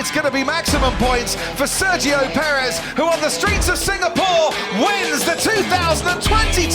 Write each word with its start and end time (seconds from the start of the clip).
It's 0.00 0.10
going 0.10 0.24
to 0.24 0.32
be 0.32 0.42
maximum 0.42 0.96
points 0.96 1.34
for 1.60 1.68
Sergio 1.68 2.24
Perez, 2.32 2.78
who 2.96 3.04
on 3.04 3.20
the 3.20 3.28
streets 3.28 3.68
of 3.68 3.76
Singapore 3.76 4.48
wins 4.80 5.28
the 5.28 5.36
2022 5.36 6.72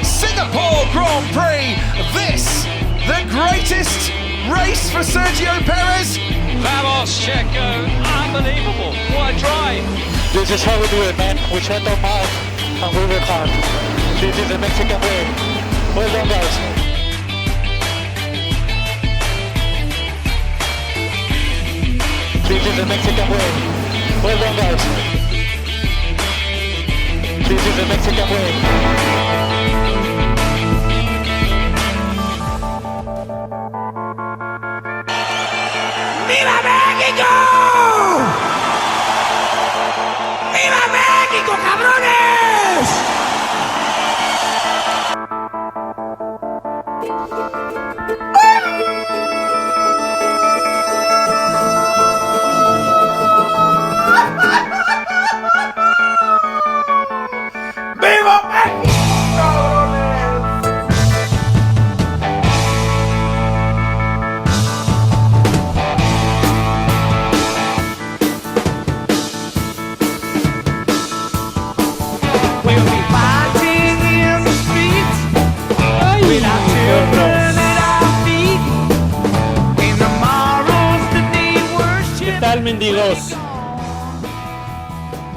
Singapore 0.00 0.80
Grand 0.88 1.28
Prix. 1.36 1.76
This, 2.16 2.64
the 3.04 3.28
greatest 3.28 4.08
race 4.48 4.88
for 4.88 5.04
Sergio 5.04 5.52
Perez. 5.68 6.16
Vamos, 6.64 7.12
Checo. 7.20 7.84
Unbelievable. 8.24 8.96
What 9.12 9.34
a 9.34 9.38
drive. 9.38 9.84
This 10.32 10.50
is 10.50 10.64
how 10.64 10.80
we 10.80 10.88
do 10.88 11.02
it, 11.02 11.18
man. 11.18 11.36
We 11.52 11.60
shut 11.60 11.86
our 11.86 12.00
mouth 12.00 12.32
and 12.56 12.96
we 12.96 13.04
work 13.04 13.28
hard. 13.28 13.50
This 14.18 14.32
is 14.32 14.48
the 14.48 14.56
Mexican 14.56 14.98
way. 14.98 15.28
Well 15.94 16.08
done, 16.08 16.26
guys. 16.26 16.71
This 22.48 22.66
is 22.66 22.76
the 22.76 22.86
Mexican 22.86 23.30
way. 23.30 23.48
Well 24.22 24.38
done, 24.38 24.56
guys. 24.56 24.82
This 27.48 27.66
is 27.66 27.76
the 27.76 27.86
Mexican 27.86 28.28
way. 28.30 28.50
¡Viva 36.28 36.62
México! 36.62 37.51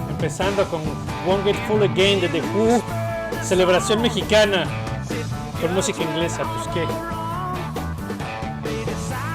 Empezando 0.09 0.67
con 0.69 0.81
Won't 1.25 1.45
Get 1.45 1.55
Full 1.67 1.83
Again 1.83 2.21
de 2.21 2.29
The 2.29 2.41
Who, 2.41 2.81
celebración 3.43 4.01
mexicana 4.01 4.65
con 5.61 5.73
música 5.73 6.03
inglesa, 6.03 6.43
pues 6.43 6.67
qué. 6.73 6.85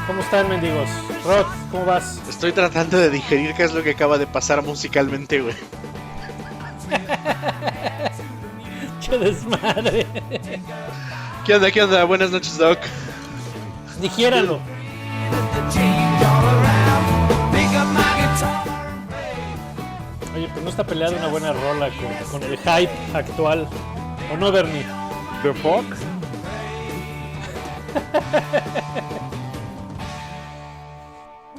¿Cómo 0.07 0.23
están, 0.23 0.49
mendigos? 0.49 0.89
Rod, 1.25 1.47
¿cómo 1.71 1.85
vas? 1.85 2.21
Estoy 2.29 2.53
tratando 2.53 2.99
de 2.99 3.11
digerir 3.11 3.55
qué 3.55 3.65
es 3.65 3.75
lo 3.75 3.83
que 3.83 3.91
acaba 3.91 4.19
de 4.19 4.27
pasar 4.27 4.63
musicalmente, 4.63 5.41
güey. 5.41 5.55
¡Qué 9.07 9.19
desmadre! 9.19 10.07
¿Qué 11.45 11.55
onda, 11.55 11.71
qué 11.71 11.83
onda? 11.83 12.05
Buenas 12.05 12.31
noches, 12.31 12.59
Doc. 12.59 12.79
Digiéralo. 14.01 14.61
Pues 20.81 20.87
está 20.89 20.95
peleada 20.95 21.17
una 21.19 21.29
buena 21.29 21.53
rola 21.53 21.91
con, 21.91 22.41
con 22.41 22.51
el 22.51 22.57
hype 22.57 22.91
actual. 23.13 23.69
¿O 24.33 24.37
no, 24.39 24.51
Bernie? 24.51 24.87
The 25.43 25.53
fuck? 25.53 25.85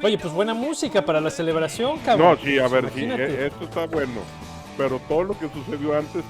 Oye, 0.02 0.18
pues 0.18 0.32
buena 0.32 0.54
música 0.54 1.04
para 1.04 1.20
la 1.20 1.30
celebración, 1.30 1.98
cabrón. 2.00 2.30
No, 2.36 2.36
sí, 2.44 2.58
a 2.58 2.66
ver, 2.66 2.90
sí, 2.92 3.04
e- 3.04 3.46
esto 3.46 3.64
está 3.64 3.86
bueno. 3.86 4.20
Pero 4.76 4.98
todo 5.08 5.22
lo 5.22 5.38
que 5.38 5.48
sucedió 5.50 5.96
antes, 5.96 6.24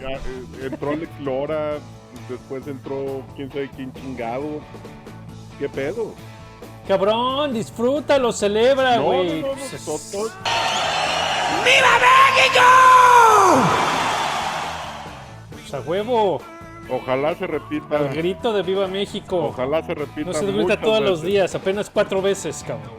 ya, 0.00 0.08
eh, 0.10 0.20
entró 0.62 0.90
Alex 0.90 1.20
Lora, 1.20 1.74
después 2.28 2.66
entró 2.66 3.22
quién 3.36 3.48
sabe 3.50 3.70
quién 3.76 3.92
chingado. 3.92 4.60
¿Qué 5.60 5.68
pedo? 5.68 6.12
Cabrón, 6.88 7.54
disfrútalo, 7.54 8.32
celebra, 8.32 8.98
güey. 8.98 9.42
no, 9.42 9.48
no, 9.48 9.52
Pues, 9.54 9.86
no, 10.14 10.24
¡Viva 11.66 11.98
México! 11.98 12.62
pues, 15.50 15.74
a 15.74 15.80
huevo. 15.80 16.40
ojalá 16.90 17.34
se 17.34 17.46
repita. 17.46 17.98
El 17.98 18.14
grito 18.14 18.52
de 18.52 18.62
Viva 18.62 18.86
México. 18.86 19.46
Ojalá 19.46 19.82
se 19.84 19.94
repita. 19.94 20.30
No 20.30 20.38
se 20.38 20.46
grita 20.46 20.80
todos 20.80 21.00
los 21.02 21.22
días, 21.22 21.54
apenas 21.54 21.90
cuatro 21.90 22.22
veces, 22.22 22.64
cabrón. 22.66 22.94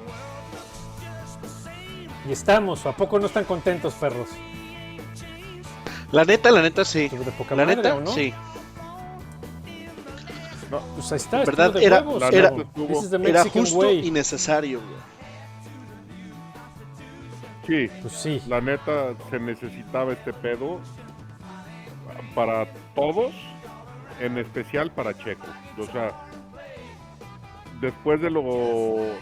Y 2.28 2.32
estamos, 2.34 2.86
¿a 2.86 2.92
poco 2.92 3.20
no 3.20 3.28
están 3.28 3.46
contentos, 3.46 3.94
perros? 3.94 4.28
La 6.12 6.26
neta, 6.26 6.52
la 6.52 6.62
neta, 6.62 6.84
sí. 6.84 7.08
Pues 7.10 7.26
de 7.26 7.32
poca 7.32 7.56
La 7.56 7.64
madre, 7.64 7.78
neta, 7.78 7.96
¿o 7.96 8.02
no? 8.02 8.12
sí. 8.12 8.34
Pues 10.96 11.12
ahí 11.14 11.16
está, 11.18 11.38
verdad, 11.46 11.72
de 11.72 11.86
era- 11.86 12.00
huevos, 12.02 12.20
la 12.20 12.28
era- 12.28 12.52
Era 13.24 13.44
justo 13.46 13.78
way. 13.78 14.06
y 14.06 14.12
necesario, 14.12 14.82
güey. 14.82 15.17
Sí, 17.68 17.90
Pues 18.02 18.14
sí. 18.14 18.42
la 18.48 18.62
neta 18.62 19.14
se 19.30 19.40
necesitaba 19.40 20.14
este 20.14 20.32
pedo 20.32 20.80
para 22.34 22.66
todos, 22.96 23.34
en 24.22 24.38
especial 24.38 24.90
para 24.92 25.14
Checo. 25.18 25.48
O 25.78 25.84
sea, 25.84 26.14
después 27.82 28.22
de 28.22 28.30
lo 28.30 28.42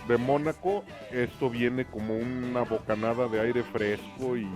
de 0.08 0.18
Mónaco, 0.18 0.84
esto 1.12 1.50
viene 1.50 1.86
como 1.86 2.16
una 2.16 2.62
bocanada 2.62 3.28
de 3.28 3.42
aire 3.42 3.64
fresco 3.64 4.38
y, 4.38 4.48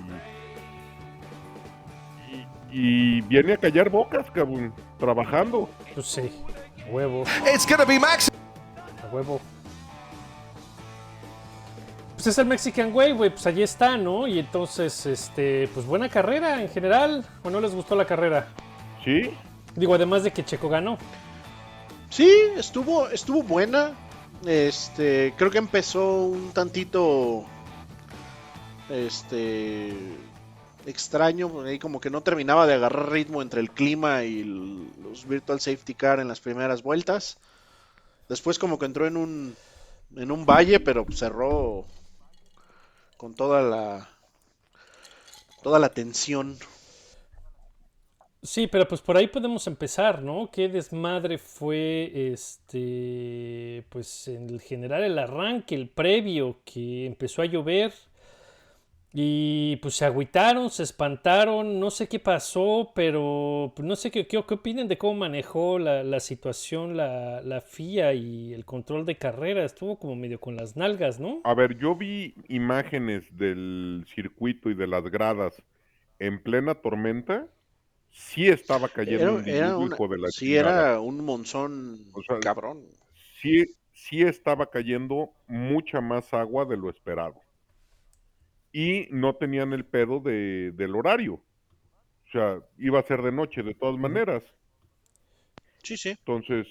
y, 2.71 3.21
viene 3.21 3.53
a 3.53 3.57
callar 3.57 3.89
bocas, 3.89 4.29
cabrón, 4.29 4.71
trabajando. 4.99 5.67
Pues 5.95 6.05
sí. 6.05 6.31
A 6.85 6.91
huevo, 6.91 7.23
It's 7.51 7.65
to 7.65 7.85
be 7.87 7.95
a 7.95 9.11
huevo. 9.11 9.41
Pues 12.19 12.27
es 12.27 12.37
el 12.37 12.47
Mexican 12.47 12.93
Way, 12.93 13.13
güey. 13.13 13.29
Pues 13.29 13.47
allí 13.47 13.63
está, 13.63 13.95
¿no? 13.95 14.27
Y 14.27 14.39
entonces, 14.39 15.05
este, 15.05 15.69
pues 15.73 15.85
buena 15.85 16.09
carrera 16.09 16.61
en 16.61 16.67
general. 16.67 17.25
¿O 17.43 17.49
no 17.49 17.61
les 17.61 17.73
gustó 17.73 17.95
la 17.95 18.03
carrera? 18.03 18.49
¿Sí? 19.05 19.31
Digo, 19.73 19.95
además 19.95 20.23
de 20.23 20.31
que 20.31 20.43
Checo 20.43 20.67
ganó. 20.67 20.97
Sí, 22.09 22.29
estuvo, 22.57 23.07
estuvo 23.07 23.41
buena. 23.41 23.93
Este, 24.45 25.33
creo 25.37 25.49
que 25.49 25.59
empezó 25.59 26.23
un 26.25 26.51
tantito, 26.51 27.45
este, 28.89 29.93
extraño, 30.85 31.61
ahí 31.61 31.79
como 31.79 32.01
que 32.01 32.09
no 32.09 32.19
terminaba 32.19 32.67
de 32.67 32.73
agarrar 32.73 33.11
ritmo 33.13 33.41
entre 33.41 33.61
el 33.61 33.71
clima 33.71 34.25
y 34.25 34.41
el- 34.41 34.87
los 35.03 35.25
virtual 35.25 35.61
safety 35.61 35.93
car 35.93 36.19
en 36.19 36.27
las 36.27 36.41
primeras 36.41 36.83
vueltas. 36.83 37.37
Después 38.27 38.59
como 38.59 38.77
que 38.77 38.87
entró 38.87 39.07
en 39.07 39.15
un, 39.15 39.55
en 40.17 40.31
un 40.31 40.45
valle, 40.45 40.81
pero 40.81 41.05
cerró 41.13 41.85
con 43.19 43.33
toda 43.33 43.61
la, 43.61 44.09
toda 45.61 45.77
la 45.77 45.89
tensión. 45.89 46.57
Sí, 48.41 48.67
pero 48.67 48.87
pues 48.87 49.01
por 49.01 49.17
ahí 49.17 49.27
podemos 49.27 49.67
empezar, 49.67 50.21
¿no? 50.21 50.49
Qué 50.49 50.69
desmadre 50.69 51.37
fue 51.37 52.31
este, 52.31 53.85
pues 53.89 54.29
en 54.29 54.57
general 54.61 55.03
el 55.03 55.19
arranque, 55.19 55.75
el 55.75 55.89
previo, 55.89 56.61
que 56.63 57.05
empezó 57.05 57.41
a 57.41 57.45
llover 57.45 57.93
y 59.13 59.77
pues 59.77 59.95
se 59.95 60.05
agüitaron, 60.05 60.69
se 60.69 60.83
espantaron, 60.83 61.79
no 61.79 61.89
sé 61.91 62.07
qué 62.07 62.19
pasó, 62.19 62.91
pero 62.95 63.73
pues, 63.75 63.87
no 63.87 63.95
sé 63.95 64.11
qué, 64.11 64.27
qué, 64.27 64.43
qué 64.47 64.53
opinan 64.53 64.87
de 64.87 64.97
cómo 64.97 65.15
manejó 65.15 65.79
la, 65.79 66.03
la 66.03 66.19
situación 66.19 66.95
la, 66.97 67.41
la 67.41 67.61
FIA 67.61 68.13
y 68.13 68.53
el 68.53 68.65
control 68.65 69.05
de 69.05 69.17
carrera, 69.17 69.65
estuvo 69.65 69.97
como 69.99 70.15
medio 70.15 70.39
con 70.39 70.55
las 70.57 70.75
nalgas, 70.75 71.19
¿no? 71.19 71.43
A 71.43 71.53
ver, 71.53 71.77
yo 71.77 71.95
vi 71.97 72.33
imágenes 72.47 73.25
del 73.37 74.05
circuito 74.15 74.69
y 74.69 74.73
de 74.73 74.87
las 74.87 75.03
gradas 75.03 75.61
en 76.19 76.41
plena 76.43 76.75
tormenta. 76.75 77.47
Sí 78.11 78.47
estaba 78.49 78.89
cayendo 78.89 79.23
Era, 79.23 79.33
un 79.33 79.43
era 79.45 79.77
diluvio, 79.77 79.85
una- 79.87 79.97
hijo 79.97 80.07
de 80.07 80.19
la 80.19 80.31
sí, 80.35 80.55
chingada. 80.55 80.91
era 80.95 81.01
un 81.01 81.23
monzón 81.25 82.05
O 82.13 82.21
sea, 82.23 82.37
cabrón. 82.39 82.85
Sí, 83.41 83.65
sí 83.93 84.21
estaba 84.21 84.69
cayendo 84.69 85.31
mucha 85.47 86.01
más 86.01 86.33
agua 86.33 86.65
de 86.65 86.77
lo 86.77 86.89
esperado. 86.89 87.41
Y 88.71 89.07
no 89.11 89.35
tenían 89.35 89.73
el 89.73 89.85
pedo 89.85 90.19
de, 90.19 90.71
del 90.75 90.95
horario. 90.95 91.33
O 91.33 92.31
sea, 92.31 92.59
iba 92.77 92.99
a 92.99 93.03
ser 93.03 93.21
de 93.21 93.31
noche 93.31 93.63
de 93.63 93.73
todas 93.73 93.97
maneras. 93.97 94.43
Sí, 95.81 95.97
sí. 95.97 96.09
Entonces, 96.09 96.67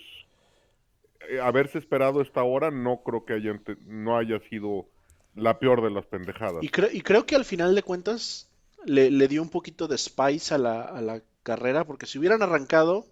eh, 1.28 1.40
haberse 1.40 1.78
esperado 1.78 2.20
esta 2.20 2.42
hora 2.42 2.70
no 2.70 3.02
creo 3.02 3.24
que 3.24 3.40
no 3.86 4.16
haya 4.16 4.38
sido 4.48 4.86
la 5.34 5.58
peor 5.58 5.82
de 5.82 5.90
las 5.90 6.06
pendejadas. 6.06 6.62
Y, 6.62 6.68
creo 6.68 6.90
y 6.92 7.00
creo 7.00 7.26
que 7.26 7.34
al 7.34 7.44
final 7.44 7.74
de 7.74 7.82
cuentas 7.82 8.48
le, 8.84 9.10
le 9.10 9.28
dio 9.28 9.42
un 9.42 9.50
poquito 9.50 9.88
de 9.88 9.98
spice 9.98 10.54
a 10.54 10.58
la, 10.58 10.82
a 10.82 11.00
la 11.00 11.22
carrera, 11.42 11.84
porque 11.84 12.06
si 12.06 12.18
hubieran 12.18 12.42
arrancado, 12.42 13.06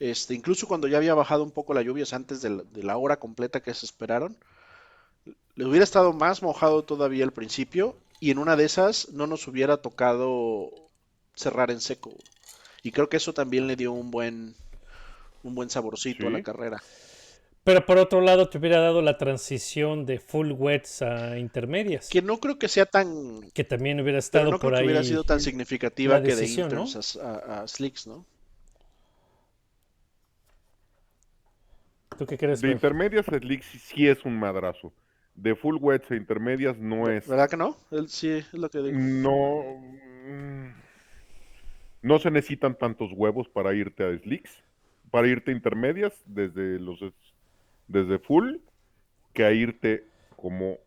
este, 0.00 0.34
incluso 0.34 0.66
cuando 0.66 0.88
ya 0.88 0.96
había 0.96 1.14
bajado 1.14 1.44
un 1.44 1.52
poco 1.52 1.74
la 1.74 1.82
lluvia, 1.82 2.04
antes 2.12 2.42
de 2.42 2.50
la, 2.50 2.62
de 2.64 2.82
la 2.82 2.96
hora 2.96 3.18
completa 3.18 3.60
que 3.60 3.74
se 3.74 3.86
esperaron, 3.86 4.36
le 5.54 5.64
hubiera 5.66 5.84
estado 5.84 6.12
más 6.12 6.42
mojado 6.42 6.82
todavía 6.84 7.24
al 7.24 7.32
principio 7.32 7.96
y 8.20 8.30
en 8.30 8.38
una 8.38 8.56
de 8.56 8.64
esas 8.64 9.10
no 9.10 9.26
nos 9.26 9.46
hubiera 9.48 9.78
tocado 9.78 10.70
cerrar 11.34 11.70
en 11.70 11.80
seco. 11.80 12.12
Y 12.82 12.92
creo 12.92 13.08
que 13.08 13.16
eso 13.18 13.32
también 13.32 13.66
le 13.66 13.76
dio 13.76 13.92
un 13.92 14.10
buen, 14.10 14.54
un 15.42 15.54
buen 15.54 15.70
saborcito 15.70 16.26
a 16.26 16.30
la 16.30 16.42
carrera. 16.42 16.82
Pero 17.64 17.86
por 17.86 17.98
otro 17.98 18.20
lado, 18.20 18.48
te 18.48 18.58
hubiera 18.58 18.80
dado 18.80 19.02
la 19.02 19.18
transición 19.18 20.04
de 20.04 20.18
full 20.18 20.50
wets 20.50 21.02
a 21.02 21.38
intermedias. 21.38 22.08
Que 22.08 22.20
no 22.20 22.38
creo 22.40 22.58
que 22.58 22.68
sea 22.68 22.86
tan, 22.86 23.50
Que 23.52 23.62
también 23.62 24.00
hubiera 24.00 24.18
pero 24.18 24.18
estado 24.18 24.50
no 24.50 24.58
creo 24.58 24.72
que 24.78 24.84
hubiera 24.84 25.04
sido 25.04 25.22
tan 25.24 25.40
significativa 25.40 26.20
que 26.22 26.34
de 26.34 26.46
interns 26.48 27.16
a, 27.16 27.34
a- 27.34 27.62
a 27.62 27.68
slicks, 27.68 28.06
¿no? 28.08 28.24
¿Tú 32.18 32.26
qué 32.26 32.36
crees? 32.36 32.60
De 32.60 32.70
intermedias, 32.70 33.26
Slick 33.26 33.62
sí, 33.62 33.78
sí 33.78 34.06
es 34.08 34.24
un 34.24 34.38
madrazo. 34.38 34.92
De 35.34 35.54
full 35.54 35.76
wets 35.80 36.10
e 36.10 36.16
intermedias 36.16 36.78
no 36.78 37.08
es. 37.08 37.26
¿Verdad 37.26 37.48
que 37.50 37.56
no? 37.56 37.76
Él 37.90 38.08
sí 38.08 38.28
es 38.28 38.52
lo 38.54 38.68
que 38.70 38.78
digo. 38.78 38.98
No. 38.98 39.62
mm, 40.28 40.68
No 42.02 42.18
se 42.18 42.30
necesitan 42.30 42.76
tantos 42.76 43.12
huevos 43.12 43.48
para 43.48 43.74
irte 43.74 44.04
a 44.04 44.18
slicks, 44.18 44.62
para 45.10 45.28
irte 45.28 45.50
a 45.50 45.54
intermedias 45.54 46.12
desde 46.26 46.78
los 46.80 47.00
es- 47.02 47.14
desde 47.88 48.18
full, 48.18 48.56
que 49.34 49.44
a 49.44 49.52
irte 49.52 50.04
como 50.36 50.78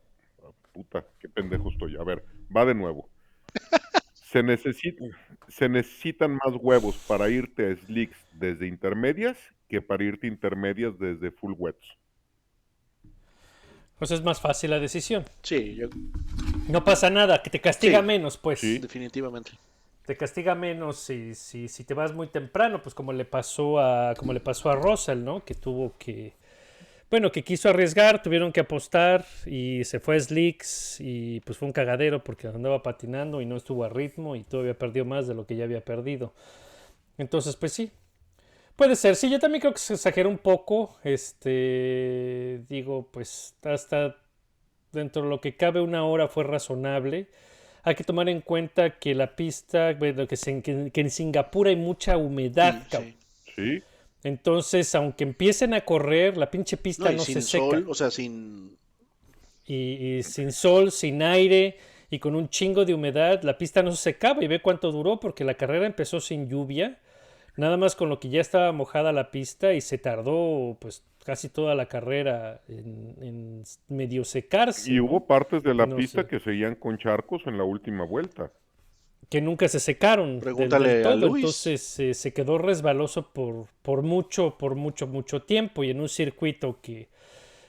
ah, 0.44 0.52
puta, 0.74 1.06
qué 1.20 1.30
pendejo 1.30 1.70
estoy. 1.72 1.96
A 1.98 2.04
ver, 2.04 2.24
va 2.56 2.66
de 2.66 2.76
nuevo. 2.76 3.10
Se 4.14 4.44
necesitan, 4.44 5.12
se 5.48 5.70
necesitan 5.70 6.34
más 6.34 6.56
huevos 6.60 6.98
para 7.08 7.30
irte 7.30 7.72
a 7.72 7.76
slicks 7.76 8.18
desde 8.34 8.68
intermedias 8.68 9.38
que 9.70 9.82
para 9.82 10.04
irte 10.04 10.28
a 10.28 10.32
intermedias 10.32 10.98
desde 11.00 11.32
full 11.32 11.54
wets. 11.58 11.86
Pues 14.00 14.12
es 14.12 14.24
más 14.24 14.42
fácil 14.42 14.72
la 14.72 14.80
decisión. 14.80 15.24
Sí, 15.42 15.76
yo, 15.76 15.88
No 16.68 16.84
pasa 16.84 17.10
nada, 17.10 17.42
que 17.42 17.50
te 17.50 17.62
castiga 17.62 18.00
Sí. 18.00 18.06
menos, 18.06 18.38
pues. 18.38 18.60
Sí. 18.60 18.78
definitivamente. 18.80 19.52
Te 20.06 20.16
castiga 20.18 20.54
menos 20.54 20.98
si, 21.00 21.34
si, 21.34 21.68
si 21.68 21.84
te 21.84 21.94
vas 21.94 22.14
muy 22.14 22.28
temprano, 22.28 22.82
pues 22.82 22.94
como 22.94 23.12
le 23.14 23.26
pasó 23.26 23.80
a, 23.80 24.14
como 24.16 24.34
le 24.34 24.40
pasó 24.40 24.70
a 24.70 24.76
Russell, 24.76 25.24
¿no? 25.24 25.44
Que 25.44 25.56
tuvo 25.56 25.94
que. 25.98 26.34
Bueno, 27.10 27.32
que 27.32 27.44
quiso 27.44 27.70
arriesgar, 27.70 28.22
tuvieron 28.22 28.52
que 28.52 28.60
apostar 28.60 29.26
y 29.46 29.84
se 29.86 30.00
fue 30.00 30.18
a 30.18 30.20
Slicks 30.20 30.98
y 31.00 31.40
pues 31.42 31.58
fue 31.58 31.68
un 31.68 31.72
cagadero 31.72 32.24
porque 32.24 32.48
andaba 32.48 32.84
patinando 32.84 33.42
y 33.42 33.46
no 33.46 33.56
estuvo 33.56 33.84
a 33.84 33.90
ritmo 33.90 34.36
y 34.36 34.44
todavía 34.44 34.74
perdió 34.78 35.06
más 35.06 35.28
de 35.28 35.36
lo 35.36 35.46
que 35.46 35.56
ya 35.56 35.64
había 35.64 35.82
perdido. 35.82 36.34
Entonces, 37.18 37.56
pues 37.56 37.74
sí. 37.74 37.92
Puede 38.76 38.96
ser, 38.98 39.16
sí, 39.16 39.30
yo 39.30 39.40
también 39.40 39.62
creo 39.62 39.74
que 39.74 39.80
se 39.80 39.94
exageró 39.94 40.30
un 40.30 40.38
poco. 40.38 40.98
Este, 41.04 42.62
digo, 42.68 43.08
pues 43.12 43.56
hasta 43.64 44.18
dentro 44.92 45.24
de 45.24 45.30
lo 45.30 45.40
que 45.42 45.56
cabe 45.56 45.80
una 45.82 46.06
hora 46.06 46.28
fue 46.28 46.44
razonable. 46.44 47.30
Hay 47.84 47.96
que 47.96 48.04
tomar 48.04 48.28
en 48.30 48.42
cuenta 48.42 48.98
que 49.00 49.14
la 49.16 49.36
pista, 49.36 49.94
bueno, 49.94 50.28
que, 50.28 50.36
se- 50.36 50.62
que- 50.62 50.92
que 50.92 51.02
en 51.02 51.10
Singapur 51.12 51.68
hay 51.68 51.76
mucha 51.76 52.18
humedad, 52.18 52.82
Sí, 52.84 52.88
cabrón. 52.90 53.16
sí. 53.46 53.52
¿Sí? 53.56 53.84
Entonces, 54.24 54.94
aunque 54.96 55.24
empiecen 55.24 55.74
a 55.74 55.82
correr, 55.86 56.36
la 56.36 56.50
pinche 56.50 56.78
pista 56.78 57.06
No, 57.06 57.12
no, 57.18 57.22
y 57.22 57.26
sin 57.26 57.36
se 57.36 57.42
seca. 57.44 57.64
sol, 57.66 57.86
o 57.88 57.94
sea, 57.94 58.10
sin... 58.12 58.76
Y, 59.68 60.18
y 60.18 60.24
sin 60.24 60.52
sol, 60.52 60.92
sin 60.92 61.22
aire 61.24 61.78
y 62.10 62.20
con 62.20 62.36
un 62.36 62.50
chingo 62.50 62.86
de 62.86 62.94
humedad, 62.94 63.42
la 63.44 63.58
pista 63.58 63.82
no 63.84 63.92
se 63.92 63.98
secaba. 64.12 64.44
Y 64.44 64.48
ve 64.48 64.62
cuánto 64.62 64.92
duró, 64.92 65.20
porque 65.20 65.44
la 65.44 65.54
carrera 65.56 65.86
empezó 65.86 66.20
sin 66.20 66.48
lluvia, 66.50 67.00
nada 67.58 67.78
más 67.78 67.96
con 67.96 68.10
lo 68.10 68.20
que 68.20 68.30
ya 68.30 68.42
estaba 68.42 68.72
mojada 68.72 69.12
la 69.14 69.32
pista 69.32 69.74
y 69.74 69.82
se 69.82 69.98
tardó 69.98 70.78
pues 70.80 71.04
casi 71.26 71.50
toda 71.50 71.76
la 71.76 71.88
carrera 71.88 72.62
en, 72.68 73.16
en 73.22 73.64
medio 73.88 74.24
secarse. 74.26 74.92
Y 74.92 75.00
¿no? 75.00 75.06
hubo 75.06 75.26
partes 75.28 75.64
de 75.64 75.74
la 75.74 75.86
No 75.86 75.96
pista 75.96 76.24
sé. 76.24 76.28
que 76.28 76.40
seguían 76.40 76.76
con 76.76 76.98
charcos 76.98 77.44
en 77.48 77.58
la 77.58 77.64
última 77.64 78.06
vuelta. 78.06 78.52
que 79.30 79.42
nunca 79.42 79.68
se 79.68 79.80
secaron 79.80 80.40
del- 80.40 80.40
Pregúntale 80.40 80.90
del 80.98 81.08
a 81.08 81.16
todo, 81.20 81.30
Luis. 81.30 81.44
entonces 81.44 82.00
eh, 82.00 82.14
se 82.14 82.34
quedó 82.34 82.58
resbaloso 82.58 83.34
por, 83.34 83.68
por 83.82 84.04
mucho, 84.04 84.58
por 84.58 84.76
mucho, 84.76 85.08
mucho 85.08 85.42
tiempo 85.44 85.84
y 85.84 85.90
en 85.90 86.00
un 86.02 86.10
circuito 86.10 86.80
que 86.82 87.10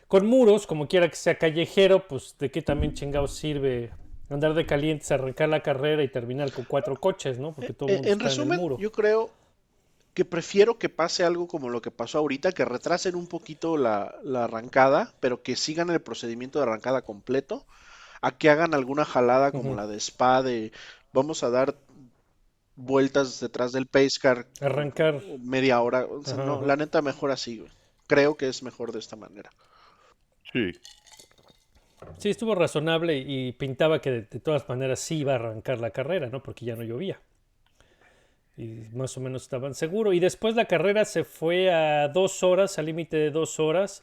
con 0.09 0.27
muros, 0.27 0.67
como 0.67 0.88
quiera 0.88 1.09
que 1.09 1.17
sea 1.17 1.38
callejero, 1.38 2.06
pues 2.09 2.37
de 2.38 2.50
qué 2.50 2.62
también 2.62 2.94
chingados 2.94 3.35
sirve 3.37 3.91
andar 4.29 4.55
de 4.55 4.67
calientes, 4.67 5.11
arrancar 5.12 5.49
la 5.49 5.62
carrera 5.62 6.03
y 6.03 6.09
terminar 6.09 6.53
con 6.53 6.65
cuatro 6.67 6.97
coches, 7.00 7.38
¿no? 7.38 7.55
Porque 7.55 7.73
todo 7.75 7.91
el 7.91 7.97
Eh, 7.97 7.97
mundo 7.97 8.12
en 8.12 8.21
está 8.21 8.31
en 8.33 8.41
el 8.41 8.49
resumen, 8.49 8.61
muro. 8.61 8.77
yo 8.77 8.93
creo 8.93 9.31
que 10.16 10.24
prefiero 10.24 10.78
que 10.78 10.88
pase 10.88 11.24
algo 11.24 11.46
como 11.46 11.68
lo 11.68 11.82
que 11.82 11.90
pasó 11.90 12.16
ahorita, 12.18 12.52
que 12.52 12.64
retrasen 12.64 13.14
un 13.16 13.26
poquito 13.26 13.76
la, 13.76 14.14
la 14.24 14.44
arrancada, 14.44 15.12
pero 15.20 15.42
que 15.42 15.56
sigan 15.56 15.90
el 15.90 16.00
procedimiento 16.00 16.58
de 16.58 16.62
arrancada 16.64 17.02
completo, 17.02 17.66
a 18.22 18.38
que 18.38 18.48
hagan 18.48 18.72
alguna 18.72 19.04
jalada 19.04 19.52
como 19.52 19.74
la 19.74 19.86
de 19.86 19.98
Spa, 20.00 20.42
de 20.42 20.72
vamos 21.12 21.42
a 21.42 21.50
dar 21.50 21.76
vueltas 22.76 23.40
detrás 23.40 23.72
del 23.72 23.86
pace 23.86 24.18
car 24.20 24.46
Arrancar. 24.60 25.22
media 25.38 25.80
hora. 25.82 26.06
O 26.06 26.22
sea, 26.24 26.38
Ajá, 26.38 26.44
no, 26.46 26.54
ajá. 26.54 26.66
la 26.66 26.76
neta 26.76 27.02
mejor 27.02 27.30
así, 27.30 27.58
güey. 27.58 27.70
Creo 28.06 28.36
que 28.38 28.48
es 28.48 28.62
mejor 28.62 28.92
de 28.92 29.00
esta 29.00 29.16
manera. 29.16 29.50
Sí. 30.52 30.72
Sí, 32.18 32.30
estuvo 32.30 32.54
razonable 32.54 33.18
y 33.18 33.52
pintaba 33.52 34.00
que 34.00 34.10
de, 34.10 34.22
de 34.22 34.40
todas 34.40 34.68
maneras 34.68 35.00
sí 35.00 35.18
iba 35.18 35.32
a 35.32 35.36
arrancar 35.36 35.80
la 35.80 35.90
carrera, 35.90 36.28
¿no? 36.28 36.42
Porque 36.42 36.64
ya 36.64 36.76
no 36.76 36.82
llovía. 36.82 37.20
Y 38.56 38.67
más 38.94 39.17
o 39.17 39.20
menos 39.20 39.43
estaban 39.43 39.75
seguros. 39.75 40.14
Y 40.14 40.20
después 40.20 40.55
la 40.56 40.67
carrera 40.67 41.05
se 41.05 41.25
fue 41.25 41.70
a 41.73 42.08
dos 42.08 42.43
horas, 42.43 42.79
al 42.79 42.87
límite 42.87 43.17
de 43.17 43.31
dos 43.31 43.61
horas. 43.61 44.03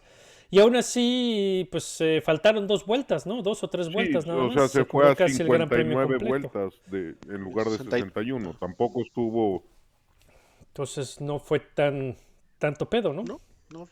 Y 0.51 0.59
aún 0.59 0.75
así, 0.75 1.67
pues 1.71 1.99
eh, 2.01 2.21
faltaron 2.23 2.67
dos 2.67 2.85
vueltas, 2.85 3.25
¿no? 3.25 3.41
Dos 3.41 3.63
o 3.63 3.69
tres 3.69 3.89
Sí, 3.91 3.91
vueltas 3.91 4.27
nada 4.27 4.45
o 4.45 4.49
más. 4.49 4.53
sea, 4.53 4.67
se 4.67 4.85
fue 4.85 5.09
acabó 5.09 5.09
a 5.09 5.15
casi 5.15 5.41
el 5.41 5.49
Gran 5.49 5.69
Premio 5.69 5.97
59 5.97 6.03
completo. 6.03 6.27
vueltas 6.27 6.73
de, 6.87 7.15
en 7.29 7.41
lugar 7.43 7.69
de 7.69 7.77
60 7.77 7.97
y- 7.99 8.03
61. 8.03 8.55
Tampoco 8.59 9.01
estuvo. 9.01 9.63
Entonces 10.67 11.21
no 11.21 11.39
fue 11.39 11.59
tan 11.59 12.17
tanto 12.57 12.89
pedo, 12.89 13.13
¿no? 13.13 13.23
¿No? 13.23 13.41
No, 13.69 13.87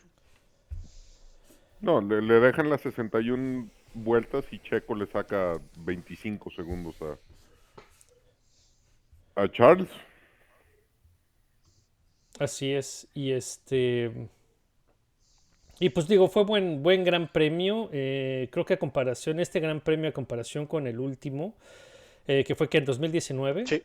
No, 1.80 2.00
le, 2.00 2.22
le 2.22 2.40
dejan 2.40 2.70
las 2.70 2.80
61 2.80 3.68
vueltas 3.94 4.44
y 4.52 4.58
Checo 4.60 4.94
le 4.94 5.06
saca 5.06 5.60
25 5.76 6.50
segundos 6.50 6.96
a, 7.02 7.18
a 9.36 9.48
Charles. 9.48 9.88
Así 12.38 12.72
es. 12.72 13.06
Y 13.14 13.32
este. 13.32 14.10
Y 15.80 15.88
pues 15.90 16.06
digo, 16.06 16.28
fue 16.28 16.44
buen, 16.44 16.82
buen 16.82 17.04
gran 17.04 17.30
premio. 17.32 17.88
eh, 17.92 18.48
creo 18.52 18.64
que 18.64 18.74
a 18.74 18.78
comparación, 18.78 19.40
este 19.40 19.58
gran 19.60 19.80
premio 19.80 20.08
a 20.10 20.12
comparación 20.12 20.66
con 20.66 20.86
el 20.86 21.00
último, 21.00 21.54
eh, 22.26 22.44
que 22.46 22.54
fue 22.54 22.68
que 22.68 22.78
en 22.78 22.84
2019. 22.84 23.66
Sí. 23.66 23.82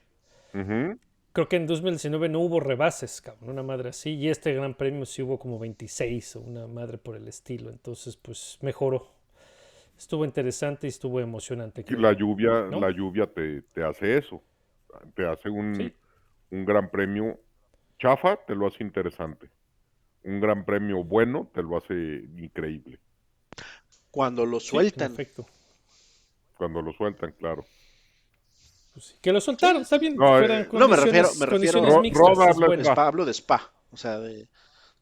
Creo 1.33 1.47
que 1.47 1.55
en 1.55 1.67
2019 1.67 2.29
no 2.29 2.39
hubo 2.39 2.59
rebases, 2.59 3.21
cabrón, 3.21 3.49
una 3.51 3.63
madre 3.63 3.89
así. 3.89 4.11
Y 4.15 4.29
este 4.29 4.53
gran 4.53 4.73
premio 4.73 5.05
sí 5.05 5.21
hubo 5.21 5.37
como 5.37 5.59
26 5.59 6.35
o 6.37 6.39
una 6.41 6.67
madre 6.67 6.97
por 6.97 7.15
el 7.15 7.27
estilo. 7.27 7.69
Entonces, 7.69 8.15
pues 8.17 8.57
mejoró. 8.61 9.07
Estuvo 9.97 10.25
interesante 10.25 10.87
y 10.87 10.89
estuvo 10.89 11.19
emocionante. 11.19 11.83
Y 11.87 11.93
la 11.95 12.13
lluvia, 12.13 12.67
¿No? 12.71 12.79
la 12.79 12.91
lluvia 12.91 13.27
te, 13.27 13.61
te 13.73 13.83
hace 13.83 14.17
eso. 14.17 14.41
Te 15.15 15.25
hace 15.27 15.49
un, 15.49 15.75
Sí. 15.75 15.93
un 16.51 16.65
gran 16.65 16.89
premio 16.89 17.39
chafa, 17.99 18.37
te 18.45 18.55
lo 18.55 18.67
hace 18.67 18.83
interesante. 18.83 19.49
Un 20.23 20.39
gran 20.41 20.65
premio 20.65 21.03
bueno, 21.03 21.49
te 21.53 21.63
lo 21.63 21.77
hace 21.77 21.93
increíble. 22.37 22.99
Cuando 24.11 24.45
lo 24.45 24.59
Sí, 24.59 24.67
sueltan. 24.69 25.09
perfecto. 25.15 25.45
Cuando 26.57 26.81
lo 26.81 26.91
sueltan, 26.93 27.31
claro. 27.33 27.65
Pues 28.93 29.05
sí, 29.05 29.15
que 29.21 29.31
lo 29.31 29.39
soltaron, 29.39 29.83
está 29.83 29.97
bien. 29.99 30.15
No, 30.15 30.39
eh, 30.39 30.67
No, 30.71 30.87
me 30.87 30.95
refiero- 30.97 31.29
me 31.39 31.45
refiero- 31.45 31.85
Ro- 31.85 32.01
mixtas, 32.01 32.27
Roda 32.27 32.49
es 32.49 32.55
habla- 32.55 32.67
bueno. 32.67 32.83
Spa, 32.83 33.07
hablo 33.07 33.25
de 33.25 33.31
Spa. 33.33 33.71
O 33.91 33.97
sea, 33.97 34.17
de, 34.19 34.47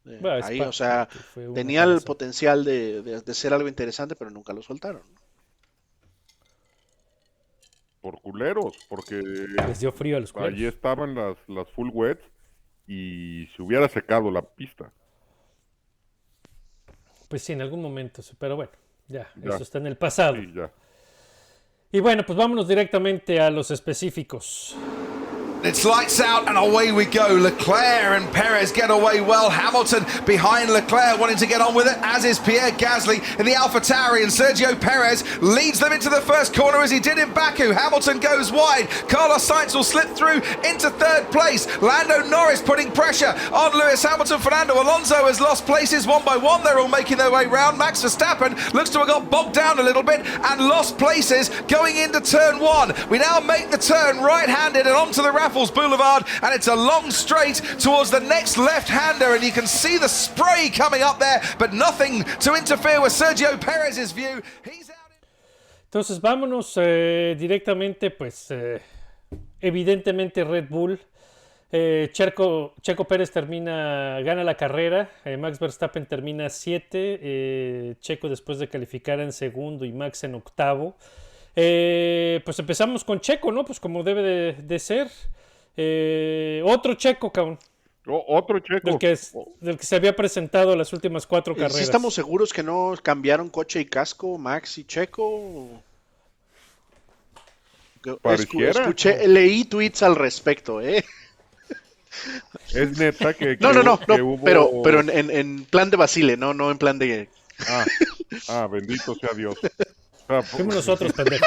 de 0.04 0.20
Bueno, 0.20 0.46
ahí, 0.46 0.58
Spa, 0.58 0.68
o 0.68 0.74
sea, 0.74 1.10
tenía 1.54 1.84
el 1.86 2.02
potencial 2.02 2.66
de, 2.66 3.02
de- 3.02 3.22
de 3.22 3.34
ser 3.34 3.54
algo 3.54 3.68
interesante, 3.70 4.16
pero 4.16 4.30
nunca 4.32 4.52
lo 4.54 4.62
soltaron. 4.62 5.02
Por 8.02 8.22
culeros, 8.22 8.78
porque 8.88 9.16
Les 9.16 9.80
dio 9.80 9.92
frío 9.92 10.18
a 10.18 10.20
los 10.20 10.32
culeros. 10.32 10.54
allí 10.54 10.66
estaban 10.68 11.16
las, 11.16 11.38
las 11.48 11.68
full 11.72 11.90
wets 11.92 12.22
y 12.88 13.48
se 13.56 13.62
hubiera 13.62 13.88
secado 13.90 14.30
la 14.32 14.42
pista. 14.42 14.92
Pues 17.28 17.42
sí, 17.44 17.54
en 17.54 17.62
algún 17.62 17.82
momento, 17.82 18.22
pero 18.40 18.56
bueno, 18.56 18.72
ya, 19.08 19.28
Ya. 19.36 19.50
eso 19.56 19.64
está 19.64 19.80
en 19.80 19.88
el 19.88 19.98
pasado. 19.98 20.36
Sí, 20.36 20.52
ya. 20.56 20.72
Y 21.92 22.00
bueno, 22.00 22.24
pues 22.26 22.38
vámonos 22.38 22.68
directamente 22.68 23.40
a 23.40 23.50
los 23.50 23.72
específicos. 23.72 24.76
It's 25.66 25.84
lights 25.84 26.20
out 26.20 26.48
and 26.48 26.60
away 26.60 26.92
we 26.92 27.06
go. 27.06 27.26
Leclerc 27.42 28.22
and 28.22 28.32
Perez 28.32 28.72
get 28.72 28.92
away 28.92 29.20
well. 29.20 29.50
Hamilton 29.50 30.06
behind 30.24 30.70
Leclerc 30.70 31.20
wanting 31.20 31.38
to 31.38 31.48
get 31.48 31.60
on 31.60 31.74
with 31.74 31.88
it, 31.88 31.98
as 32.04 32.24
is 32.24 32.38
Pierre 32.38 32.70
Gasly 32.70 33.18
in 33.40 33.48
the 33.48 33.56
Alpha 33.56 33.80
Tauri. 33.80 34.22
And 34.22 34.32
Sergio 34.32 34.80
Perez 34.80 35.24
leads 35.42 35.80
them 35.80 35.92
into 35.92 36.10
the 36.10 36.22
first 36.22 36.54
corner 36.54 36.78
as 36.84 36.92
he 36.92 37.00
did 37.00 37.18
in 37.18 37.34
Baku. 37.34 37.72
Hamilton 37.72 38.20
goes 38.20 38.52
wide. 38.52 38.88
Carlos 39.10 39.50
Sainz 39.50 39.74
will 39.74 39.84
slip 39.84 40.10
through 40.10 40.42
into 40.70 40.92
third 40.92 41.32
place. 41.32 41.66
Lando 41.82 42.28
Norris 42.30 42.62
putting 42.62 42.92
pressure 42.92 43.34
on 43.52 43.74
Lewis 43.74 44.04
Hamilton. 44.04 44.40
Fernando 44.40 44.76
Alonso 44.76 45.26
has 45.26 45.42
lost 45.42 45.66
places 45.66 46.06
one 46.06 46.24
by 46.24 46.38
one. 46.38 46.64
They're 46.64 46.78
all 46.78 46.88
making 46.88 47.18
their 47.18 47.32
way 47.32 47.48
round. 47.48 47.80
Max 47.80 48.04
Verstappen 48.04 48.74
looks 48.76 48.92
to 48.92 49.00
have 49.00 49.08
got 49.08 49.32
bogged 49.32 49.56
down 49.56 49.80
a 49.80 49.84
little 49.84 50.04
bit 50.04 50.28
and 50.28 50.62
lost 50.62 51.00
places 51.00 51.50
going 51.68 51.98
into 51.98 52.22
turn 52.22 52.60
one. 52.60 52.94
We 53.10 53.18
now 53.18 53.40
make 53.40 53.72
the 53.72 53.80
turn 53.80 54.20
right 54.20 54.48
handed 54.48 54.86
and 54.86 54.96
onto 54.96 55.24
the 55.24 55.32
And 55.56 56.54
it's 56.54 56.68
a 56.68 56.76
long 56.76 57.12
straight 57.12 57.62
towards 57.80 58.12
the 58.12 58.20
next 58.20 58.58
left 58.58 58.90
hander. 58.90 59.36
And 59.36 59.44
you 59.44 59.52
can 59.52 59.68
see 59.68 59.98
the 59.98 60.10
spray 60.10 60.70
coming 60.70 61.02
up 61.02 61.20
there, 61.20 61.42
but 61.58 61.74
nothing 61.74 62.24
to 62.42 62.56
interfere 62.56 63.02
with 63.02 63.14
Sergio 63.14 63.58
view. 64.14 64.42
Entonces 65.96 66.20
vámonos 66.20 66.74
eh, 66.76 67.38
directamente, 67.40 68.12
pues 68.12 68.52
eh, 68.52 68.82
evidentemente 69.62 70.44
Red 70.44 70.68
Bull. 70.68 71.00
Eh, 71.72 72.10
Checo, 72.12 72.74
Checo 72.82 73.06
Pérez 73.08 73.32
termina, 73.32 74.20
gana 74.22 74.44
la 74.44 74.56
carrera, 74.56 75.10
Max 75.40 75.58
Verstappen 75.58 76.06
termina 76.06 76.50
7, 76.50 77.20
eh, 77.22 77.96
Checo 78.02 78.28
después 78.28 78.60
de 78.60 78.68
calificar 78.68 79.22
en 79.22 79.32
segundo 79.32 79.86
y 79.86 79.94
Max 79.94 80.26
en 80.26 80.36
octavo. 80.36 80.98
Pues 81.54 82.60
empezamos 82.60 83.06
con 83.06 83.22
Checo, 83.22 83.54
¿no? 83.54 83.64
Pues 83.64 83.80
como 83.80 84.04
debe 84.04 84.22
de, 84.22 84.54
de 84.54 84.80
ser. 84.80 85.10
Eh, 85.78 86.62
otro 86.66 86.94
Checo, 86.96 87.32
cabrón, 87.32 87.60
O- 88.08 88.24
otro 88.38 88.60
checo. 88.60 88.90
del 88.92 89.00
que, 89.00 89.12
es- 89.12 89.34
del 89.60 89.78
que 89.78 89.86
se 89.86 89.96
había 89.96 90.16
presentado 90.16 90.76
las 90.76 90.94
últimas 90.94 91.26
cuatro 91.28 91.54
Eh, 91.54 91.58
carreras. 91.58 91.78
¿Sí 91.78 91.84
estamos 91.84 92.14
seguros 92.14 92.54
que 92.54 92.64
no 92.64 92.94
cambiaron 93.02 93.50
coche 93.50 93.80
y 93.82 93.86
casco, 93.86 94.38
Max 94.38 94.78
y 94.78 94.84
Checo? 94.86 95.82
Escu- 98.04 98.64
escuché, 98.70 99.28
leí 99.28 99.66
tweets 99.66 100.04
al 100.04 100.16
respecto, 100.16 100.80
¿eh? 100.82 101.04
Es 102.74 102.98
neta 102.98 103.34
que. 103.34 103.58
No, 103.60 103.72
que 103.72 103.76
no, 103.76 103.82
hubo- 103.82 103.84
no, 103.84 104.00
que 104.00 104.18
no, 104.20 104.26
hubo- 104.26 104.44
pero, 104.46 104.70
pero 104.84 105.00
en, 105.02 105.66
plan 105.66 105.90
de 105.90 105.98
Basile, 105.98 106.38
no, 106.38 106.54
no 106.54 106.72
en 106.72 106.78
plan 106.78 106.98
de... 107.00 107.28
Ah, 107.68 107.86
ah, 108.50 108.68
bendito 108.72 109.16
sea 109.16 109.32
Dios. 109.36 109.56
Sea, 110.28 110.42
Fuimos 110.42 110.76
nosotros, 110.76 111.14
pendejo. 111.18 111.46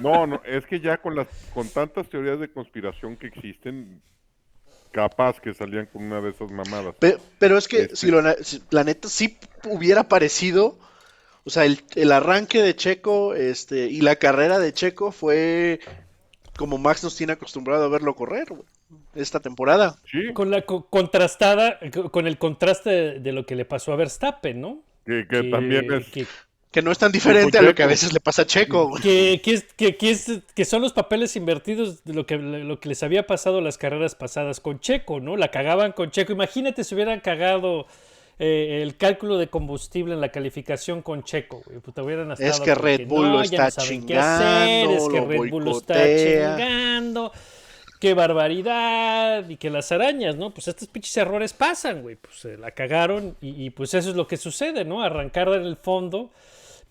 No, 0.00 0.26
no, 0.26 0.40
es 0.44 0.66
que 0.66 0.80
ya 0.80 0.98
con 0.98 1.14
las 1.14 1.26
con 1.54 1.68
tantas 1.68 2.08
teorías 2.08 2.38
de 2.40 2.50
conspiración 2.50 3.16
que 3.16 3.26
existen, 3.28 4.00
capaz 4.92 5.40
que 5.40 5.54
salían 5.54 5.86
con 5.86 6.04
una 6.04 6.20
de 6.20 6.30
esas 6.30 6.50
mamadas. 6.50 6.94
Pe- 6.98 7.18
Pero 7.38 7.58
es 7.58 7.68
que 7.68 7.82
Este- 7.82 7.96
si, 7.96 8.10
lo, 8.10 8.22
na- 8.22 8.36
si 8.40 8.62
la 8.70 8.84
neta 8.84 9.08
sí 9.08 9.38
hubiera 9.68 10.04
parecido, 10.08 10.78
o 11.44 11.50
sea, 11.50 11.64
el, 11.64 11.80
el 11.94 12.12
arranque 12.12 12.62
de 12.62 12.74
Checo 12.76 13.34
este, 13.34 13.86
y 13.86 14.00
la 14.00 14.16
carrera 14.16 14.58
de 14.58 14.72
Checo 14.72 15.12
fue 15.12 15.80
como 16.56 16.76
Max 16.78 17.04
nos 17.04 17.16
tiene 17.16 17.34
acostumbrado 17.34 17.84
a 17.84 17.88
verlo 17.88 18.14
correr 18.16 18.48
esta 19.14 19.40
temporada. 19.40 19.96
Sí, 20.10 20.32
Con 20.32 20.50
la 20.50 20.62
co- 20.62 20.86
contrastada, 20.88 21.78
co- 21.92 22.10
con 22.10 22.26
el 22.26 22.36
contraste 22.38 22.90
de, 22.90 23.20
de 23.20 23.32
lo 23.32 23.46
que 23.46 23.54
le 23.54 23.64
pasó 23.64 23.92
a 23.92 23.96
Verstappen, 23.96 24.60
¿no? 24.60 24.82
que, 25.06 25.26
que 25.28 25.42
Que- 25.42 25.50
también 25.50 25.92
es. 25.92 26.06
que- 26.08 26.26
Que 26.70 26.82
no 26.82 26.92
es 26.92 26.98
tan 26.98 27.10
diferente 27.12 27.56
a 27.58 27.62
lo 27.62 27.74
que 27.74 27.82
a 27.82 27.86
veces 27.86 28.12
le 28.12 28.20
pasa 28.20 28.42
a 28.42 28.46
Checo. 28.46 28.88
güey. 28.90 29.02
que, 29.02 29.40
que, 29.42 29.52
es- 29.54 29.64
que, 29.76 29.96
que 29.96 30.10
es- 30.10 30.40
que 30.54 30.64
son 30.66 30.82
los 30.82 30.92
papeles 30.92 31.34
invertidos 31.36 32.04
de 32.04 32.12
lo 32.14 32.26
que, 32.26 32.36
lo 32.36 32.78
que 32.78 32.90
les 32.90 33.02
había 33.02 33.26
pasado 33.26 33.60
las 33.60 33.78
carreras 33.78 34.14
pasadas 34.14 34.60
con 34.60 34.78
Checo, 34.80 35.18
¿no? 35.20 35.36
La 35.36 35.50
cagaban 35.50 35.92
con 35.92 36.10
Checo. 36.10 36.32
Imagínate 36.32 36.84
si 36.84 36.94
hubieran 36.94 37.20
cagado 37.20 37.86
eh, 38.38 38.80
el 38.82 38.96
cálculo 38.96 39.38
de 39.38 39.48
combustible 39.48 40.12
en 40.14 40.20
la 40.20 40.28
calificación 40.30 41.00
con 41.02 41.24
Checo, 41.24 41.62
güey. 41.66 41.80
Puta, 41.80 42.02
hubieran 42.02 42.30
Es 42.38 42.60
que 42.60 42.74
Red 42.74 43.06
Bull 43.08 43.26
lo 43.32 43.38
no, 43.38 43.44
ya 43.44 43.66
está 43.68 43.80
no 43.82 43.86
saben 43.86 44.06
qué 44.06 44.18
hacer, 44.18 44.90
es 44.90 44.98
chingando, 45.04 45.08
que 45.08 45.20
lo 45.20 45.26
Red 45.26 45.50
Bull 45.50 45.64
lo 45.64 45.70
está 45.78 45.94
chingando. 46.04 47.32
Qué 47.98 48.14
barbaridad 48.14 49.48
y 49.48 49.56
que 49.56 49.70
las 49.70 49.90
arañas, 49.90 50.36
¿no? 50.36 50.50
Pues 50.50 50.68
estos 50.68 50.86
pinches 50.88 51.16
errores 51.16 51.52
pasan, 51.52 52.02
güey. 52.02 52.14
Pues 52.16 52.36
se 52.38 52.56
la 52.56 52.70
cagaron 52.70 53.36
y, 53.40 53.64
y, 53.64 53.70
pues 53.70 53.92
eso 53.94 54.10
es 54.10 54.16
lo 54.16 54.26
que 54.28 54.36
sucede, 54.36 54.84
¿no? 54.84 55.02
Arrancar 55.02 55.48
en 55.48 55.64
el 55.64 55.76
fondo, 55.76 56.30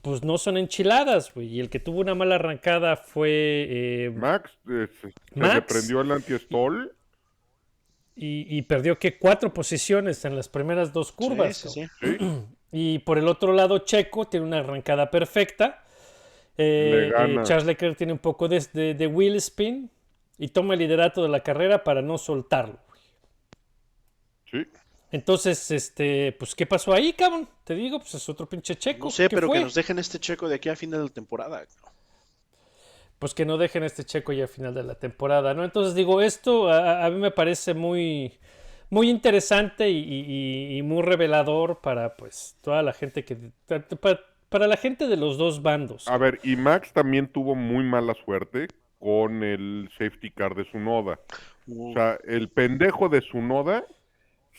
pues 0.01 0.23
no 0.23 0.37
son 0.37 0.57
enchiladas, 0.57 1.33
güey. 1.33 1.47
Y 1.47 1.59
el 1.59 1.69
que 1.69 1.79
tuvo 1.79 1.99
una 2.01 2.15
mala 2.15 2.35
arrancada 2.35 2.95
fue 2.97 3.67
eh, 3.69 4.09
Max, 4.11 4.51
eh, 4.69 4.87
se, 5.01 5.11
se 5.11 5.15
le 5.41 5.41
Max. 5.41 5.65
prendió 5.67 6.01
el 6.01 6.11
anti-stall. 6.11 6.93
y, 8.15 8.45
y 8.57 8.61
perdió 8.63 8.97
que 8.97 9.17
cuatro 9.19 9.53
posiciones 9.53 10.25
en 10.25 10.35
las 10.35 10.49
primeras 10.49 10.91
dos 10.93 11.11
curvas. 11.11 11.57
Sí, 11.57 11.69
sí, 11.69 11.87
cabrón. 11.99 12.19
sí. 12.19 12.19
Sí, 12.19 12.47
Y 12.71 12.99
por 12.99 13.17
el 13.17 13.27
otro 13.27 13.53
lado, 13.53 13.79
Checo 13.79 14.27
tiene 14.27 14.45
una 14.45 14.59
arrancada 14.59 15.09
perfecta. 15.11 15.83
Eh, 16.57 17.11
Le 17.15 17.41
eh, 17.41 17.43
Charles 17.43 17.65
Leclerc 17.65 17.97
tiene 17.97 18.13
un 18.13 18.19
poco 18.19 18.47
de, 18.47 18.65
de, 18.73 18.93
de 18.95 19.07
wheel 19.07 19.35
spin 19.35 19.89
y 20.37 20.49
toma 20.49 20.73
el 20.73 20.79
liderato 20.81 21.21
de 21.23 21.29
la 21.29 21.41
carrera 21.41 21.83
para 21.83 22.01
no 22.01 22.17
soltarlo. 22.17 22.79
sí. 24.51 24.65
Entonces, 25.11 25.71
este, 25.71 26.33
pues, 26.33 26.53
¿qué 26.53 26.65
pasó 26.65 26.93
ahí, 26.93 27.13
cabrón? 27.13 27.47
Te 27.63 27.75
digo, 27.75 27.99
pues 27.99 28.13
es 28.15 28.27
otro 28.29 28.47
pinche 28.47 28.75
Checo. 28.75 29.05
No 29.05 29.11
sé, 29.11 29.29
¿Qué 29.29 29.35
pero 29.35 29.47
fue? 29.47 29.57
que 29.57 29.63
nos 29.63 29.73
dejen 29.73 29.99
este 29.99 30.19
Checo 30.19 30.49
de 30.49 30.55
aquí 30.55 30.69
a 30.69 30.75
fin 30.75 30.91
de 30.91 30.97
la 30.97 31.07
temporada. 31.07 31.63
Pues 33.19 33.33
que 33.33 33.45
no 33.45 33.57
dejen 33.57 33.83
este 33.83 34.03
Checo 34.03 34.31
ya 34.31 34.43
al 34.43 34.49
final 34.49 34.75
de 34.75 34.83
la 34.83 34.95
temporada, 34.95 35.53
¿no? 35.53 35.63
Entonces 35.63 35.95
digo, 35.95 36.21
esto 36.21 36.69
a, 36.69 37.05
a 37.05 37.09
mí 37.09 37.17
me 37.19 37.31
parece 37.31 37.73
muy, 37.73 38.33
muy 38.89 39.09
interesante 39.09 39.89
y, 39.89 39.97
y- 39.97 40.77
y 40.77 40.81
muy 40.83 41.01
revelador 41.01 41.79
para, 41.81 42.15
pues, 42.15 42.57
toda 42.61 42.83
la 42.83 42.93
gente 42.93 43.25
que, 43.25 43.37
para, 43.65 44.19
para 44.49 44.67
la 44.67 44.77
gente 44.77 45.07
de 45.07 45.17
los 45.17 45.37
dos 45.37 45.63
bandos. 45.63 46.07
A 46.07 46.17
ver, 46.17 46.39
y 46.43 46.55
Max 46.57 46.91
también 46.93 47.27
tuvo 47.27 47.55
muy 47.55 47.83
mala 47.83 48.13
suerte 48.25 48.67
con 48.99 49.43
el 49.43 49.89
safety 49.97 50.29
car 50.31 50.53
de 50.53 50.69
su 50.69 50.77
noda. 50.79 51.19
O 51.69 51.93
sea, 51.93 52.17
el 52.25 52.49
pendejo 52.49 53.09
de 53.09 53.21
su 53.21 53.41
noda 53.41 53.85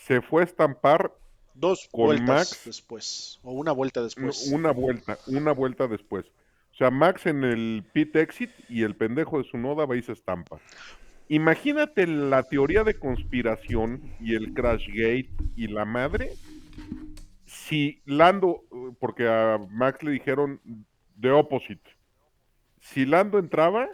se 0.05 0.21
fue 0.21 0.41
a 0.41 0.45
estampar 0.45 1.13
Dos 1.59 1.89
Con 1.91 2.05
vueltas 2.05 2.27
Max. 2.27 2.61
después. 2.65 3.39
O 3.43 3.51
una 3.51 3.73
vuelta 3.73 4.01
después. 4.01 4.49
una 4.53 4.71
vuelta, 4.71 5.17
una 5.27 5.51
vuelta 5.51 5.87
después. 5.87 6.25
O 6.71 6.75
sea, 6.75 6.89
Max 6.89 7.25
en 7.25 7.43
el 7.43 7.83
pit 7.91 8.15
exit 8.15 8.51
y 8.69 8.83
el 8.83 8.95
pendejo 8.95 9.39
de 9.39 9.43
su 9.43 9.57
noda 9.57 9.85
va 9.85 9.97
y 9.97 10.01
se 10.01 10.13
estampa. 10.13 10.59
Imagínate 11.27 12.07
la 12.07 12.43
teoría 12.43 12.83
de 12.83 12.97
conspiración 12.97 14.01
y 14.21 14.35
el 14.35 14.53
crash 14.53 14.87
gate 14.87 15.29
y 15.55 15.67
la 15.67 15.83
madre. 15.83 16.31
Si 17.45 18.01
Lando, 18.05 18.63
porque 18.99 19.27
a 19.27 19.59
Max 19.69 20.01
le 20.01 20.11
dijeron 20.11 20.61
the 21.19 21.31
opposite. 21.31 21.83
Si 22.79 23.05
Lando 23.05 23.37
entraba 23.37 23.89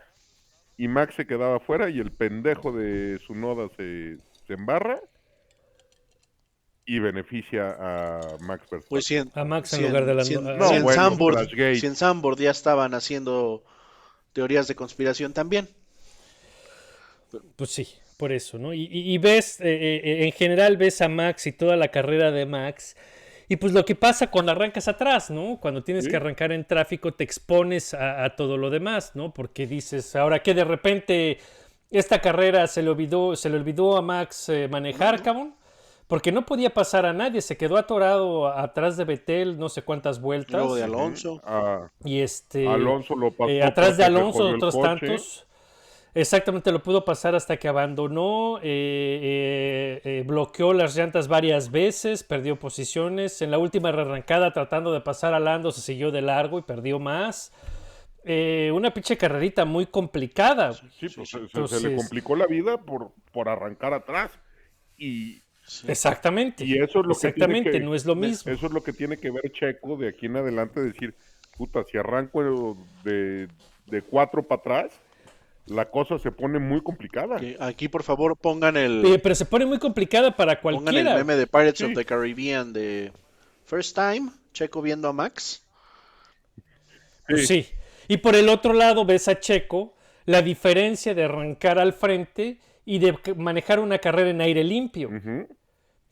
y 0.78 0.88
Max 0.88 1.16
se 1.16 1.26
quedaba 1.26 1.60
fuera 1.60 1.90
y 1.90 2.00
el 2.00 2.12
pendejo 2.12 2.72
de 2.72 3.18
su 3.26 3.34
noda 3.34 3.70
se, 3.76 4.20
se 4.46 4.54
embarra 4.54 5.02
y 6.86 7.00
beneficia 7.00 7.76
a 7.80 8.20
Max 8.42 8.62
Verstappen. 8.70 8.84
Pues 8.90 9.06
si 9.06 9.16
en, 9.18 9.32
A 9.34 9.44
Max 9.44 9.74
en 9.74 9.80
si 9.80 9.86
lugar 9.88 10.06
de 10.06 10.14
la- 10.14 10.24
si 10.24 10.34
en- 10.36 10.44
No, 10.44 10.68
si 10.70 10.76
en 10.76 10.84
bueno, 10.84 11.02
si 11.80 11.86
en 11.88 11.94
ya 12.38 12.52
estaban 12.52 12.94
haciendo 12.94 13.64
teorías 14.34 14.68
de 14.68 14.76
conspiración 14.76 15.34
también. 15.34 15.68
Pues 17.56 17.72
sí, 17.72 17.88
por 18.18 18.32
eso, 18.32 18.58
¿no? 18.58 18.74
Y, 18.74 18.84
y- 18.84 19.14
y 19.14 19.18
ves, 19.18 19.60
eh, 19.62 20.02
eh, 20.04 20.26
en 20.26 20.32
general 20.32 20.78
ves 20.78 21.02
a 21.02 21.10
Max 21.10 21.48
y 21.48 21.52
toda 21.52 21.76
la 21.76 21.90
carrera 21.90 22.32
de 22.32 22.46
Max. 22.46 22.96
Y 23.48 23.58
pues 23.58 23.74
lo 23.74 23.86
que 23.86 23.96
pasa 23.96 24.32
cuando 24.32 24.52
arrancas 24.52 24.88
atrás, 24.88 25.30
¿no? 25.30 25.60
Cuando 25.62 25.84
tienes 25.84 26.06
Sí. 26.06 26.10
que 26.12 26.16
arrancar 26.18 26.52
en 26.52 26.66
tráfico 26.66 27.14
te 27.14 27.24
expones 27.24 27.94
a, 27.94 28.24
a 28.24 28.36
todo 28.36 28.58
lo 28.58 28.70
demás, 28.70 29.12
¿no? 29.16 29.34
Porque 29.34 29.68
dices, 29.68 30.16
ahora 30.16 30.42
que 30.42 30.54
de 30.54 30.64
repente 30.64 31.38
esta 31.92 32.20
carrera 32.22 32.68
se 32.68 32.82
le 32.82 32.90
olvidó, 32.90 33.36
se 33.36 33.50
le 33.50 33.58
olvidó 33.58 33.98
a 33.98 34.02
Max 34.02 34.50
eh, 34.50 34.68
manejar, 34.68 35.22
cabrón. 35.22 35.56
Porque 36.08 36.32
no 36.32 36.46
podía 36.46 36.72
pasar 36.72 37.06
a 37.08 37.14
nadie, 37.14 37.42
se 37.42 37.58
quedó 37.58 37.78
atorado 37.78 38.48
atrás 38.48 38.96
de 38.96 39.06
Betel 39.06 39.58
no 39.58 39.70
sé 39.70 39.82
cuántas 39.82 40.22
vueltas. 40.22 40.54
Luego 40.62 40.76
de 40.76 40.84
Alonso. 40.84 41.42
A- 41.44 41.90
Y 42.04 42.20
este. 42.20 42.68
Alonso 42.68 43.16
lo 43.16 43.32
pasó 43.32 43.50
eh, 43.50 43.64
atrás 43.64 43.98
de 43.98 44.04
Alonso, 44.04 44.50
otros 44.50 44.76
coche. 44.76 44.88
tantos. 44.88 45.48
Exactamente, 46.14 46.72
lo 46.72 46.82
pudo 46.82 47.04
pasar 47.04 47.36
hasta 47.36 47.58
que 47.58 47.68
abandonó, 47.68 48.60
eh, 48.60 48.62
eh, 48.64 50.02
eh, 50.06 50.24
bloqueó 50.26 50.72
las 50.72 50.96
llantas 50.96 51.28
varias 51.28 51.72
veces, 51.72 52.24
perdió 52.24 52.58
posiciones. 52.58 53.42
En 53.42 53.52
la 53.52 53.58
última 53.58 53.90
arrancada, 53.90 54.54
tratando 54.54 54.94
de 54.94 55.02
pasar 55.02 55.34
a 55.34 55.42
Lando, 55.42 55.72
se 55.74 55.82
siguió 55.82 56.12
de 56.12 56.22
largo 56.22 56.58
y 56.58 56.62
perdió 56.62 57.00
más. 57.00 57.52
Eh, 58.24 58.72
una 58.74 58.94
pinche 58.94 59.18
carrerita 59.18 59.66
muy 59.66 59.88
complicada. 59.88 60.72
Sí, 60.74 61.08
pues 61.14 61.30
se- 61.30 61.68
se, 61.68 61.90
le 61.90 61.96
complicó 61.98 62.36
la 62.38 62.48
vida 62.48 62.78
por, 62.78 63.12
por 63.34 63.50
arrancar 63.50 63.94
atrás. 63.94 64.32
Y, 64.98 65.42
Exactamente. 65.88 66.64
y 66.66 66.74
eso 66.78 67.00
es 67.02 67.06
lo 67.06 67.12
Exactamente, 67.14 67.66
que 67.66 67.72
tiene 67.72 67.80
que, 67.80 67.86
no 67.86 67.96
es 67.96 68.06
lo 68.06 68.16
mismo. 68.16 68.52
Eso 68.52 68.66
es 68.68 68.72
lo 68.72 68.84
que 68.84 68.94
tiene 68.94 69.18
que 69.18 69.32
ver 69.32 69.52
Checo 69.52 69.98
de 69.98 70.10
aquí 70.10 70.28
en 70.28 70.38
adelante, 70.38 70.80
decir, 70.82 71.16
puta, 71.58 71.84
si 71.84 71.98
arranco 71.98 72.78
de, 73.04 73.48
de 73.88 74.02
cuatro 74.04 74.44
para 74.44 74.60
atrás, 74.60 75.00
la 75.68 75.90
cosa 75.90 76.20
se 76.20 76.32
pone 76.32 76.60
muy 76.60 76.82
complicada. 76.82 77.38
Que 77.38 77.58
Aquí, 77.60 77.88
por 77.88 78.04
favor, 78.04 78.38
pongan 78.38 78.78
el, 78.78 79.20
pero 79.24 79.34
se 79.34 79.46
pone 79.46 79.66
muy 79.66 79.80
complicada 79.80 80.36
para 80.36 80.62
pongan 80.62 80.90
el 80.96 81.04
cualquiera. 81.04 81.16
meme 81.18 81.36
de 81.36 81.48
Pirates 81.48 81.80
Sí. 81.80 81.84
of 81.86 81.94
the 81.96 82.06
Caribbean 82.06 82.72
de 82.72 83.12
First 83.66 83.96
Time, 83.96 84.30
Checo 84.54 84.82
viendo 84.84 85.08
a 85.08 85.14
Max. 85.14 85.64
Pues 87.28 87.48
sí. 87.48 87.68
Y 88.08 88.18
por 88.18 88.36
el 88.36 88.50
otro 88.50 88.74
lado 88.74 89.04
ves 89.06 89.28
a 89.28 89.40
Checo 89.40 89.96
la 90.26 90.42
diferencia 90.44 91.16
de 91.16 91.24
arrancar 91.24 91.80
al 91.80 91.94
frente 91.94 92.60
y 92.86 93.00
de 93.00 93.18
manejar 93.36 93.80
una 93.80 93.98
carrera 93.98 94.30
en 94.30 94.42
aire 94.42 94.64
limpio. 94.64 95.10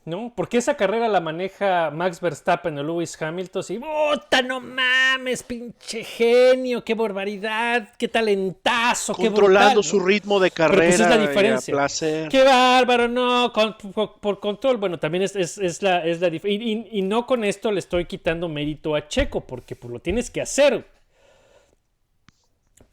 ¿no? 0.06 0.34
Porque 0.36 0.58
esa 0.58 0.76
carrera 0.76 1.08
la 1.08 1.22
maneja 1.22 1.90
Max 1.90 2.20
Verstappen 2.20 2.78
o 2.78 2.84
Lewis 2.84 3.22
Hamilton 3.22 3.64
y 3.70 3.80
¡Puta, 3.80 4.42
no 4.42 4.60
mames, 4.60 5.44
pinche 5.44 6.04
genio! 6.04 6.84
¡Qué 6.84 6.94
barbaridad! 6.94 7.88
¡Qué 7.98 8.10
talentazo! 8.10 9.16
¡Qué 9.16 9.28
Controlando 9.28 9.76
brutal, 9.76 9.84
su 9.86 10.00
¿no? 10.00 10.06
ritmo 10.06 10.40
de 10.42 10.50
Pero 10.52 10.56
carrera. 10.68 10.88
pues 10.90 11.00
es 11.00 11.08
la 11.08 11.18
diferencia. 11.18 11.72
placer. 11.74 12.28
¡Qué 12.28 12.44
bárbaro! 12.44 13.08
No, 13.08 13.54
con- 13.54 13.78
por, 13.94 14.20
por 14.20 14.40
control. 14.42 14.76
Bueno, 14.76 15.00
también 15.00 15.24
es, 15.24 15.38
es- 15.38 15.58
es 15.58 15.82
la, 15.82 16.06
es 16.06 16.20
la 16.20 16.28
dif- 16.28 16.50
y, 16.50 16.56
y- 16.74 17.00
y 17.00 17.02
no 17.02 17.26
con 17.26 17.46
esto 17.46 17.72
le 17.72 17.80
estoy 17.80 18.04
quitando 18.04 18.50
mérito 18.50 18.96
a 18.96 19.08
Checo, 19.08 19.48
porque 19.48 19.78
pues, 19.78 19.90
lo 19.94 20.00
tienes 20.02 20.30
que 20.30 20.42
hacer. 20.42 20.86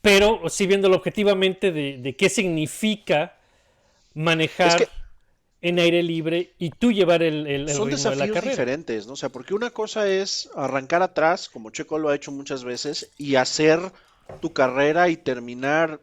Pero 0.00 0.48
sí 0.48 0.66
viéndolo 0.68 0.94
objetivamente 0.96 1.72
de, 1.72 1.98
de 1.98 2.14
qué 2.16 2.28
significa 2.28 3.34
manejar 4.14 4.82
Es 4.82 4.86
que- 4.88 4.88
en 5.62 5.78
aire 5.78 6.02
libre 6.02 6.54
y 6.58 6.70
tú 6.70 6.92
llevar 6.92 7.22
el, 7.22 7.46
el- 7.46 7.68
el 7.68 7.76
Son 7.76 7.88
ritmo 7.88 8.10
de 8.10 8.16
la 8.16 8.26
desafíos 8.26 8.34
carrera. 8.34 8.50
diferentes, 8.52 9.06
¿no? 9.06 9.12
O 9.14 9.16
sea, 9.16 9.28
porque 9.28 9.54
una 9.54 9.70
cosa 9.70 10.08
es 10.08 10.50
arrancar 10.54 11.02
atrás, 11.02 11.48
como 11.48 11.70
Checo 11.70 11.98
lo 11.98 12.08
ha 12.08 12.14
hecho 12.14 12.32
muchas 12.32 12.64
veces, 12.64 13.10
y 13.18 13.36
hacer 13.36 13.80
tu 14.40 14.52
carrera 14.52 15.08
y 15.10 15.16
terminar 15.16 16.00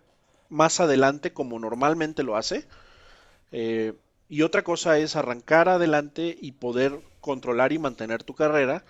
más 0.49 0.79
adelante 0.79 1.33
como 1.33 1.59
normalmente 1.59 2.23
lo 2.23 2.37
hace. 2.37 2.67
Eh, 3.51 3.93
y 4.29 4.41
otra 4.43 4.63
cosa 4.63 4.99
es 4.99 5.15
arrancar 5.15 5.69
adelante 5.69 6.37
y 6.39 6.53
poder 6.53 6.99
controlar 7.21 7.71
y 7.73 7.79
mantener 7.79 8.23
tu 8.23 8.35
carrera. 8.35 8.83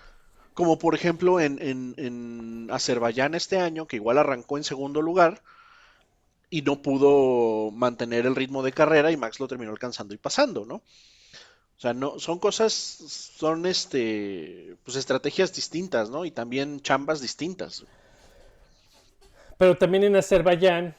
Como 0.54 0.78
por 0.78 0.94
ejemplo 0.94 1.40
en, 1.40 1.60
en, 1.62 1.94
en 1.98 2.68
Azerbaiyán 2.70 3.34
este 3.34 3.58
año, 3.58 3.86
que 3.86 3.96
igual 3.96 4.18
arrancó 4.18 4.58
en 4.58 4.64
segundo 4.64 5.02
lugar 5.02 5.42
y 6.50 6.62
no 6.62 6.82
pudo 6.82 7.70
mantener 7.72 8.26
el 8.26 8.36
ritmo 8.36 8.62
de 8.62 8.72
carrera 8.72 9.10
y 9.12 9.16
Max 9.16 9.40
lo 9.40 9.48
terminó 9.48 9.70
alcanzando 9.72 10.14
y 10.14 10.18
pasando, 10.18 10.64
¿no? 10.66 10.76
O 10.76 10.82
sea, 11.80 11.94
no, 11.94 12.18
son 12.18 12.38
cosas, 12.40 12.72
son 12.74 13.66
este, 13.66 14.76
pues 14.84 14.96
estrategias 14.96 15.54
distintas, 15.54 16.10
¿no? 16.10 16.24
Y 16.24 16.30
también 16.32 16.80
chambas 16.80 17.20
distintas. 17.20 17.84
Pero 19.58 19.76
también 19.76 20.04
en 20.04 20.16
Azerbaiyán 20.16 20.94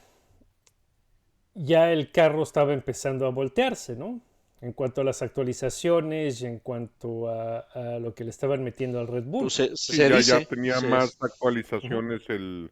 ya 1.54 1.92
el 1.92 2.12
carro 2.12 2.44
estaba 2.44 2.74
empezando 2.74 3.26
a 3.28 3.32
voltearse, 3.32 3.96
¿no? 3.96 4.22
En 4.62 4.74
cuanto 4.74 5.02
a 5.02 5.04
las 5.04 5.22
actualizaciones 5.22 6.42
y 6.42 6.46
en 6.46 6.60
cuanto 6.60 7.30
a, 7.30 7.60
a 7.60 8.00
lo 8.00 8.14
que 8.14 8.24
le 8.26 8.30
estaban 8.30 8.64
metiendo 8.64 9.00
al 9.00 9.08
Red 9.08 9.24
Bull. 9.24 9.48
Pues 9.48 9.54
se, 9.54 9.76
Sí, 9.88 10.06
se 10.06 10.08
ya, 10.08 10.20
dice, 10.20 10.40
ya 10.40 10.46
tenía 10.48 10.82
se- 10.82 11.00
más 11.02 11.18
actualizaciones 11.20 12.22
el, 12.30 12.72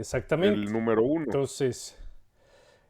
Exactamente. 0.00 0.54
el 0.58 0.72
número 0.72 1.02
uno. 1.02 1.24
Entonces, 1.24 1.96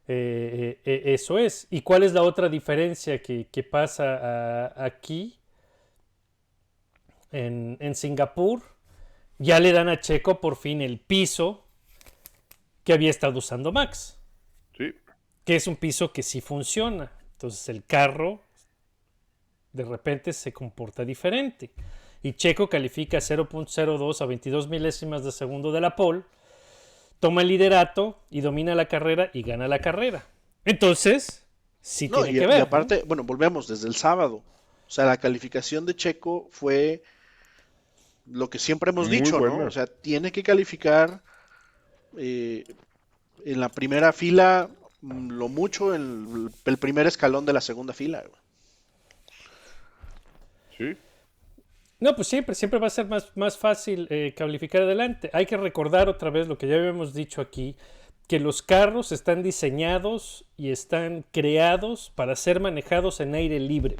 eh, 0.08 0.78
eh, 0.84 0.92
eh, 0.92 1.14
eso 1.14 1.38
es. 1.38 1.66
¿Y 1.70 1.82
cuál 1.82 2.02
es 2.02 2.12
la 2.12 2.22
otra 2.22 2.48
diferencia 2.48 3.20
que, 3.20 3.48
que 3.50 3.62
pasa 3.62 4.66
a- 4.74 4.84
aquí? 4.84 5.36
En, 7.32 7.76
en 7.80 7.94
Singapur, 7.94 8.62
ya 9.38 9.60
le 9.60 9.72
dan 9.72 9.88
a 9.88 10.00
Checo 10.00 10.40
por 10.40 10.56
fin 10.56 10.82
el 10.82 10.98
piso 10.98 11.64
que 12.82 12.92
había 12.92 13.10
estado 13.10 13.38
usando 13.38 13.70
Max, 13.70 14.18
Sí, 14.76 14.92
que 15.44 15.54
es 15.56 15.66
un 15.68 15.76
piso 15.76 16.12
que 16.12 16.24
sí 16.24 16.40
funciona. 16.40 17.12
Entonces 17.34 17.68
el 17.68 17.84
carro 17.84 18.40
de 19.72 19.84
repente 19.84 20.32
se 20.32 20.52
comporta 20.52 21.04
diferente. 21.04 21.70
Y 22.22 22.32
Checo 22.32 22.68
califica 22.68 23.18
0.02 23.18 24.20
a 24.20 24.26
22 24.26 24.68
milésimas 24.68 25.22
de 25.24 25.30
segundo 25.30 25.70
de 25.70 25.80
la 25.80 25.94
pole 25.94 26.22
toma 27.20 27.42
el 27.42 27.48
liderato 27.48 28.18
y 28.30 28.40
domina 28.40 28.74
la 28.74 28.86
carrera 28.88 29.30
y 29.32 29.42
gana 29.42 29.68
la 29.68 29.78
carrera. 29.80 30.26
Entonces, 30.64 31.46
sí 31.80 32.08
No, 32.08 32.22
tiene 32.24 32.30
y, 32.30 32.40
que 32.40 32.44
y 32.44 32.46
ver. 32.46 32.58
¿no? 32.58 32.64
aparte, 32.64 33.04
bueno, 33.06 33.24
volvemos 33.24 33.68
desde 33.68 33.88
el 33.88 33.94
sábado. 33.94 34.36
O 34.86 34.90
sea, 34.92 35.04
la 35.04 35.18
calificación 35.18 35.86
de 35.86 35.94
Checo 35.94 36.48
fue 36.50 37.02
lo 38.26 38.50
que 38.50 38.58
siempre 38.58 38.90
hemos 38.90 39.08
Muy 39.08 39.18
dicho, 39.18 39.38
¿no? 39.40 39.66
O 39.66 39.70
sea, 39.70 39.86
tiene 39.86 40.32
que 40.32 40.42
calificar 40.42 41.22
eh, 42.18 42.64
en 43.44 43.60
la 43.60 43.68
primera 43.68 44.12
fila, 44.12 44.68
mm, 45.02 45.30
lo 45.30 45.48
mucho, 45.48 45.94
el, 45.94 46.50
el 46.64 46.76
primer 46.78 47.06
escalón 47.06 47.46
de 47.46 47.52
la 47.52 47.60
segunda 47.60 47.92
fila. 47.92 48.24
sí. 50.76 50.96
No, 52.00 52.16
pues 52.16 52.28
siempre, 52.28 52.54
siempre 52.54 52.80
va 52.80 52.86
a 52.86 52.90
ser 52.90 53.06
más, 53.06 53.30
más 53.36 53.58
fácil 53.58 54.06
eh, 54.10 54.34
calificar 54.34 54.82
adelante. 54.82 55.30
Hay 55.34 55.44
que 55.44 55.58
recordar 55.58 56.08
otra 56.08 56.30
vez 56.30 56.48
lo 56.48 56.56
que 56.56 56.66
ya 56.66 56.76
habíamos 56.76 57.12
dicho 57.12 57.42
aquí, 57.42 57.76
que 58.26 58.40
los 58.40 58.62
carros 58.62 59.12
están 59.12 59.42
diseñados 59.42 60.46
y 60.56 60.70
están 60.70 61.26
creados 61.30 62.10
para 62.14 62.36
ser 62.36 62.58
manejados 62.60 63.20
en 63.20 63.34
aire 63.34 63.60
libre. 63.60 63.96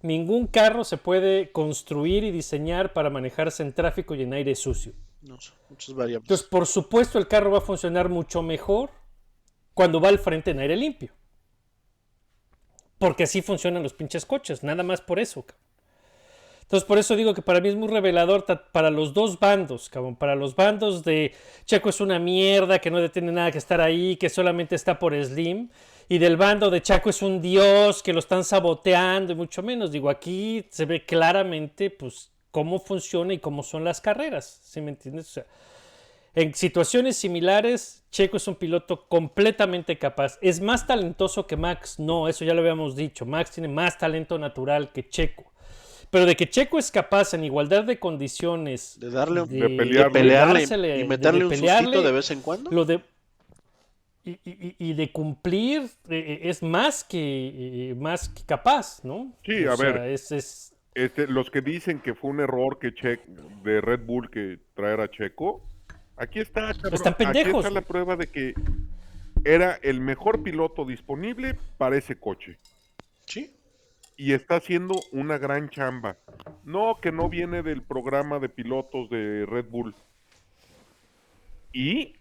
Ningún 0.00 0.46
carro 0.46 0.84
se 0.84 0.96
puede 0.96 1.52
construir 1.52 2.24
y 2.24 2.30
diseñar 2.30 2.92
para 2.92 3.10
manejarse 3.10 3.62
en 3.62 3.72
tráfico 3.72 4.14
y 4.14 4.22
en 4.22 4.32
aire 4.32 4.54
sucio. 4.54 4.92
No 5.20 5.38
muchas 5.68 5.94
variables. 5.94 6.24
Entonces, 6.24 6.46
por 6.46 6.66
supuesto, 6.66 7.18
el 7.18 7.28
carro 7.28 7.50
va 7.50 7.58
a 7.58 7.62
funcionar 7.62 8.08
mucho 8.08 8.42
mejor 8.42 8.90
cuando 9.74 10.00
va 10.00 10.08
al 10.08 10.18
frente 10.18 10.52
en 10.52 10.60
aire 10.60 10.76
limpio. 10.76 11.12
Porque 12.98 13.24
así 13.24 13.42
funcionan 13.42 13.82
los 13.82 13.92
pinches 13.92 14.24
coches, 14.24 14.62
nada 14.62 14.82
más 14.82 15.00
por 15.00 15.18
eso. 15.18 15.44
cabrón. 15.44 15.66
Entonces, 16.66 16.84
por 16.84 16.98
eso 16.98 17.14
digo 17.14 17.32
que 17.32 17.42
para 17.42 17.60
mí 17.60 17.68
es 17.68 17.76
muy 17.76 17.86
revelador 17.86 18.44
para 18.72 18.90
los 18.90 19.14
dos 19.14 19.38
bandos, 19.38 19.88
cabrón. 19.88 20.16
Para 20.16 20.34
los 20.34 20.56
bandos 20.56 21.04
de 21.04 21.32
Checo 21.64 21.90
es 21.90 22.00
una 22.00 22.18
mierda, 22.18 22.80
que 22.80 22.90
no 22.90 23.08
tiene 23.08 23.30
nada 23.30 23.52
que 23.52 23.58
estar 23.58 23.80
ahí, 23.80 24.16
que 24.16 24.28
solamente 24.28 24.74
está 24.74 24.98
por 24.98 25.14
Slim. 25.14 25.68
Y 26.08 26.18
del 26.18 26.36
bando 26.36 26.68
de 26.68 26.82
Chaco 26.82 27.10
es 27.10 27.22
un 27.22 27.40
dios, 27.40 28.02
que 28.02 28.12
lo 28.12 28.18
están 28.18 28.42
saboteando 28.42 29.32
y 29.32 29.36
mucho 29.36 29.62
menos. 29.62 29.92
Digo, 29.92 30.10
aquí 30.10 30.66
se 30.70 30.86
ve 30.86 31.04
claramente, 31.04 31.88
pues, 31.90 32.32
cómo 32.50 32.80
funciona 32.80 33.32
y 33.32 33.38
cómo 33.38 33.62
son 33.62 33.84
las 33.84 34.00
carreras. 34.00 34.58
¿Sí 34.64 34.80
me 34.80 34.90
entiendes? 34.90 35.28
O 35.28 35.30
sea, 35.34 35.46
en 36.36 36.54
situaciones 36.54 37.16
similares, 37.16 38.04
Checo 38.10 38.36
es 38.36 38.46
un 38.46 38.54
piloto 38.56 39.08
completamente 39.08 39.98
capaz. 39.98 40.38
Es 40.42 40.60
más 40.60 40.86
talentoso 40.86 41.46
que 41.46 41.56
Max, 41.56 41.98
no, 41.98 42.28
eso 42.28 42.44
ya 42.44 42.54
lo 42.54 42.60
habíamos 42.60 42.94
dicho. 42.94 43.26
Max 43.26 43.50
tiene 43.52 43.68
más 43.68 43.98
talento 43.98 44.38
natural 44.38 44.92
que 44.92 45.08
Checo. 45.08 45.52
Pero 46.10 46.24
de 46.26 46.36
que 46.36 46.48
Checo 46.48 46.78
es 46.78 46.90
capaz 46.90 47.34
en 47.34 47.42
igualdad 47.42 47.84
de 47.84 47.98
condiciones 47.98 48.96
De 49.00 49.10
darle 49.10 49.42
un- 49.42 49.48
De 49.48 49.58
pelearle. 49.70 50.04
de 50.04 50.10
pelearle 50.10 51.00
y 51.00 51.04
meterle 51.04 51.38
de 51.40 51.44
un 51.46 51.50
pelearle, 51.50 51.84
sustito 51.86 52.02
de 52.06 52.12
vez 52.12 52.30
en 52.30 52.40
cuando. 52.42 52.70
lo 52.70 52.84
de 52.84 53.00
y, 54.24 54.30
y- 54.44 54.76
y 54.78 54.92
de 54.94 55.12
cumplir 55.12 55.88
eh, 56.08 56.40
es 56.44 56.62
más 56.62 57.02
que 57.04 57.90
eh, 57.90 57.94
más 57.94 58.28
que 58.28 58.42
capaz, 58.44 59.04
¿no? 59.04 59.32
Sí, 59.44 59.64
O 59.64 59.72
a 59.72 59.76
sea, 59.76 59.92
ver. 59.92 60.10
es, 60.10 60.32
es- 60.32 60.74
Este, 60.94 61.26
los 61.28 61.50
que 61.50 61.60
dicen 61.60 62.00
que 62.00 62.14
fue 62.14 62.30
un 62.30 62.40
error 62.40 62.78
que 62.78 62.92
che 62.94 63.20
de 63.62 63.80
Red 63.80 64.00
Bull 64.04 64.30
que 64.30 64.58
traer 64.74 65.00
a 65.00 65.10
Checo, 65.10 65.62
aquí 66.16 66.40
está, 66.40 66.72
cabrón. 66.74 66.94
Están 66.94 67.14
Aquí 67.26 67.38
está 67.40 67.70
la 67.70 67.82
prueba 67.82 68.16
de 68.16 68.26
que 68.28 68.54
era 69.44 69.78
el 69.82 70.00
mejor 70.00 70.42
piloto 70.42 70.84
disponible 70.84 71.56
para 71.78 71.96
ese 71.96 72.18
coche. 72.18 72.58
Sí. 73.26 73.54
Y 74.16 74.32
está 74.32 74.56
haciendo 74.56 74.94
una 75.12 75.38
gran 75.38 75.68
chamba. 75.68 76.16
No, 76.64 76.98
que 77.00 77.12
no 77.12 77.28
viene 77.28 77.62
del 77.62 77.82
programa 77.82 78.38
de 78.38 78.48
pilotos 78.48 79.08
de 79.10 79.46
Red 79.46 79.66
Bull. 79.70 79.94
Y 81.72 82.14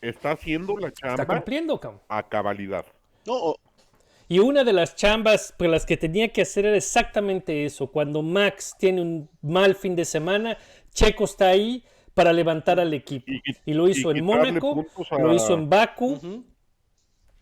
está 0.00 0.32
haciendo 0.32 0.76
la 0.78 0.88
está 0.88 1.14
chamba 1.16 1.26
cumpliendo, 1.26 1.78
cabrón. 1.78 2.00
a 2.08 2.22
cabalidad. 2.28 2.86
No, 3.26 3.54
Y 4.28 4.38
una 4.38 4.64
de 4.64 4.72
las 4.72 4.96
chambas 4.96 5.54
por 5.56 5.68
las 5.68 5.84
que 5.84 5.96
tenía 5.96 6.32
que 6.32 6.42
hacer 6.42 6.64
era 6.64 6.76
exactamente 6.76 7.64
eso. 7.64 7.88
Cuando 7.88 8.22
Max 8.22 8.74
tiene 8.78 9.02
un 9.02 9.28
mal 9.42 9.74
fin 9.74 9.94
de 9.94 10.04
semana, 10.04 10.56
Checo 10.92 11.24
está 11.24 11.48
ahí 11.48 11.84
para 12.20 12.32
levantar 12.34 12.78
al 12.78 12.92
equipo. 12.92 13.30
Y- 13.32 13.40
Y, 13.70 13.74
lo 13.74 13.88
hizo 13.88 14.12
y 14.12 14.18
en 14.18 14.24
Mónaco, 14.26 14.84
a- 15.10 15.18
lo 15.18 15.34
hizo 15.34 15.54
en 15.54 15.70
Baku, 15.70 16.18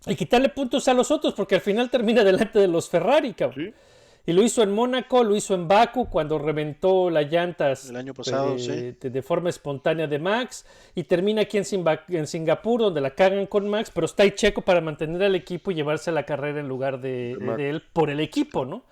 y 0.07 0.15
quitarle 0.15 0.49
puntos 0.51 0.87
a 0.87 0.95
los 0.95 1.11
otros, 1.11 1.35
porque 1.35 1.57
al 1.57 1.61
final 1.61 1.91
termina 1.91 2.23
delante 2.23 2.61
de 2.61 2.69
los 2.69 2.89
Ferrari, 2.89 3.35
cabrón. 3.35 3.67
¿sí? 3.67 3.75
Y 4.27 4.33
lo 4.33 4.43
hizo 4.43 4.63
en 4.63 4.71
Mónaco, 4.73 5.25
lo 5.25 5.35
hizo 5.35 5.55
en 5.55 5.67
Baku 5.67 6.09
cuando 6.09 6.39
reventó 6.39 7.09
las 7.11 7.31
llantas 7.33 7.89
El 7.91 7.97
año 7.97 8.13
pasado, 8.15 8.55
eh, 8.55 8.59
sí. 8.59 8.69
de, 9.01 9.11
de 9.11 9.23
forma 9.23 9.49
espontánea 9.49 10.07
de 10.07 10.19
Max 10.19 10.67
y 10.95 11.05
termina 11.05 11.43
aquí 11.43 11.57
en, 11.59 11.65
Simba- 11.65 12.05
en 12.09 12.27
Singapur 12.27 12.81
donde 12.83 13.01
la 13.01 13.11
cagan 13.11 13.47
con 13.47 13.67
Max, 13.69 13.91
pero 13.93 14.05
está 14.05 14.23
ahí 14.25 14.33
Checo 14.33 14.61
para 14.63 14.81
mantener 14.83 15.23
al 15.23 15.35
equipo 15.35 15.71
y 15.71 15.75
llevarse 15.77 16.13
la 16.13 16.25
carrera 16.25 16.61
en 16.61 16.69
lugar 16.69 17.01
de, 17.01 17.37
De 17.41 17.57
de 17.57 17.71
él 17.71 17.83
por 17.93 18.11
el 18.11 18.21
equipo, 18.21 18.65
¿no? 18.67 18.83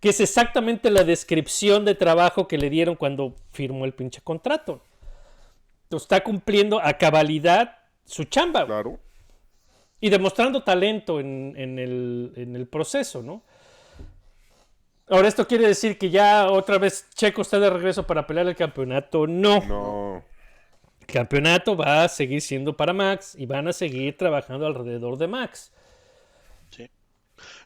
Que 0.00 0.08
es 0.08 0.20
exactamente 0.20 0.90
la 0.90 1.04
descripción 1.04 1.84
de 1.84 1.94
trabajo 1.94 2.48
que 2.48 2.56
le 2.56 2.70
dieron 2.70 2.94
cuando 2.96 3.34
firmó 3.52 3.84
el 3.84 3.92
pinche 3.92 4.20
contrato. 4.22 4.80
Está 5.96 6.22
cumpliendo 6.22 6.80
a 6.80 6.94
cabalidad 6.94 7.76
su 8.04 8.24
chamba. 8.24 8.64
Claro. 8.66 8.98
y 10.00 10.10
demostrando 10.10 10.62
talento 10.62 11.20
en, 11.20 11.54
en 11.56 11.78
el, 11.78 12.32
en 12.36 12.54
el 12.56 12.68
proceso, 12.68 13.22
¿no? 13.22 13.42
Ahora, 15.08 15.28
¿esto 15.28 15.46
quiere 15.46 15.66
decir 15.66 15.96
que 15.98 16.10
ya 16.10 16.50
otra 16.50 16.78
vez 16.78 17.08
Checo 17.14 17.42
está 17.42 17.58
de 17.58 17.70
regreso 17.70 18.06
para 18.06 18.26
pelear 18.26 18.46
el 18.48 18.56
campeonato? 18.56 19.26
No. 19.26 19.60
No. 19.60 20.24
El 21.00 21.06
campeonato 21.06 21.76
va 21.76 22.04
a 22.04 22.08
seguir 22.08 22.42
siendo 22.42 22.76
para 22.76 22.92
Max 22.92 23.34
y 23.36 23.46
van 23.46 23.68
a 23.68 23.72
seguir 23.72 24.16
trabajando 24.16 24.66
alrededor 24.66 25.16
de 25.18 25.28
Max. 25.28 25.72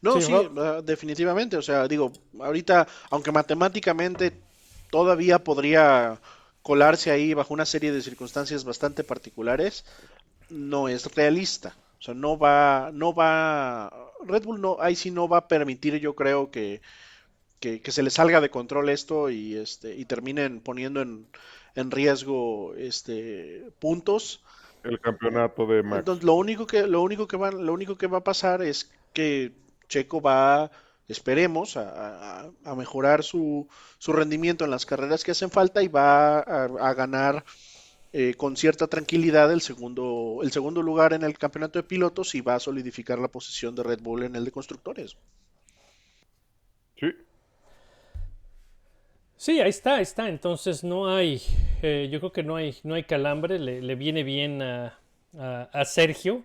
No, 0.03 0.21
Sí, 0.21 0.23
sí, 0.23 0.33
Rob. 0.33 0.59
ah, 0.59 0.83
definitivamente. 0.83 1.57
O 1.57 1.63
sea, 1.63 1.89
digo, 1.89 2.13
ahorita, 2.41 2.87
aunque 3.11 3.33
matemáticamente 3.33 4.33
todavía 4.91 5.39
podría 5.43 6.21
colarse 6.63 7.11
ahí 7.11 7.35
bajo 7.35 7.55
una 7.55 7.67
serie 7.67 7.93
de 7.93 8.03
circunstancias 8.03 8.65
bastante 8.65 9.05
particulares, 9.05 9.85
no 10.49 10.89
es 10.89 11.15
realista. 11.15 11.77
O 11.99 12.03
sea, 12.03 12.15
no 12.15 12.37
va, 12.39 12.91
no 12.93 13.15
va, 13.15 14.11
Red 14.27 14.45
Bull 14.45 14.61
no, 14.61 14.77
ahí 14.81 14.97
sí 14.97 15.11
no 15.11 15.29
va 15.29 15.39
a 15.39 15.49
permitir, 15.49 15.97
yo 16.01 16.15
creo 16.15 16.51
que, 16.51 16.81
que, 17.61 17.81
que 17.81 17.93
se 17.93 18.03
le 18.03 18.11
salga 18.11 18.41
de 18.41 18.51
control 18.51 18.89
esto 18.89 19.31
y 19.31 19.55
este, 19.55 19.95
y 19.95 20.05
terminen 20.05 20.61
poniendo 20.61 21.01
en, 21.01 21.27
en 21.75 21.91
riesgo 21.91 22.75
este 22.77 23.65
puntos. 23.79 24.43
El 24.83 25.01
campeonato 25.01 25.67
de 25.67 25.83
Max. 25.83 26.01
Entonces, 26.01 26.25
lo 26.25 26.35
único 26.35 26.67
que, 26.67 26.87
lo 26.87 27.03
único 27.03 27.29
que 27.29 27.37
va, 27.37 27.53
lo 27.53 27.73
único 27.73 27.97
que 27.97 28.09
va 28.09 28.19
a 28.19 28.25
pasar 28.25 28.63
es 28.63 28.91
que 29.13 29.53
Checo 29.89 30.21
va, 30.21 30.73
esperemos, 31.09 31.77
a, 31.77 32.43
a- 32.47 32.51
a 32.65 32.75
mejorar 32.75 33.23
su, 33.25 33.69
su 33.99 34.13
rendimiento 34.13 34.65
en 34.65 34.71
las 34.71 34.87
carreras 34.87 35.25
que 35.25 35.33
hacen 35.33 35.51
falta 35.51 35.83
y 35.83 35.89
va 35.89 36.39
a, 36.41 36.65
a 36.65 36.95
ganar 36.95 37.45
eh, 38.13 38.35
con 38.35 38.57
cierta 38.57 38.87
tranquilidad 38.89 39.53
el 39.53 39.61
segundo, 39.63 40.41
el 40.43 40.53
segundo 40.53 40.83
lugar 40.83 41.13
en 41.15 41.23
el 41.25 41.39
campeonato 41.39 41.79
de 41.79 41.85
pilotos 41.85 42.35
y 42.35 42.41
va 42.43 42.57
a 42.57 42.61
solidificar 42.61 43.19
la 43.19 43.29
posición 43.29 43.75
de 43.75 43.83
Red 43.85 44.01
Bull 44.03 44.25
en 44.25 44.37
el 44.37 44.45
de 44.45 44.53
constructores. 44.53 45.17
Sí. 46.99 47.13
Sí, 49.37 49.61
ahí 49.61 49.71
está, 49.71 49.97
ahí 49.97 50.03
está. 50.03 50.29
Entonces 50.29 50.85
no 50.85 51.09
hay, 51.15 51.43
eh, 51.83 52.09
yo 52.11 52.21
creo 52.21 52.33
que 52.33 52.43
no 52.43 52.57
hay, 52.57 52.77
no 52.85 52.95
hay 52.95 53.05
calambre. 53.05 53.59
Le, 53.59 53.83
le 53.83 53.95
viene 53.97 54.23
bien 54.23 54.63
a, 54.63 54.99
a- 55.39 55.69
a 55.73 55.85
Sergio. 55.85 56.45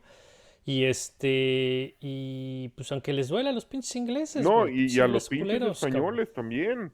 Y 0.68 0.84
este, 0.84 1.96
y 2.02 2.68
pues 2.76 2.92
aunque 2.92 3.14
les 3.14 3.30
duela 3.30 3.52
a 3.52 3.54
los 3.54 3.66
pinches 3.66 3.96
ingleses. 3.96 4.44
No, 4.44 4.68
y, 4.68 4.84
y 4.84 4.90
son 4.90 5.04
a 5.06 5.08
los 5.08 5.30
pinches 5.30 5.46
culeros, 5.48 5.80
cabrón. 5.80 5.96
españoles 5.96 6.34
también. 6.34 6.92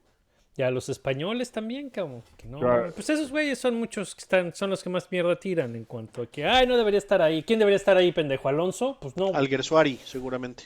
Y 0.56 0.62
a 0.62 0.70
los 0.70 0.88
españoles 0.90 1.52
también, 1.52 1.90
cabrón. 1.90 2.22
Que 2.38 2.48
no, 2.48 2.60
O 2.60 2.62
sea- 2.62 2.92
pues 2.94 3.10
esos 3.10 3.32
güeyes 3.32 3.58
son 3.58 3.76
muchos 3.76 4.14
que 4.14 4.20
están, 4.22 4.54
son 4.54 4.70
los 4.70 4.84
que 4.84 4.92
más 4.92 5.12
mierda 5.12 5.40
tiran 5.40 5.76
en 5.76 5.86
cuanto 5.86 6.22
a 6.22 6.28
que, 6.28 6.46
ay, 6.46 6.68
no 6.68 6.78
debería 6.78 7.00
estar 7.00 7.20
ahí. 7.24 7.42
¿Quién 7.42 7.58
debería 7.58 7.78
estar 7.78 7.98
ahí, 7.98 8.12
pendejo? 8.12 8.48
¿Alonso? 8.48 9.00
Pues 9.02 9.18
no. 9.18 9.34
Alguersuari, 9.34 9.98
seguramente. 10.06 10.66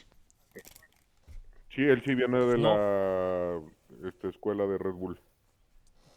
Sí, 1.70 1.84
él 1.84 2.02
sí 2.06 2.14
viene 2.14 2.38
de 2.40 2.58
No. 2.58 2.76
la 2.76 3.62
este, 4.10 4.28
escuela 4.28 4.66
de 4.68 4.78
Red 4.78 4.94
Bull. 4.94 5.18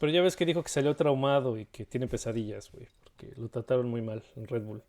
Pero 0.00 0.10
ya 0.10 0.22
ves 0.22 0.34
que 0.34 0.46
dijo 0.46 0.62
que 0.64 0.70
salió 0.70 0.96
traumado 0.96 1.56
y 1.56 1.66
que 1.66 1.84
tiene 1.84 2.08
pesadillas, 2.08 2.72
güey. 2.72 2.88
Porque 3.04 3.32
lo 3.40 3.48
trataron 3.48 3.88
muy 3.88 4.02
mal 4.02 4.24
en 4.34 4.48
Red 4.48 4.62
Bull. 4.62 4.82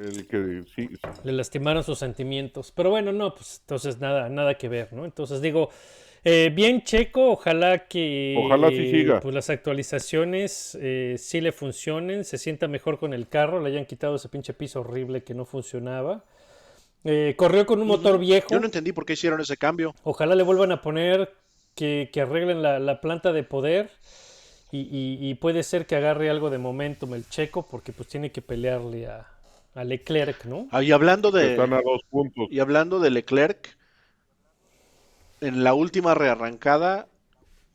El 0.00 0.26
que 0.26 0.62
sí, 0.74 0.88
Le 1.24 1.32
lastimaron 1.32 1.84
sus 1.84 1.98
sentimientos. 1.98 2.72
Pero 2.74 2.90
bueno, 2.90 3.12
no, 3.12 3.34
pues 3.34 3.60
entonces 3.60 3.98
nada, 3.98 4.28
nada 4.28 4.54
que 4.56 4.68
ver, 4.68 4.92
¿no? 4.92 5.04
Entonces 5.04 5.40
digo, 5.40 5.70
eh, 6.24 6.50
bien 6.54 6.82
Checo, 6.82 7.30
ojalá 7.32 7.86
que 7.86 8.34
Ojalá 8.38 8.70
sí 8.70 8.90
siga. 8.90 9.20
pues 9.20 9.34
las 9.34 9.50
actualizaciones 9.50 10.76
eh, 10.80 11.16
sí 11.18 11.40
le 11.40 11.52
funcionen, 11.52 12.24
se 12.24 12.38
sienta 12.38 12.66
mejor 12.68 12.98
con 12.98 13.14
el 13.14 13.28
carro, 13.28 13.60
le 13.60 13.68
hayan 13.70 13.86
quitado 13.86 14.16
ese 14.16 14.28
pinche 14.28 14.52
piso 14.54 14.80
horrible 14.80 15.22
que 15.22 15.34
no 15.34 15.44
funcionaba. 15.44 16.24
Eh, 17.04 17.34
corrió 17.36 17.64
con 17.66 17.80
un 17.80 17.86
motor 17.86 18.18
viejo. 18.18 18.48
Yo 18.50 18.58
no 18.60 18.66
entendí 18.66 18.92
por 18.92 19.06
qué 19.06 19.12
hicieron 19.12 19.40
ese 19.40 19.56
cambio. 19.56 19.94
Ojalá 20.02 20.34
le 20.34 20.42
vuelvan 20.42 20.72
a 20.72 20.82
poner 20.82 21.32
que, 21.76 22.10
que 22.12 22.20
arreglen 22.20 22.62
la, 22.62 22.80
la 22.80 23.00
planta 23.00 23.32
de 23.32 23.44
poder. 23.44 23.90
Y, 24.70 24.80
y- 24.80 25.30
y 25.30 25.34
puede 25.36 25.62
ser 25.62 25.86
que 25.86 25.96
agarre 25.96 26.28
algo 26.28 26.50
de 26.50 26.58
momentum 26.58 27.14
el 27.14 27.26
checo, 27.26 27.66
porque 27.66 27.92
pues 27.92 28.06
tiene 28.08 28.30
que 28.32 28.42
pelearle 28.42 29.06
a, 29.06 29.26
a 29.78 29.84
Leclerc, 29.84 30.44
¿no? 30.44 30.66
Ah, 30.72 30.82
y 30.82 30.90
hablando 30.90 31.30
de, 31.30 31.52
están 31.52 31.72
a 31.72 31.80
dos 31.80 32.02
puntos. 32.10 32.48
Y 32.50 32.58
hablando 32.58 32.98
de 32.98 33.10
Leclerc, 33.10 33.76
en 35.40 35.62
la 35.62 35.72
última 35.72 36.14
rearrancada, 36.14 37.06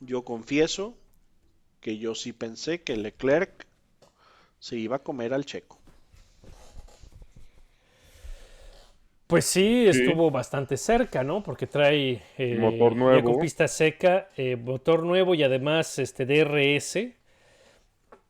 yo 0.00 0.22
confieso 0.22 0.94
que 1.80 1.96
yo 1.96 2.14
sí 2.14 2.34
pensé 2.34 2.82
que 2.82 2.98
Leclerc 2.98 3.66
se 4.58 4.76
iba 4.76 4.96
a 4.96 4.98
comer 4.98 5.32
al 5.32 5.46
checo. 5.46 5.78
Pues 9.26 9.46
sí, 9.46 9.86
estuvo 9.86 10.30
bastante 10.30 10.76
cerca, 10.76 11.24
¿no? 11.24 11.42
Porque 11.42 11.66
trae 11.66 12.22
eh, 12.36 12.58
Motor 12.58 12.96
nuevo. 12.96 13.32
con 13.32 13.40
pista 13.40 13.66
seca, 13.66 14.28
eh, 14.36 14.56
motor 14.56 15.04
nuevo 15.04 15.34
y 15.34 15.42
además 15.42 15.98
este 15.98 16.26
DRS. 16.26 16.98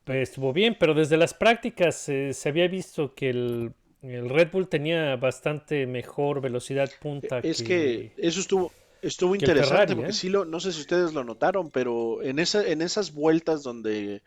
Pues 0.04 0.28
estuvo 0.30 0.52
bien, 0.52 0.76
pero 0.78 0.94
desde 0.94 1.16
las 1.16 1.32
prácticas 1.34 2.08
eh, 2.08 2.32
se 2.34 2.48
había 2.50 2.68
visto 2.68 3.14
que 3.14 3.30
el, 3.30 3.72
el 4.02 4.28
Red 4.28 4.50
Bull 4.52 4.68
tenía 4.68 5.16
bastante 5.16 5.86
mejor 5.86 6.40
velocidad 6.42 6.90
punta 7.00 7.38
Es 7.42 7.62
que 7.62 8.12
eso 8.18 8.40
estuvo, 8.40 8.72
estuvo 9.00 9.34
interesante 9.34 9.94
Ferrari, 9.94 9.94
porque 9.94 10.10
¿eh? 10.10 10.12
sí 10.12 10.28
lo, 10.28 10.44
no 10.44 10.60
sé 10.60 10.72
si 10.72 10.80
ustedes 10.80 11.14
lo 11.14 11.24
notaron, 11.24 11.70
pero 11.70 12.22
en 12.22 12.38
esa, 12.38 12.66
en 12.66 12.82
esas 12.82 13.12
vueltas 13.14 13.62
donde 13.62 14.22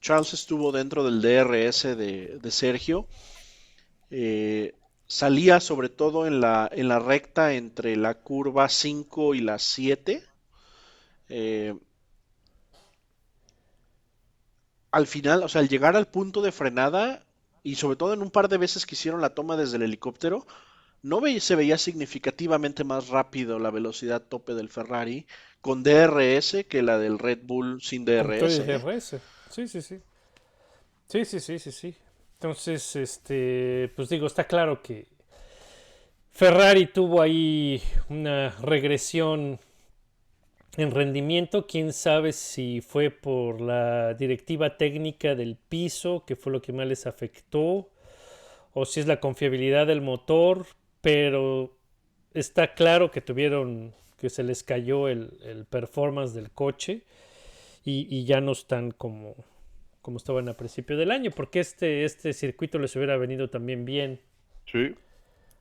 Charles 0.00 0.32
estuvo 0.34 0.72
dentro 0.72 1.04
del 1.04 1.22
DRS 1.22 1.84
de, 1.96 2.38
de 2.40 2.50
Sergio, 2.50 3.06
eh, 4.10 4.74
salía 5.06 5.60
sobre 5.60 5.88
todo 5.88 6.26
en 6.26 6.40
la, 6.40 6.68
en 6.72 6.88
la 6.88 6.98
recta 6.98 7.54
entre 7.54 7.96
la 7.96 8.14
curva 8.14 8.68
5 8.68 9.34
y 9.34 9.40
la 9.40 9.58
7. 9.58 10.22
eh, 11.28 11.74
al 14.92 15.06
final, 15.06 15.42
o 15.42 15.48
sea, 15.48 15.60
al 15.60 15.68
llegar 15.68 15.96
al 15.96 16.08
punto 16.08 16.42
de 16.42 16.52
frenada, 16.52 17.24
y 17.62 17.76
sobre 17.76 17.96
todo 17.96 18.14
en 18.14 18.22
un 18.22 18.30
par 18.30 18.48
de 18.48 18.58
veces 18.58 18.86
que 18.86 18.94
hicieron 18.94 19.20
la 19.20 19.34
toma 19.34 19.56
desde 19.56 19.76
el 19.76 19.82
helicóptero, 19.82 20.46
no 21.02 21.20
ve- 21.20 21.40
se 21.40 21.56
veía 21.56 21.78
significativamente 21.78 22.84
más 22.84 23.08
rápido 23.08 23.58
la 23.58 23.70
velocidad 23.70 24.22
tope 24.22 24.54
del 24.54 24.68
Ferrari 24.68 25.26
con 25.60 25.82
DRS 25.82 26.64
que 26.66 26.82
la 26.82 26.98
del 26.98 27.18
Red 27.18 27.40
Bull 27.44 27.82
sin 27.82 28.04
DRS. 28.04 28.62
el 28.62 28.70
¿eh? 28.70 28.78
DRS. 28.78 29.20
Sí, 29.50 29.68
sí, 29.68 29.82
sí. 29.82 30.00
Sí, 31.08 31.24
sí, 31.24 31.40
sí, 31.40 31.58
sí, 31.58 31.72
sí. 31.72 31.96
Entonces, 32.34 32.96
este, 32.96 33.92
pues 33.96 34.08
digo, 34.08 34.26
está 34.26 34.44
claro 34.46 34.82
que 34.82 35.06
Ferrari 36.30 36.86
tuvo 36.86 37.20
ahí 37.20 37.82
una 38.08 38.50
regresión 38.62 39.58
en 40.80 40.90
rendimiento. 40.90 41.66
Quién 41.66 41.92
sabe 41.92 42.32
si 42.32 42.80
fue 42.80 43.10
por 43.10 43.60
la 43.60 44.14
directiva 44.14 44.76
técnica 44.76 45.34
del 45.34 45.56
piso, 45.56 46.24
que 46.26 46.36
fue 46.36 46.52
lo 46.52 46.62
que 46.62 46.72
más 46.72 46.86
les 46.86 47.06
afectó, 47.06 47.88
o 48.72 48.84
si 48.84 49.00
es 49.00 49.06
la 49.06 49.20
confiabilidad 49.20 49.86
del 49.86 50.00
motor, 50.00 50.66
pero 51.00 51.76
está 52.34 52.74
claro 52.74 53.10
que 53.10 53.20
tuvieron, 53.20 53.94
que 54.18 54.30
se 54.30 54.42
les 54.42 54.62
cayó 54.62 55.08
el, 55.08 55.38
el 55.44 55.64
performance 55.64 56.34
del 56.34 56.50
coche 56.50 57.02
y, 57.84 58.24
ya 58.24 58.40
no 58.40 58.52
están 58.52 58.90
como, 58.90 59.34
como 60.02 60.18
estaban 60.18 60.48
a 60.48 60.56
principio 60.56 60.96
del 60.96 61.10
año, 61.10 61.30
porque 61.30 61.60
este, 61.60 62.04
este 62.04 62.32
circuito 62.32 62.78
les 62.78 62.94
hubiera 62.96 63.16
venido 63.16 63.48
también 63.48 63.84
bien. 63.84 64.20
Sí. 64.66 64.94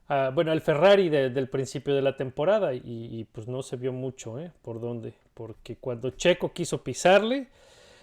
Ah, 0.10 0.32
bueno, 0.34 0.52
el 0.52 0.62
Ferrari 0.62 1.08
de- 1.10 1.30
del 1.30 1.48
principio 1.50 1.94
de 1.94 2.02
la 2.02 2.18
temporada 2.18 2.74
y, 2.74 3.26
pues 3.32 3.48
no 3.48 3.62
se 3.62 3.76
vio 3.78 3.94
mucho, 3.94 4.40
¿eh? 4.40 4.52
¿Por 4.64 4.82
dónde? 4.82 5.14
Porque 5.36 5.76
cuando 5.76 6.10
Checo 6.10 6.52
quiso 6.52 6.84
pisarle, 6.84 7.48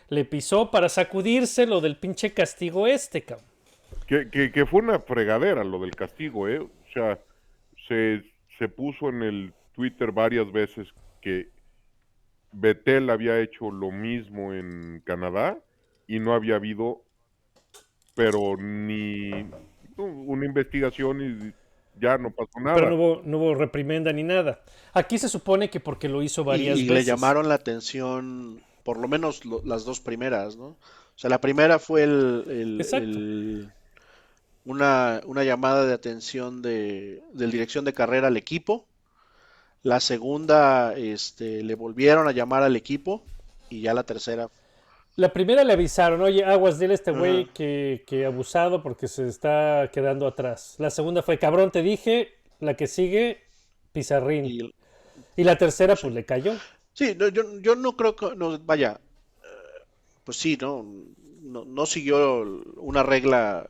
le 0.09 0.25
pisó 0.25 0.71
para 0.71 0.88
sacudirse 0.88 1.66
lo 1.66 1.81
del 1.81 1.97
pinche 1.97 2.33
castigo 2.33 2.87
este, 2.87 3.23
cabrón. 3.23 3.47
Que, 4.07 4.31
que, 4.31 4.53
que 4.53 4.66
fue 4.66 4.83
una 4.83 5.01
fregadera 5.01 5.64
lo 5.64 5.81
del 5.81 5.97
castigo, 5.97 6.49
¿eh? 6.49 6.61
O 6.61 6.71
sea, 6.95 7.19
se, 7.88 8.23
se 8.57 8.69
puso 8.69 9.09
en 9.09 9.23
el 9.25 9.53
Twitter 9.75 10.12
varias 10.12 10.51
veces 10.53 10.87
que 11.21 11.49
Betel 12.53 13.11
había 13.11 13.40
hecho 13.40 13.73
lo 13.73 13.90
mismo 13.90 14.55
en 14.55 15.03
Canadá 15.05 15.59
y 16.07 16.21
no 16.21 16.35
había 16.35 16.55
habido, 16.55 17.03
pero 18.14 18.57
ni 18.57 19.31
una 19.97 20.47
investigación 20.47 21.21
y 21.21 21.53
ya 22.01 22.19
no 22.19 22.31
pasó 22.31 22.61
nada. 22.61 22.75
Pero 22.77 22.91
no 22.91 22.97
hubo, 22.97 23.23
no 23.25 23.39
hubo 23.39 23.55
reprimenda 23.55 24.13
ni 24.13 24.23
nada. 24.23 24.61
Aquí 24.93 25.19
se 25.19 25.29
supone 25.29 25.71
que 25.71 25.81
porque 25.81 26.09
lo 26.09 26.23
hizo 26.23 26.45
varias 26.45 26.79
Y, 26.79 26.83
y 26.83 26.85
le 26.89 26.95
veces. 26.95 27.07
llamaron 27.07 27.49
la 27.49 27.55
atención, 27.55 28.61
por 28.85 28.99
lo 28.99 29.09
menos 29.09 29.45
lo- 29.45 29.63
las 29.65 29.85
dos 29.85 30.01
primeras, 30.01 30.57
¿no? 30.57 30.67
O 30.67 31.19
sea, 31.19 31.31
la 31.31 31.41
primera 31.41 31.79
fue 31.79 32.03
el, 32.05 32.45
el- 32.49 32.81
Exacto. 32.81 33.07
el- 33.09 33.71
una, 34.65 35.21
una 35.27 35.45
llamada 35.45 35.87
de 35.87 35.95
atención 35.95 36.61
de, 36.61 37.23
del 37.33 37.51
dirección 37.53 37.85
de 37.85 37.93
carrera 37.93 38.29
al 38.29 38.37
equipo. 38.37 38.85
La 39.83 40.01
segunda, 40.01 40.95
este, 40.97 41.63
le 41.63 41.75
volvieron 41.77 42.27
a 42.27 42.33
llamar 42.33 42.63
al 42.65 42.75
equipo. 42.77 43.23
Y 43.71 43.81
ya 43.81 43.95
la 43.95 44.03
tercera 44.05 44.49
La 45.17 45.33
primera 45.33 45.65
le 45.65 45.73
avisaron, 45.73 46.21
oye, 46.21 46.45
aguas, 46.45 46.79
dile 46.79 46.93
a 46.93 46.95
este 46.97 47.11
güey 47.11 47.47
que, 47.55 48.05
que 48.07 48.27
abusado 48.27 48.83
porque 48.83 49.09
se 49.09 49.27
está 49.27 49.91
quedando 49.93 50.27
atrás. 50.27 50.75
La 50.79 50.91
segunda 50.91 51.23
fue, 51.23 51.39
cabrón, 51.39 51.71
te 51.71 51.83
dije. 51.83 52.35
La 52.61 52.75
que 52.77 52.87
sigue, 52.87 53.43
Pizarrín. 53.93 54.45
Y, 54.45 54.75
Y- 55.37 55.45
la 55.45 55.57
tercera, 55.57 55.97
pues 55.97 56.13
le 56.13 56.25
cayó. 56.27 56.55
sí, 56.93 57.15
no, 57.19 57.29
yo, 57.29 57.59
yo 57.61 57.75
no 57.77 57.97
creo 57.97 58.15
que, 58.15 58.35
no, 58.37 58.59
vaya, 58.59 59.01
eh, 59.43 59.47
pues 60.25 60.37
sí, 60.39 60.59
¿no? 60.61 60.85
No, 61.43 61.65
no 61.65 61.87
siguió 61.87 62.41
una 62.77 63.03
regla 63.03 63.67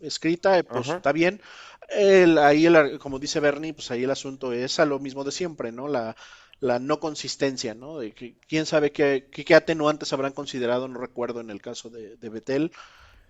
escrita, 0.00 0.58
eh, 0.58 0.64
pues 0.64 0.88
está 0.88 1.12
bien. 1.12 1.40
El- 1.88 2.38
ahí, 2.38 2.66
el- 2.66 2.98
como 2.98 3.18
dice 3.18 3.40
Bernie, 3.40 3.74
pues 3.74 3.90
ahí 3.90 4.04
el 4.04 4.10
asunto 4.10 4.52
es 4.52 4.78
a 4.78 4.86
lo 4.86 4.98
mismo 4.98 5.24
de 5.24 5.32
siempre, 5.32 5.72
¿no? 5.72 5.88
La, 5.88 6.16
la 6.60 6.78
no 6.78 7.00
consistencia, 7.00 7.74
¿no? 7.74 7.98
De 7.98 8.12
quién 8.48 8.66
sabe 8.66 8.92
qué, 8.92 9.28
qué, 9.30 9.54
atenuantes 9.54 10.12
habrán 10.12 10.32
considerado, 10.32 10.88
no 10.88 10.98
recuerdo 11.00 11.40
en 11.40 11.50
el 11.50 11.62
caso 11.62 11.90
de, 11.90 12.16
de 12.16 12.28
Betel, 12.28 12.72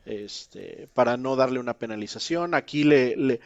este, 0.07 0.89
para 0.95 1.17
no 1.17 1.37
darle 1.37 1.61
una 1.61 1.79
penalización. 1.79 2.55
Aquí 2.55 2.85
le, 2.85 3.17
le, 3.17 3.41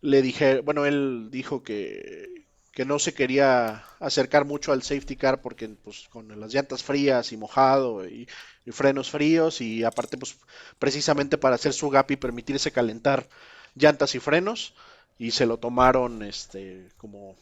le 0.00 0.22
dije, 0.22 0.60
bueno, 0.60 0.86
él 0.86 1.28
dijo 1.30 1.62
que, 1.62 2.46
que 2.72 2.84
no 2.84 2.98
se 2.98 3.14
quería 3.14 3.84
acercar 4.00 4.44
mucho 4.44 4.72
al 4.72 4.82
safety 4.82 5.16
car 5.16 5.40
porque 5.42 5.68
pues 5.68 6.08
con 6.08 6.38
las 6.40 6.52
llantas 6.54 6.82
frías 6.82 7.32
y 7.32 7.36
mojado 7.36 8.06
y, 8.06 8.28
y 8.64 8.70
frenos 8.72 9.10
fríos 9.10 9.60
y 9.60 9.84
aparte 9.84 10.18
pues 10.18 10.36
precisamente 10.78 11.38
para 11.38 11.54
hacer 11.56 11.72
su 11.72 11.88
gap 11.90 12.10
y 12.10 12.16
permitirse 12.16 12.72
calentar 12.72 13.28
llantas 13.74 14.14
y 14.14 14.20
frenos 14.20 14.74
y 15.18 15.30
se 15.30 15.46
lo 15.46 15.58
tomaron 15.58 16.22
este 16.22 16.88
como 16.98 17.36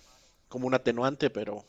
como 0.48 0.68
un 0.68 0.74
atenuante, 0.74 1.30
pero 1.30 1.64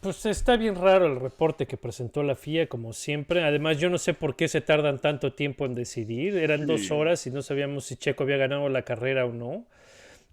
Pues 0.00 0.24
está 0.26 0.56
bien 0.56 0.76
raro 0.76 1.06
el 1.06 1.18
reporte 1.18 1.66
que 1.66 1.76
presentó 1.76 2.22
la 2.22 2.36
FIA, 2.36 2.68
como 2.68 2.92
siempre. 2.92 3.42
Además, 3.42 3.78
yo 3.78 3.90
no 3.90 3.98
sé 3.98 4.14
por 4.14 4.36
qué 4.36 4.46
se 4.46 4.60
tardan 4.60 5.00
tanto 5.00 5.32
tiempo 5.32 5.66
en 5.66 5.74
decidir. 5.74 6.36
Eran 6.36 6.66
dos 6.66 6.90
horas 6.92 7.26
y 7.26 7.30
no 7.30 7.42
sabíamos 7.42 7.84
si 7.86 7.96
Checo 7.96 8.22
había 8.22 8.36
ganado 8.36 8.68
la 8.68 8.82
carrera 8.82 9.24
o 9.26 9.32
no. 9.32 9.66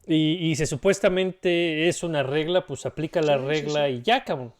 Y, 0.07 0.51
y 0.51 0.55
si 0.55 0.65
supuestamente 0.67 1.87
es 1.87 2.03
una 2.03 2.23
regla, 2.23 2.65
pues 2.67 2.85
aplica 2.85 3.21
la 3.21 3.37
Sí, 3.37 3.53
sí, 3.53 3.65
regla 3.65 3.89
y 3.89 4.01
ya, 4.03 4.23
cabrón. 4.23 4.53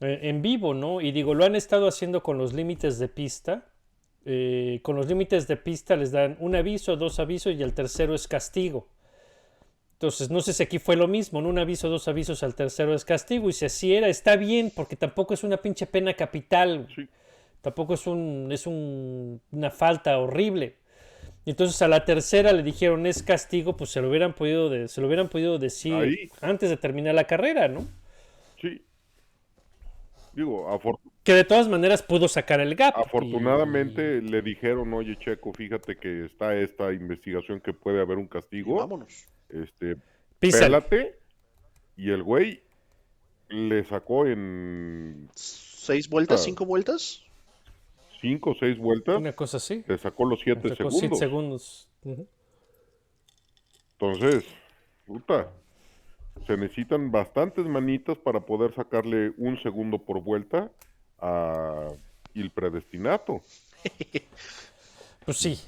Eh, 0.00 0.20
en 0.24 0.42
vivo, 0.42 0.74
¿no? 0.74 1.00
Y 1.00 1.12
digo, 1.12 1.34
lo 1.34 1.44
han 1.44 1.56
estado 1.56 1.88
haciendo 1.88 2.22
con 2.22 2.38
los 2.38 2.52
límites 2.52 2.98
de 2.98 3.08
pista. 3.08 3.66
Eh, 4.26 4.80
con 4.82 4.96
los 4.96 5.06
límites 5.08 5.48
de 5.48 5.56
pista 5.56 5.96
les 5.96 6.12
dan 6.12 6.36
un 6.40 6.54
aviso, 6.54 6.96
dos 6.96 7.18
avisos 7.20 7.54
y 7.54 7.62
el 7.62 7.74
tercero 7.74 8.14
es 8.14 8.28
castigo. 8.28 8.88
Entonces, 10.00 10.30
no 10.30 10.40
sé 10.40 10.54
si 10.54 10.62
aquí 10.62 10.78
fue 10.78 10.96
lo 10.96 11.06
mismo, 11.08 11.42
¿no? 11.42 11.50
Un 11.50 11.58
aviso, 11.58 11.90
dos 11.90 12.08
avisos, 12.08 12.42
al 12.42 12.54
tercero 12.54 12.94
es 12.94 13.04
castigo. 13.04 13.50
Y 13.50 13.52
si 13.52 13.66
así 13.66 13.94
era, 13.94 14.08
está 14.08 14.36
bien, 14.36 14.72
porque 14.74 14.96
tampoco 14.96 15.34
es 15.34 15.44
una 15.44 15.58
pinche 15.58 15.84
pena 15.84 16.14
capital. 16.14 16.88
Sí. 16.96 17.06
Tampoco 17.60 17.92
es, 17.92 18.06
un, 18.06 18.48
es 18.50 18.66
un- 18.66 19.42
una 19.52 19.70
falta 19.70 20.18
horrible. 20.18 20.76
Entonces 21.44 21.82
a 21.82 21.88
la 21.88 22.06
tercera 22.06 22.52
le 22.54 22.62
dijeron 22.62 23.04
es 23.04 23.22
castigo, 23.22 23.76
pues 23.76 23.90
se 23.90 24.00
lo 24.00 24.08
hubieran 24.08 24.32
podido, 24.32 24.70
de- 24.70 24.88
se 24.88 25.02
lo 25.02 25.06
hubieran 25.06 25.28
podido 25.28 25.58
decir 25.58 25.92
Ahí. 25.92 26.30
antes 26.40 26.70
de 26.70 26.78
terminar 26.78 27.14
la 27.14 27.24
carrera, 27.24 27.68
¿no? 27.68 27.86
Sí. 28.58 28.80
Digo, 30.32 30.66
afor- 30.70 30.98
Que 31.24 31.34
de 31.34 31.44
todas 31.44 31.68
maneras 31.68 32.02
pudo 32.02 32.26
sacar 32.26 32.60
el 32.60 32.74
gap. 32.74 32.94
y- 32.96 33.02
afortunadamente 33.02 34.22
le 34.22 34.40
dijeron, 34.40 34.94
oye 34.94 35.18
Checo, 35.18 35.52
fíjate 35.52 35.96
que 35.96 36.24
está 36.24 36.56
esta 36.56 36.90
investigación 36.90 37.60
que 37.60 37.74
puede 37.74 38.00
haber 38.00 38.16
un 38.16 38.28
castigo. 38.28 38.76
vámonos. 38.76 39.26
Este, 39.52 39.96
Písale. 40.38 40.66
pélate. 40.66 41.18
Y 41.96 42.10
el 42.10 42.22
güey 42.22 42.62
le 43.48 43.84
sacó 43.84 44.26
en 44.26 45.28
¿Seis 45.34 46.08
vueltas? 46.08 46.40
Ah. 46.40 46.44
¿Cinco 46.44 46.64
vueltas? 46.66 47.22
cinco 48.20 48.50
o 48.50 48.54
seis 48.54 48.76
vueltas, 48.78 49.16
Una 49.16 49.32
cosa 49.32 49.56
así. 49.56 49.82
le 49.88 49.96
sacó 49.96 50.26
los 50.26 50.40
siete 50.40 50.68
Sacó 50.68 50.76
segundos. 50.90 51.00
siete 51.00 51.16
segundos. 51.16 51.88
Ujú. 52.04 52.26
Entonces, 53.98 54.44
puta, 55.06 55.50
se 56.46 56.56
necesitan 56.56 57.10
bastantes 57.10 57.64
manitas 57.66 58.18
para 58.18 58.40
poder 58.40 58.74
sacarle 58.74 59.32
un 59.38 59.60
segundo 59.62 59.98
por 59.98 60.22
vuelta 60.22 60.70
a 61.18 61.88
el 62.34 62.50
predestinato. 62.50 63.42
Pues 65.26 65.36
sí. 65.36 65.60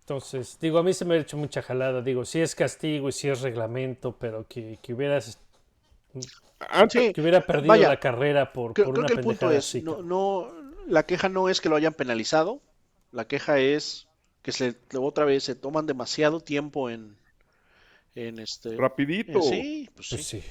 Entonces, 0.00 0.58
digo, 0.60 0.78
a 0.78 0.82
mí 0.82 0.92
se 0.92 1.04
me 1.04 1.14
ha 1.14 1.18
hecho 1.18 1.36
mucha 1.36 1.62
jalada. 1.62 2.02
Digo, 2.02 2.24
si 2.24 2.40
es 2.40 2.54
castigo 2.54 3.08
y 3.08 3.12
si 3.12 3.28
es 3.28 3.40
reglamento, 3.42 4.16
pero 4.18 4.46
que, 4.48 4.78
que 4.82 4.92
hubieras 4.94 5.38
Antes, 6.70 7.06
Sí, 7.06 7.12
que 7.12 7.20
hubiera 7.20 7.46
perdido 7.46 7.68
vaya, 7.68 7.88
la 7.88 7.98
carrera 8.00 8.52
por, 8.52 8.72
Creo, 8.74 8.86
por 8.86 8.94
creo 8.94 9.04
una 9.04 9.06
que 9.06 9.12
el 9.14 9.20
punto 9.20 9.50
pendejada 9.50 9.56
es, 9.58 9.64
así, 9.66 9.82
no, 9.82 10.52
la 10.86 11.04
queja 11.06 11.28
no 11.28 11.48
es 11.48 11.60
que 11.60 11.68
lo 11.68 11.76
hayan 11.76 11.94
penalizado, 11.94 12.60
la 13.12 13.26
queja 13.26 13.58
es 13.58 14.08
que 14.42 14.52
se 14.52 14.76
otra 14.96 15.24
vez 15.24 15.44
se 15.44 15.54
toman 15.54 15.86
demasiado 15.86 16.40
tiempo 16.40 16.90
en, 16.90 17.16
en 18.14 18.38
este, 18.38 18.70
rapidito. 18.76 19.38
eh, 19.38 19.42
sí, 19.42 19.90
pues 19.94 20.08
Pues 20.08 20.24
sí. 20.26 20.42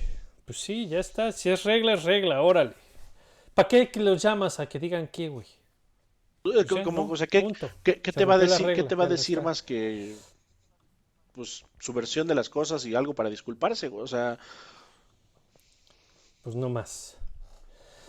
Pues 0.45 0.59
sí, 0.59 0.87
ya 0.87 0.99
está. 0.99 1.31
Si 1.31 1.49
es 1.49 1.63
regla, 1.63 1.93
es 1.93 2.03
regla, 2.03 2.41
órale. 2.41 2.73
¿Para 3.53 3.67
qué 3.67 3.89
que 3.91 3.99
los 4.01 4.21
llamas 4.23 4.59
a 4.59 4.67
que 4.69 4.79
digan 4.79 5.07
qué, 5.09 5.29
güey? 5.29 5.47
Eh, 6.45 6.65
ya, 6.69 6.83
como, 6.83 7.05
¿no? 7.05 7.11
o 7.11 7.15
sea, 7.15 7.27
¿qué, 7.27 7.41
te 7.83 8.25
va 8.25 8.35
a 8.35 8.37
decir, 8.37 8.65
qué 8.73 8.73
regla, 8.75 8.87
te 8.87 8.95
va 8.95 9.03
a 9.03 9.07
ya 9.07 9.11
decir 9.11 9.37
está. 9.37 9.49
más 9.49 9.61
que 9.61 10.15
pues 11.33 11.63
su 11.79 11.93
versión 11.93 12.27
de 12.27 12.35
las 12.35 12.49
cosas 12.49 12.85
y 12.85 12.95
algo 12.95 13.13
para 13.13 13.29
disculparse? 13.29 13.87
O 13.87 14.07
sea, 14.07 14.37
Pues 16.43 16.55
no 16.55 16.69
más. 16.69 17.17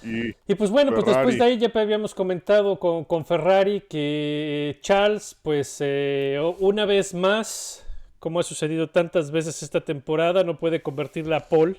Y 0.03 0.35
Y 0.47 0.55
pues 0.55 0.71
bueno, 0.71 0.93
pues 0.93 1.07
después 1.07 1.39
de 1.39 1.45
ahí 1.45 1.59
ya 1.59 1.71
habíamos 1.75 2.15
comentado 2.15 2.79
con, 2.79 3.05
con 3.05 3.27
Ferrari 3.27 3.83
que 3.83 4.79
Charles, 4.83 5.37
pues 5.43 5.77
eh, 5.81 6.41
una 6.59 6.87
vez 6.87 7.13
más, 7.13 7.85
como 8.19 8.41
ha 8.41 8.43
sucedido 8.43 8.89
tantas 8.89 9.31
veces 9.31 9.63
esta 9.63 9.81
temporada, 9.83 10.43
no 10.43 10.59
puede 10.59 10.83
convertir 10.83 11.27
la 11.27 11.49
pole. 11.49 11.77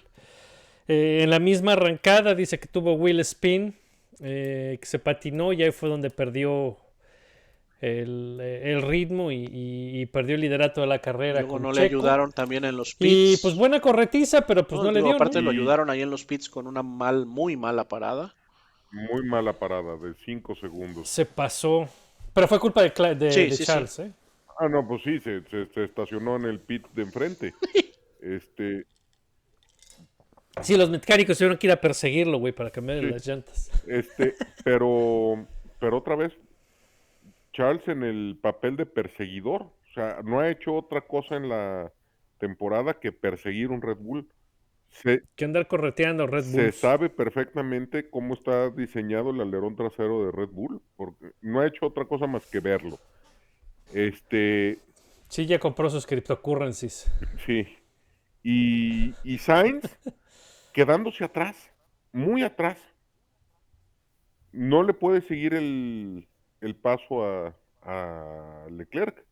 Eh, 0.88 1.22
en 1.24 1.30
la 1.30 1.40
misma 1.40 1.74
arrancada 1.74 2.36
dice 2.36 2.60
que 2.60 2.68
tuvo 2.68 2.94
Will 2.94 3.20
Spin, 3.22 3.76
eh, 4.20 4.78
que 4.80 4.86
se 4.88 5.00
patinó 5.00 5.54
y 5.54 5.64
ahí 5.64 5.72
fue 5.72 5.90
donde 5.90 6.10
perdió 6.10 6.78
el, 7.80 8.38
eh, 8.42 8.72
el 8.74 8.82
ritmo 8.84 9.32
y, 9.32 9.38
y- 9.46 10.02
y 10.02 10.06
perdió 10.06 10.36
el 10.36 10.42
liderato 10.42 10.82
de 10.82 10.88
la 10.88 11.00
carrera. 11.00 11.40
luego 11.42 11.54
con 11.56 11.64
no 11.64 11.72
le 11.72 11.82
ayudaron 11.82 12.32
también 12.32 12.64
en 12.66 12.76
los 12.78 12.94
Y 13.00 13.32
pits. 13.32 13.42
pues 13.42 13.56
buena 13.56 13.80
corretiza, 13.80 14.42
pero 14.46 14.68
pues 14.68 14.80
No, 14.82 14.88
no, 14.88 14.92
le 14.92 15.02
dio. 15.02 15.14
aparte 15.14 15.40
¿no? 15.42 15.46
lo 15.46 15.54
Y- 15.54 15.58
ayudaron 15.58 15.90
ahí 15.90 16.02
en 16.02 16.10
los 16.12 16.24
pits 16.26 16.50
con 16.50 16.68
una 16.68 16.84
mal, 16.84 17.26
muy 17.26 17.58
mala 17.58 17.88
parada. 17.88 18.36
muy 18.92 19.24
mala 19.26 19.54
parada 19.54 19.96
de 19.98 20.14
cinco 20.26 20.54
segundos. 20.56 21.08
Se 21.08 21.26
pasó. 21.26 21.88
Pero 22.34 22.48
fue 22.48 22.60
culpa 22.60 22.82
de, 22.84 22.94
Cla- 22.94 23.16
de- 23.18 23.32
Sí, 23.32 23.44
de 23.46 23.52
sí, 23.52 23.58
sí. 23.58 23.66
Charles, 23.66 24.00
¿eh? 24.00 24.12
Ah, 24.60 24.68
no, 24.70 24.86
pues 24.88 25.02
sí, 25.04 25.20
se, 25.22 25.42
se- 25.50 25.66
se 25.74 25.84
estacionó 25.86 26.36
en 26.36 26.44
el 26.46 26.60
pit 26.60 26.86
de 26.94 27.02
enfrente. 27.04 27.54
Este, 28.22 28.86
Sí, 30.62 30.76
los 30.78 30.90
mecánicos 30.90 31.38
tuvieron 31.38 31.58
que 31.58 31.68
ir 31.68 31.72
a 31.74 31.80
perseguirlo, 31.82 32.38
güey, 32.38 32.54
para 32.54 32.70
cambiar 32.72 33.00
Sí. 33.00 33.06
las 33.06 33.26
llantas. 33.28 33.72
este, 33.88 34.36
pero, 34.64 35.46
pero 35.80 35.98
otra 35.98 36.16
vez, 36.16 36.34
Charles 37.54 37.88
en 37.88 38.04
el 38.04 38.38
papel 38.42 38.76
de 38.76 38.86
perseguidor. 38.86 39.62
O 39.64 39.94
sea, 39.94 40.20
no 40.24 40.40
ha 40.40 40.50
hecho 40.50 40.74
otra 40.74 41.02
cosa 41.02 41.36
en 41.36 41.50
la 41.50 41.92
temporada 42.38 42.94
que 43.00 43.12
perseguir 43.12 43.70
un 43.70 43.82
Red 43.82 43.98
Bull. 43.98 44.28
Se, 44.90 45.24
Que 45.36 45.46
andar 45.46 45.68
correteando 45.68 46.28
Red 46.28 46.44
se 46.44 46.62
Bull. 46.64 46.74
sabe 46.74 47.10
perfectamente 47.10 48.10
cómo 48.10 48.34
está 48.34 48.70
diseñado 48.70 49.30
el 49.32 49.40
alerón 49.40 49.76
trasero 49.78 50.26
de 50.26 50.32
Red 50.34 50.50
Bull, 50.50 50.82
porque 50.98 51.32
no 51.42 51.62
ha 51.62 51.68
hecho 51.68 51.86
otra 51.86 52.04
cosa 52.06 52.28
más 52.28 52.46
que 52.46 52.60
verlo. 52.60 53.00
Este, 53.94 54.80
Sí, 55.30 55.46
ya 55.46 55.60
compró 55.60 55.90
sus 55.90 56.06
cryptocurrencies. 56.06 57.10
sí. 57.46 57.66
Y, 58.44 59.14
y 59.24 59.38
Sainz 59.38 59.84
quedándose 60.74 61.24
atrás, 61.24 61.72
muy 62.12 62.44
atrás. 62.44 62.78
No 64.52 64.84
le 64.84 64.94
puede 64.94 65.22
seguir 65.22 65.54
el, 65.54 66.28
el 66.60 66.76
paso 66.76 67.26
a, 67.26 67.54
Leclerc. 68.70 69.26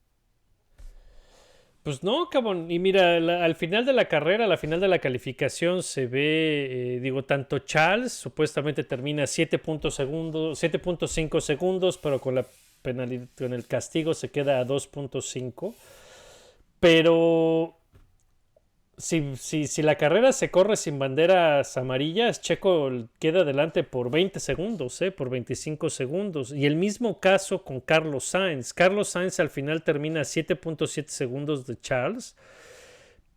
Pues 1.83 2.03
no, 2.03 2.29
cabrón. 2.29 2.69
Y 2.71 2.79
mira, 2.79 3.17
al 3.43 3.55
final 3.55 3.85
de 3.85 3.93
la 3.93 4.05
carrera, 4.05 4.45
al 4.45 4.57
final 4.57 4.79
de 4.79 4.87
la 4.87 4.99
calificación, 4.99 5.83
se 5.83 6.07
ve, 6.07 6.95
eh, 6.95 6.99
digo, 6.99 7.23
tanto 7.25 7.59
Charles 7.59 8.11
supuestamente 8.11 8.83
termina 8.83 9.27
7 9.27 9.59
puntos 9.59 9.95
segundos, 9.95 10.61
7.5 10.61 11.39
segundos, 11.41 11.97
pero 11.97 12.19
con 12.19 12.35
la 12.35 12.45
penalidad, 12.81 13.27
con 13.37 13.53
el 13.53 13.67
castigo 13.67 14.13
se 14.13 14.31
queda 14.31 14.59
a 14.59 14.65
2.5. 14.65 15.75
Pero 16.79 17.78
si, 18.99 19.37
si, 19.37 19.67
si 19.67 19.81
la 19.81 19.95
carrera 19.95 20.33
se 20.33 20.51
corre 20.51 20.75
sin 20.75 20.99
banderas 20.99 21.77
amarillas, 21.77 22.41
Checo 22.41 22.91
queda 23.17 23.41
adelante 23.41 23.83
por 23.85 24.11
20 24.11 24.41
segundos, 24.41 25.01
¿eh? 25.01 25.09
por 25.11 25.29
25 25.29 25.89
segundos. 25.89 26.51
Y 26.51 26.65
el 26.65 26.75
mismo 26.75 27.21
caso 27.21 27.63
con 27.63 27.79
Carlos 27.79 28.25
Sainz. 28.25 28.73
Carlos 28.73 29.07
Sainz 29.07 29.39
al 29.39 29.49
final 29.49 29.83
termina 29.83 30.19
a 30.19 30.23
7.7 30.23 31.07
segundos 31.07 31.65
de 31.65 31.79
Charles. 31.79 32.35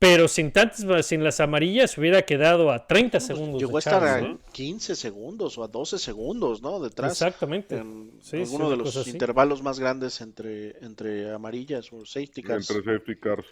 Pero 0.01 0.27
sin 0.27 0.51
tantas, 0.51 1.07
sin 1.07 1.23
las 1.23 1.39
amarillas 1.39 1.97
hubiera 1.97 2.23
quedado 2.23 2.73
a 2.73 2.89
30 2.89 3.21
segundos. 3.21 3.61
Llegó 3.61 3.71
de 3.71 3.77
a 3.77 3.79
estar 3.79 4.03
a 4.03 4.21
¿no? 4.21 4.41
15 4.51 4.97
segundos 4.97 5.57
o 5.59 5.63
a 5.63 5.69
12 5.69 5.97
segundos, 5.97 6.61
¿no? 6.61 6.81
Detrás. 6.81 7.13
Exactamente. 7.13 7.77
En 7.77 8.11
Sí, 8.21 8.31
sí, 8.31 8.43
alguno 8.43 8.69
de 8.69 8.79
los 8.79 8.97
así. 8.97 9.11
intervalos 9.11 9.63
más 9.63 9.79
grandes 9.79 10.21
entre, 10.21 10.77
entre 10.85 11.31
amarillas 11.33 11.93
o 11.93 12.05
safety 12.05 12.43
cars. 12.43 12.69
Entre 12.69 12.83
safety 12.83 13.15
cars. 13.15 13.47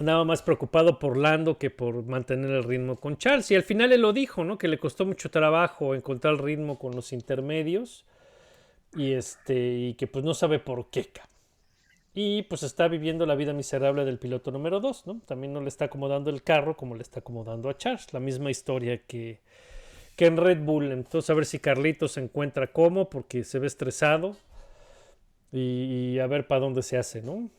Nada 0.00 0.24
más 0.24 0.42
preocupado 0.42 1.00
por 1.00 1.16
Lando 1.16 1.58
que 1.58 1.70
por 1.70 2.04
mantener 2.04 2.50
el 2.50 2.62
ritmo 2.62 2.96
con 2.96 3.16
Charles. 3.16 3.50
Y 3.50 3.56
al 3.56 3.64
final 3.64 3.92
él 3.92 4.02
lo 4.02 4.12
dijo, 4.12 4.44
¿no? 4.44 4.56
Que 4.56 4.68
le 4.68 4.78
costó 4.78 5.04
mucho 5.04 5.30
trabajo 5.30 5.94
encontrar 5.94 6.34
el 6.34 6.38
ritmo 6.38 6.78
con 6.78 6.94
los 6.94 7.12
intermedios. 7.12 8.04
Y 8.96 9.12
este. 9.12 9.58
Y 9.58 9.94
que 9.94 10.06
pues 10.06 10.24
no 10.24 10.34
sabe 10.34 10.60
por 10.60 10.90
qué. 10.90 11.10
Y 12.14 12.42
pues 12.42 12.62
está 12.62 12.86
viviendo 12.88 13.26
la 13.26 13.34
vida 13.34 13.52
miserable 13.52 14.04
del 14.04 14.18
piloto 14.18 14.50
número 14.50 14.80
2, 14.80 15.06
¿no? 15.06 15.20
También 15.26 15.52
no 15.52 15.60
le 15.60 15.68
está 15.68 15.86
acomodando 15.86 16.30
el 16.30 16.42
carro 16.42 16.76
como 16.76 16.94
le 16.94 17.02
está 17.02 17.20
acomodando 17.20 17.68
a 17.68 17.76
Charles. 17.76 18.12
La 18.12 18.20
misma 18.20 18.50
historia 18.50 19.02
que, 19.04 19.40
que 20.16 20.26
en 20.26 20.36
Red 20.36 20.60
Bull. 20.60 20.92
Entonces 20.92 21.28
a 21.28 21.34
ver 21.34 21.44
si 21.44 21.58
Carlitos 21.58 22.12
se 22.12 22.20
encuentra 22.20 22.72
cómo, 22.72 23.10
porque 23.10 23.42
se 23.42 23.58
ve 23.58 23.66
estresado. 23.66 24.36
Y, 25.50 26.12
y 26.14 26.18
a 26.20 26.26
ver 26.28 26.46
para 26.46 26.60
dónde 26.60 26.82
se 26.82 26.98
hace, 26.98 27.20
¿no? 27.22 27.50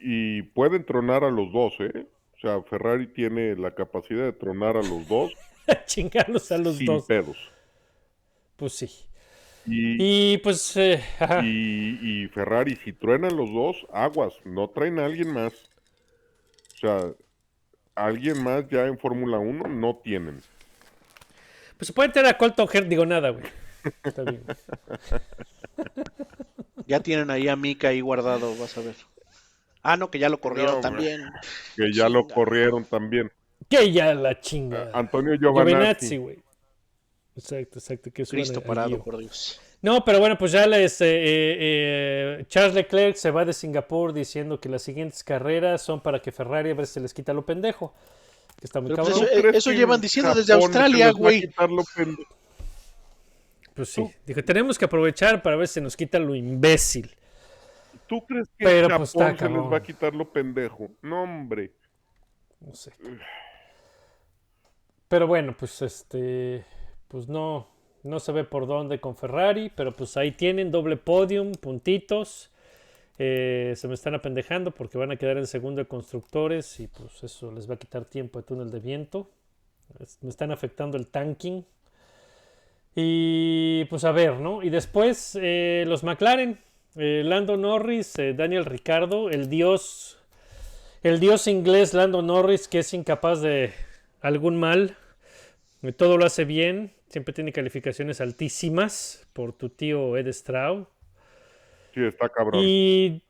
Y 0.00 0.42
pueden 0.42 0.84
tronar 0.84 1.24
a 1.24 1.30
los 1.30 1.52
dos, 1.52 1.74
¿eh? 1.80 2.06
O 2.36 2.40
sea, 2.40 2.62
Ferrari 2.62 3.08
tiene 3.08 3.56
la 3.56 3.74
capacidad 3.74 4.24
de 4.24 4.32
tronar 4.32 4.76
a 4.76 4.82
los 4.82 5.08
dos 5.08 5.32
Chingarlos 5.86 6.52
a 6.52 6.58
los 6.58 6.76
sin 6.76 6.84
dos. 6.84 7.00
pedos. 7.00 7.36
Pues 8.56 8.74
sí. 8.74 8.90
Y, 9.66 9.96
Y 9.98 10.38
pues, 10.38 10.76
eh, 10.76 11.02
y, 11.42 12.24
y 12.24 12.28
Ferrari, 12.28 12.76
si 12.84 12.92
truenan 12.92 13.36
los 13.36 13.52
dos, 13.52 13.86
aguas, 13.92 14.34
no 14.44 14.68
traen 14.70 14.98
a 14.98 15.06
alguien 15.06 15.32
más. 15.32 15.52
O 16.74 16.78
sea, 16.78 17.12
alguien 17.94 18.42
más 18.42 18.68
ya 18.68 18.86
en 18.86 18.98
Fórmula 18.98 19.38
1 19.38 19.68
no 19.68 19.96
tienen. 19.96 20.40
pues 21.76 21.88
se 21.88 21.92
puede 21.92 22.10
tener 22.10 22.30
a 22.30 22.38
Colton 22.38 22.68
digo 22.88 23.06
nada, 23.06 23.30
güey. 23.30 23.44
Está 24.04 24.22
bien. 24.24 24.42
Ya 26.86 27.00
tienen 27.00 27.30
ahí 27.30 27.48
a 27.48 27.56
Mika 27.56 27.88
ahí 27.88 28.00
guardado, 28.00 28.54
vas 28.56 28.76
a 28.76 28.82
ver. 28.82 28.94
Ah, 29.82 29.96
no, 29.96 30.10
que 30.10 30.18
ya 30.18 30.28
lo 30.28 30.40
corrieron 30.40 30.76
No, 30.76 30.80
también. 30.80 31.22
Que 31.76 31.92
ya 31.92 32.08
lo 32.08 32.26
corrieron 32.28 32.84
también. 32.84 33.30
Que 33.68 33.90
ya 33.92 34.14
la 34.14 34.40
chinga. 34.40 34.90
Antonio 34.92 35.34
Giovanazzi. 35.34 36.16
güey. 36.18 36.38
Exacto, 37.36 37.78
exacto. 37.78 38.10
Que 38.12 38.24
Cristo 38.24 38.60
parado, 38.60 39.02
por 39.02 39.18
Dios. 39.18 39.60
No, 39.80 40.04
pero 40.04 40.20
bueno, 40.20 40.38
pues 40.38 40.52
ya 40.52 40.64
les, 40.66 41.00
eh, 41.00 41.06
eh, 41.06 41.56
eh, 42.40 42.44
Charles 42.46 42.74
Leclerc 42.74 43.16
se 43.16 43.32
va 43.32 43.44
de 43.44 43.52
Singapur 43.52 44.12
diciendo 44.12 44.60
que 44.60 44.68
las 44.68 44.82
siguientes 44.82 45.24
carreras 45.24 45.82
son 45.82 46.00
para 46.00 46.20
que 46.22 46.30
Ferrari 46.30 46.70
a 46.70 46.74
ver 46.74 46.86
si 46.86 46.94
se 46.94 47.00
les 47.00 47.12
quita 47.12 47.32
lo 47.32 47.44
pendejo. 47.44 47.92
Que 48.60 48.66
está 48.66 48.80
muy 48.80 48.90
Pero 48.90 49.02
pues 49.02 49.14
cabrón. 49.14 49.28
eso- 49.32 49.40
¿Crees 49.40 49.56
eso 49.56 49.70
que 49.70 49.76
llevan 49.76 49.96
en 49.96 50.00
diciendo 50.02 50.34
desde 50.34 50.52
Australia, 50.52 51.10
güey. 51.10 51.50
Pues 53.74 53.88
sí. 53.88 54.04
Dijo, 54.26 54.44
tenemos 54.44 54.78
que 54.78 54.84
aprovechar 54.84 55.42
para 55.42 55.56
ver 55.56 55.66
si 55.66 55.80
nos 55.80 55.96
quita 55.96 56.18
lo 56.18 56.34
imbécil. 56.34 57.10
¿Tú 58.12 58.26
crees 58.26 58.48
que 58.58 58.64
Pero, 58.66 58.88
Japón 58.88 58.98
pues, 58.98 59.10
se 59.10 59.48
les 59.48 59.72
va 59.72 59.76
a 59.78 59.82
quitar 59.82 60.14
lo 60.14 60.30
pendejo? 60.30 60.90
No, 61.00 61.22
hombre. 61.22 61.72
No 62.60 62.74
sé. 62.74 62.92
Pero 65.08 65.26
bueno, 65.26 65.54
pues 65.58 65.82
este. 65.82 66.64
Pues 67.08 67.28
no. 67.28 67.68
No 68.02 68.18
se 68.18 68.32
ve 68.32 68.44
por 68.44 68.66
dónde 68.66 69.00
con 69.00 69.16
Ferrari. 69.16 69.70
Pero 69.74 69.92
pues 69.92 70.16
ahí 70.16 70.32
tienen 70.32 70.70
doble 70.70 70.96
podium, 70.96 71.52
puntitos. 71.52 72.50
Eh, 73.18 73.74
se 73.76 73.88
me 73.88 73.94
están 73.94 74.14
apendejando 74.14 74.72
porque 74.72 74.98
van 74.98 75.12
a 75.12 75.16
quedar 75.16 75.38
en 75.38 75.46
segundo 75.46 75.82
de 75.82 75.88
constructores. 75.88 76.80
Y 76.80 76.88
pues 76.88 77.22
eso 77.24 77.52
les 77.52 77.68
va 77.70 77.74
a 77.74 77.78
quitar 77.78 78.04
tiempo 78.04 78.40
de 78.40 78.44
túnel 78.46 78.70
de 78.70 78.80
viento. 78.80 79.30
Es- 80.00 80.18
Me 80.22 80.30
están 80.30 80.52
afectando 80.52 80.96
el 80.98 81.08
tanking. 81.08 81.64
Y 82.94 83.84
pues 83.86 84.04
a 84.04 84.12
ver, 84.12 84.38
¿no? 84.38 84.62
Y 84.62 84.70
después 84.70 85.38
eh, 85.40 85.84
los 85.86 86.04
McLaren. 86.04 86.58
Eh, 86.96 87.22
Lando 87.24 87.56
Norris, 87.56 88.18
eh, 88.18 88.34
Daniel 88.34 88.64
Ricardo, 88.64 89.30
el 89.30 89.48
dios 89.48 90.18
el 91.02 91.18
dios 91.18 91.48
inglés 91.48 91.94
Lando 91.94 92.22
Norris, 92.22 92.68
que 92.68 92.78
es 92.78 92.94
incapaz 92.94 93.40
de 93.40 93.72
algún 94.20 94.58
mal, 94.60 94.96
eh, 95.82 95.92
todo 95.92 96.16
lo 96.16 96.24
hace 96.24 96.44
bien, 96.44 96.92
siempre 97.08 97.34
tiene 97.34 97.52
calificaciones 97.52 98.20
altísimas 98.20 99.26
por 99.32 99.52
tu 99.52 99.68
tío 99.68 100.16
Ed 100.16 100.28
Straub. 100.28 100.86
Sí, 101.92 102.04
está 102.04 102.28
cabrón. 102.28 102.60
Y, 102.64 103.20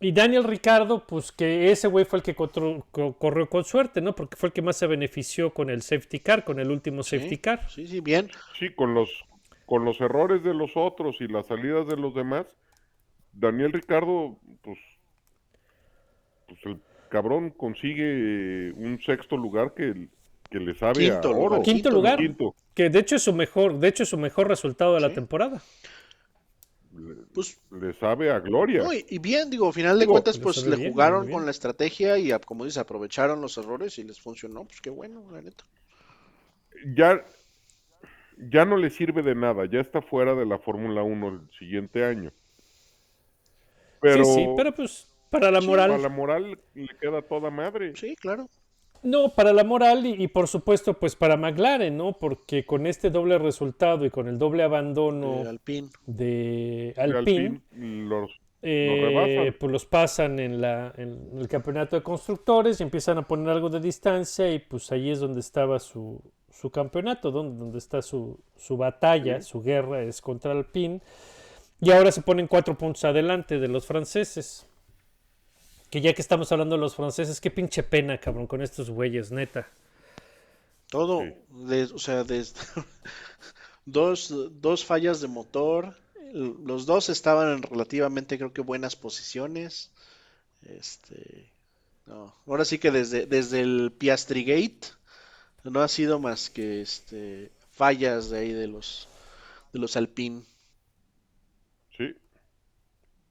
y 0.00 0.10
Daniel 0.12 0.42
Ricardo, 0.42 1.06
pues 1.06 1.30
que 1.30 1.70
ese 1.70 1.86
güey 1.86 2.04
fue 2.04 2.18
el 2.18 2.22
que 2.24 2.34
contro- 2.34 2.84
co- 2.90 3.12
corrió 3.16 3.48
con 3.48 3.64
suerte, 3.64 4.00
¿no? 4.00 4.14
Porque 4.14 4.36
fue 4.36 4.48
el 4.48 4.52
que 4.52 4.60
más 4.62 4.76
se 4.76 4.88
benefició 4.88 5.54
con 5.54 5.70
el 5.70 5.82
safety 5.82 6.18
car, 6.18 6.44
con 6.44 6.58
el 6.58 6.68
último 6.70 7.04
safety 7.04 7.38
car. 7.38 7.70
Sí, 7.70 7.86
sí, 7.86 8.00
bien. 8.00 8.28
Sí, 8.58 8.74
con 8.74 8.92
los, 8.92 9.08
con 9.66 9.84
los 9.84 10.00
errores 10.00 10.42
de 10.42 10.52
los 10.52 10.72
otros 10.74 11.16
y 11.20 11.28
las 11.28 11.46
salidas 11.46 11.86
de 11.86 11.96
los 11.96 12.12
demás, 12.14 12.46
Daniel 13.32 13.72
Ricardo, 13.72 14.36
pues, 14.62 14.78
pues 16.46 16.58
el 16.64 16.80
cabrón 17.08 17.50
consigue 17.50 18.72
un 18.72 19.00
sexto 19.04 19.36
lugar 19.36 19.74
que, 19.74 20.08
que 20.50 20.58
le 20.58 20.74
sabe 20.78 21.00
Quinto 21.00 21.28
a 21.28 21.32
lugar. 21.32 21.52
oro. 21.52 21.62
Quinto 21.62 21.90
lugar. 21.90 22.18
Quinto. 22.18 22.54
Que 22.74 22.90
de 22.90 22.98
hecho 23.00 23.16
es 23.16 23.22
su 23.22 23.32
mejor, 23.32 23.78
de 23.78 23.88
hecho 23.88 24.02
es 24.04 24.08
su 24.08 24.18
mejor 24.18 24.48
resultado 24.48 24.94
de 24.94 25.00
la 25.00 25.12
temporada. 25.12 25.60
Pues 27.34 27.60
Le 27.70 27.92
sabe 28.00 28.30
a 28.30 28.40
gloria. 28.40 28.82
No, 28.82 28.92
y, 28.92 29.04
y 29.08 29.18
bien, 29.18 29.50
digo, 29.50 29.68
al 29.68 29.72
final 29.72 29.96
de 29.98 30.00
Digo, 30.04 30.12
cuentas, 30.14 30.36
le 30.38 30.42
pues 30.42 30.66
le 30.66 30.76
bien, 30.76 30.90
jugaron 30.90 31.30
con 31.30 31.44
la 31.44 31.50
estrategia 31.52 32.18
y, 32.18 32.32
a- 32.32 32.40
como 32.40 32.64
dices, 32.64 32.78
aprovecharon 32.78 33.40
los 33.40 33.56
errores 33.58 33.98
y 33.98 34.04
les 34.04 34.20
funcionó. 34.20 34.64
Pues 34.64 34.80
qué 34.80 34.90
bueno, 34.90 35.24
la 35.30 35.42
neta. 35.42 35.64
ya, 36.96 37.24
ya 38.50 38.64
no 38.64 38.76
le 38.76 38.90
sirve 38.90 39.22
de 39.22 39.34
nada, 39.34 39.66
ya 39.66 39.80
está 39.80 40.00
fuera 40.02 40.34
de 40.34 40.46
la 40.46 40.58
Fórmula 40.58 41.02
1 41.02 41.28
el 41.28 41.40
siguiente 41.58 42.04
año. 42.04 42.32
Pero, 44.00 44.24
sí, 44.24 44.34
sí, 44.34 44.46
pero 44.56 44.72
pues 44.74 45.08
para 45.30 45.50
la 45.50 45.60
Sí, 45.60 45.66
moral. 45.66 45.92
a 45.92 45.98
la 45.98 46.08
moral 46.08 46.58
le 46.74 46.88
queda 47.00 47.22
toda 47.22 47.50
madre. 47.50 47.96
Sí, 47.96 48.16
claro. 48.16 48.48
No, 49.02 49.32
para 49.34 49.52
la 49.52 49.62
moral 49.62 50.06
y, 50.06 50.24
y 50.24 50.28
por 50.28 50.48
supuesto 50.48 50.94
pues 50.98 51.14
para 51.14 51.36
McLaren, 51.36 51.96
¿no? 51.96 52.14
Porque 52.18 52.66
con 52.66 52.86
este 52.86 53.10
doble 53.10 53.38
resultado 53.38 54.04
y 54.04 54.10
con 54.10 54.26
el 54.26 54.38
doble 54.38 54.64
abandono 54.64 55.44
Eh, 55.44 55.48
Alpine. 55.48 55.88
de 56.06 56.94
Alpine, 56.96 57.46
Alpine 57.46 57.60
los, 58.08 58.30
eh, 58.60 59.52
pues 59.58 59.70
los 59.72 59.86
pasan 59.86 60.40
en, 60.40 60.60
la, 60.60 60.92
en 60.96 61.30
el 61.38 61.46
campeonato 61.46 61.94
de 61.94 62.02
constructores 62.02 62.80
y 62.80 62.82
empiezan 62.82 63.18
a 63.18 63.22
poner 63.28 63.50
algo 63.50 63.68
de 63.70 63.78
distancia 63.80 64.50
y 64.52 64.58
pues 64.58 64.90
ahí 64.90 65.10
es 65.10 65.20
donde 65.20 65.38
estaba 65.40 65.78
su, 65.78 66.20
su 66.50 66.70
campeonato, 66.70 67.30
donde, 67.30 67.56
donde 67.56 67.78
está 67.78 68.02
su, 68.02 68.40
su 68.56 68.76
batalla, 68.76 69.42
su 69.42 69.62
guerra 69.62 70.02
es 70.02 70.20
contra 70.20 70.50
Alpine. 70.52 71.00
Y 71.80 71.90
ahora 71.92 72.10
se 72.12 72.22
ponen 72.22 72.46
cuatro 72.48 72.76
puntos 72.76 73.04
adelante 73.04 73.58
de 73.58 73.68
los 73.68 73.86
franceses. 73.86 74.66
Que 75.90 76.00
ya 76.00 76.12
que 76.12 76.20
estamos 76.22 76.50
hablando 76.52 76.76
de 76.76 76.80
los 76.80 76.94
franceses, 76.96 77.40
qué 77.40 77.50
pinche 77.50 77.82
pena, 77.82 78.18
cabrón, 78.18 78.46
con 78.46 78.60
estos 78.62 78.90
güeyes, 78.90 79.30
neta. 79.30 79.68
Todo, 80.90 81.22
Sí. 81.22 81.34
de- 81.66 81.82
o 81.84 81.98
sea, 81.98 82.24
desde 82.24 82.60
dos, 83.86 84.34
dos 84.60 84.84
fallas 84.84 85.20
de 85.20 85.28
motor. 85.28 85.94
Los 86.32 86.84
dos 86.84 87.08
estaban 87.08 87.52
en 87.54 87.62
relativamente, 87.62 88.36
creo 88.36 88.52
que 88.52 88.60
buenas 88.60 88.96
posiciones. 88.96 89.90
Este, 90.68 91.48
no, 92.06 92.34
ahora 92.46 92.64
sí 92.64 92.78
que 92.78 92.90
desde, 92.90 93.24
desde 93.26 93.60
el 93.60 93.92
Piastri 93.96 94.44
Gate 94.44 94.88
no 95.64 95.80
ha 95.80 95.88
sido 95.88 96.18
más 96.18 96.50
que 96.50 96.82
este 96.82 97.50
fallas 97.72 98.28
de 98.30 98.38
ahí 98.40 98.52
de 98.52 98.66
los 98.66 99.08
de 99.72 99.78
los 99.78 99.96
Alpine. 99.96 100.42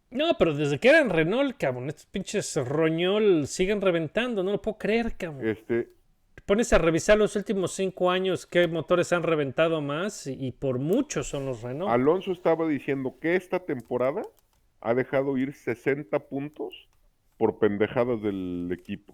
No, 0.10 0.38
pero 0.38 0.54
desde 0.54 0.80
que 0.80 0.90
eran 0.90 1.10
Renault, 1.10 1.58
cabrón, 1.58 1.90
estos 1.90 2.06
pinches 2.06 2.56
roñol 2.56 3.46
siguen 3.48 3.82
reventando, 3.82 4.44
no 4.44 4.52
lo 4.52 4.62
puedo 4.62 4.78
creer, 4.78 5.16
cabrón. 5.18 5.48
este, 5.48 5.90
Te 6.36 6.42
pones 6.46 6.72
a 6.72 6.78
revisar 6.78 7.18
los 7.18 7.36
últimos 7.36 7.74
cinco 7.74 8.10
años 8.10 8.46
qué 8.46 8.68
motores 8.68 9.12
han 9.12 9.24
reventado 9.24 9.82
más 9.82 10.28
y, 10.28 10.34
y 10.40 10.52
por 10.54 10.80
mucho 10.80 11.24
son 11.24 11.46
los 11.46 11.62
Renault. 11.62 11.92
Alonso 11.92 12.32
estaba 12.32 12.68
diciendo 12.68 13.18
que 13.20 13.36
esta 13.36 13.60
temporada 13.60 14.22
ha 14.80 14.94
dejado 14.94 15.38
ir 15.38 15.54
60 15.54 16.18
puntos 16.30 16.88
por 17.38 17.60
pendejadas 17.60 18.22
del 18.22 18.70
equipo. 18.72 19.14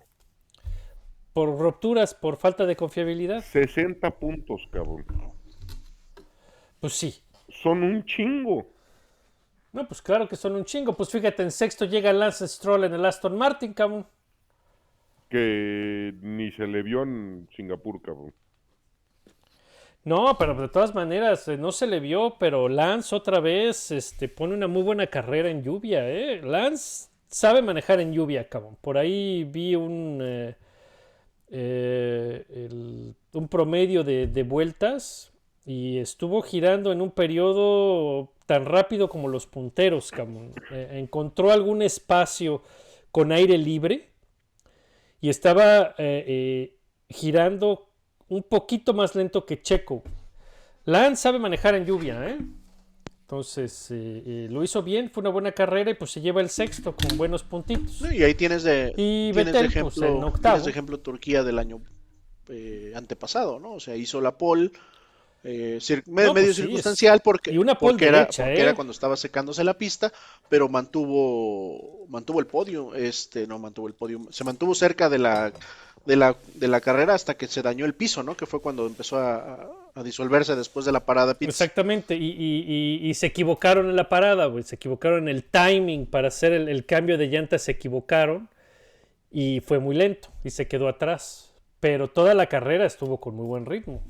Por 1.34 1.57
rupturas, 1.57 2.13
por 2.13 2.38
falta 2.38 2.65
de 2.68 2.76
confiabilidad. 2.76 3.43
60 3.43 4.11
puntos, 4.20 4.68
cabrón. 4.72 5.03
Pues 6.80 6.93
sí. 6.93 7.24
Son 7.49 7.82
un 7.82 8.05
chingo. 8.05 8.68
No, 9.74 9.88
pues 9.88 10.01
claro 10.01 10.28
que 10.30 10.36
son 10.38 10.55
un 10.55 10.63
chingo. 10.65 10.95
Pues 10.95 11.09
fíjate, 11.09 11.43
en 11.43 11.51
sexto 11.51 11.86
llega 11.86 12.13
Lance 12.13 12.47
Stroll 12.47 12.86
en 12.86 12.93
el 12.93 13.05
Aston 13.05 13.38
Martin, 13.38 13.74
cabrón. 13.74 14.05
Que 15.30 16.13
ni 16.21 16.51
se 16.51 16.67
le 16.67 16.84
vio 16.84 17.03
en 17.03 17.47
Singapur, 17.55 18.01
cabrón. 18.01 18.34
No, 20.05 20.36
pero 20.38 20.53
de 20.55 20.67
todas 20.69 20.93
maneras, 20.93 21.47
eh, 21.47 21.57
no 21.57 21.71
se 21.71 21.88
le 21.88 21.99
vio, 22.01 22.36
pero 22.38 22.67
Lance 22.69 23.15
otra 23.15 23.39
vez 23.39 23.89
este, 23.91 24.28
pone 24.28 24.53
una 24.53 24.67
muy 24.67 24.84
buena 24.84 25.07
carrera 25.07 25.49
en 25.49 25.63
lluvia, 25.63 26.09
¿eh? 26.09 26.41
Lance 26.43 27.09
sabe 27.30 27.61
manejar 27.61 27.99
en 28.01 28.13
lluvia, 28.13 28.49
cabrón. 28.49 28.78
Por 28.82 28.97
ahí 28.97 29.45
vi 29.45 29.76
un, 29.76 30.19
eh, 30.21 30.55
eh, 31.51 32.45
el- 32.49 33.15
un 33.34 33.47
promedio 33.49 34.03
de, 34.05 34.28
de 34.28 34.43
vueltas 34.43 35.32
y 35.66 35.97
estuvo 35.99 36.41
girando 36.41 36.91
en 36.91 37.01
un 37.01 37.11
periodo 37.11 38.34
tan 38.45 38.66
rápido 38.66 39.09
como 39.09 39.28
los 39.30 39.47
punteros, 39.47 40.11
cabrón. 40.11 40.53
Eh, 40.72 40.99
encontró 40.99 41.51
algún 41.51 41.82
espacio 41.82 42.61
con 43.11 43.32
aire 43.32 43.57
libre 43.57 44.09
y 45.22 45.30
estaba 45.30 45.95
eh, 45.97 46.26
eh, 46.28 46.78
girando 47.09 47.89
un 48.28 48.43
poquito 48.43 48.93
más 48.93 49.16
lento 49.16 49.45
que 49.45 49.61
Checo. 49.61 50.03
Lance 50.86 51.22
sabe 51.24 51.39
manejar 51.39 51.76
en 51.76 51.86
lluvia, 51.86 52.28
¿eh? 52.28 52.38
Entonces 53.22 53.89
eh, 53.89 54.24
eh, 54.26 54.47
lo 54.51 54.64
hizo 54.64 54.84
bien, 54.84 55.09
fue 55.09 55.22
una 55.22 55.30
buena 55.30 55.53
carrera 55.53 55.89
y 55.91 55.93
pues 55.93 56.11
se 56.11 56.22
lleva 56.22 56.41
el 56.41 56.49
sexto 56.49 56.93
con 56.95 57.18
buenos 57.18 57.41
puntitos. 57.43 58.01
Y 58.11 58.22
ahí 58.22 58.36
tienes 58.36 58.64
de, 58.64 58.93
Y 58.97 59.32
tienes 59.32 59.53
de 59.53 59.59
pues, 59.59 59.64
ejemplo, 59.72 60.07
en 60.07 60.24
octavo. 60.24 60.39
tienes 60.41 60.66
de 60.66 60.72
ejemplo 60.72 60.99
Turquía 60.99 61.41
del 61.43 61.57
año 61.57 61.82
eh, 62.49 62.91
antepasado, 62.95 63.59
¿no? 63.59 63.74
O 63.74 63.80
sea, 63.80 63.95
hizo 63.95 64.20
la 64.20 64.38
pole 64.38 64.72
eh, 65.44 65.80
pues 65.80 66.08
medio 66.08 66.54
sí, 66.54 66.62
circunstancial 66.62 67.20
porque, 67.22 67.52
y 67.52 67.58
una 67.58 67.74
era, 67.74 68.28
porque 68.28 68.44
¿eh? 68.54 68.62
era 68.62 68.74
cuando 68.74 68.91
estaba 68.91 69.18
secándose 69.18 69.64
la 69.64 69.78
pista, 69.78 70.12
pero 70.50 70.70
mantuvo 70.70 72.06
mantuvo 72.08 72.39
el 72.39 72.48
podio, 72.48 72.96
este, 72.96 73.48
no 73.48 73.60
mantuvo 73.60 73.88
el 73.88 73.94
podio, 73.94 74.22
se 74.30 74.44
mantuvo 74.44 74.74
cerca 74.76 75.10
de 75.10 75.20
la 75.20 75.52
de 76.06 76.16
la, 76.18 76.36
de 76.56 76.68
la 76.68 76.82
carrera 76.82 77.14
hasta 77.14 77.36
que 77.36 77.48
se 77.48 77.62
dañó 77.62 77.86
el 77.86 77.94
piso, 77.94 78.24
¿no? 78.24 78.36
Que 78.36 78.46
fue 78.46 78.62
cuando 78.62 78.86
empezó 78.86 79.18
a, 79.18 79.70
disolverse 80.04 80.56
después 80.56 80.86
de 80.86 80.91
la 80.91 81.06
parada 81.06 81.34
pits. 81.36 81.50
Exactamente, 81.50 82.16
y, 82.16 82.32
y- 82.32 83.00
y- 83.06 83.10
y 83.10 83.14
se 83.14 83.28
equivocaron 83.28 83.89
en 83.89 83.96
la 83.96 84.10
parada. 84.10 84.52
Se 84.64 84.76
equivocaron 84.76 85.28
en 85.30 85.36
el 85.36 85.44
timing 85.44 86.06
para 86.08 86.30
hacer 86.30 86.52
el, 86.52 86.68
el 86.68 86.86
cambio 86.86 87.18
de 87.18 87.28
llantas, 87.28 87.62
se 87.64 87.72
equivocaron 87.72 88.50
y 89.32 89.62
fue 89.62 89.80
muy 89.80 89.96
lento 89.96 90.30
y 90.44 90.50
se 90.50 90.68
quedó 90.68 90.88
atrás. 90.88 91.52
Pero 91.80 92.10
toda 92.10 92.34
la 92.34 92.48
carrera 92.48 92.86
estuvo 92.86 93.20
con 93.20 93.36
muy 93.36 93.46
buen 93.46 93.66
ritmo. 93.66 94.02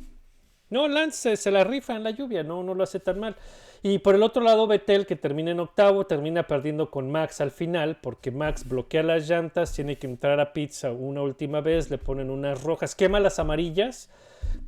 No, 0.73 0.87
Lance 0.87 1.37
se, 1.37 1.51
la 1.51 1.63
rifa 1.63 1.95
en 1.95 2.03
la 2.03 2.09
lluvia, 2.09 2.41
no, 2.41 2.63
no 2.63 2.73
lo 2.73 2.81
hace 2.81 2.99
tan 2.99 3.19
mal. 3.19 3.35
Y 3.83 3.99
por 3.99 4.15
el 4.15 4.23
otro 4.23 4.41
lado, 4.41 4.65
Vettel, 4.65 5.05
que 5.05 5.15
termina 5.15 5.51
en 5.51 5.59
octavo, 5.59 6.07
termina 6.07 6.47
perdiendo 6.47 6.89
con 6.89 7.11
Max 7.11 7.41
al 7.41 7.51
final, 7.51 7.99
porque 8.01 8.31
Max 8.31 8.67
bloquea 8.67 9.03
las 9.03 9.29
llantas, 9.29 9.71
tiene 9.71 9.99
que 9.99 10.07
entrar 10.07 10.39
a 10.39 10.51
pizza 10.51 10.91
una 10.91 11.21
última 11.21 11.61
vez, 11.61 11.91
le 11.91 11.99
ponen 11.99 12.31
unas 12.31 12.63
rojas, 12.63 12.95
quema 12.95 13.19
las 13.19 13.37
amarillas, 13.37 14.09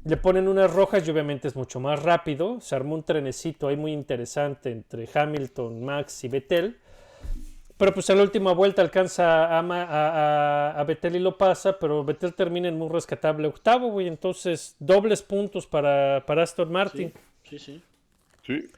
le 0.03 0.15
ponen 0.15 0.47
unas 0.47 0.71
rojas 0.71 1.07
y 1.07 1.09
obviamente 1.09 1.47
es 1.47 1.55
mucho 1.55 1.79
más 1.79 2.03
rápido. 2.03 2.61
Se 2.61 2.75
armó 2.75 2.93
un 2.93 3.01
trenecito 3.01 3.67
ahí 3.67 3.75
muy 3.75 3.91
interesante 3.91 4.71
entre 4.71 5.09
Hamilton, 5.11 5.83
Max 5.83 6.23
y 6.23 6.27
Vettel. 6.27 6.77
Pero 7.77 7.93
pues 7.93 8.09
en 8.09 8.17
la 8.17 8.23
última 8.23 8.53
vuelta 8.53 8.81
alcanza 8.81 9.57
a, 9.57 9.61
Ma- 9.61 9.83
a, 9.83 10.69
a- 10.69 10.79
a 10.79 10.83
Vettel 10.85 11.17
y 11.17 11.19
lo 11.19 11.37
pasa, 11.37 11.77
pero 11.77 12.05
Vettel 12.05 12.33
termina 12.33 12.69
en 12.69 12.77
muy 12.77 12.87
rescatable 12.89 13.47
octavo, 13.47 13.89
güey. 13.89 14.07
Entonces, 14.07 14.75
dobles 14.79 15.21
puntos 15.21 15.67
para, 15.67 16.23
para 16.25 16.43
Aston 16.43 16.71
Martin. 16.71 17.13
Sí, 17.43 17.59
sí. 17.59 17.81
Sí. 18.43 18.69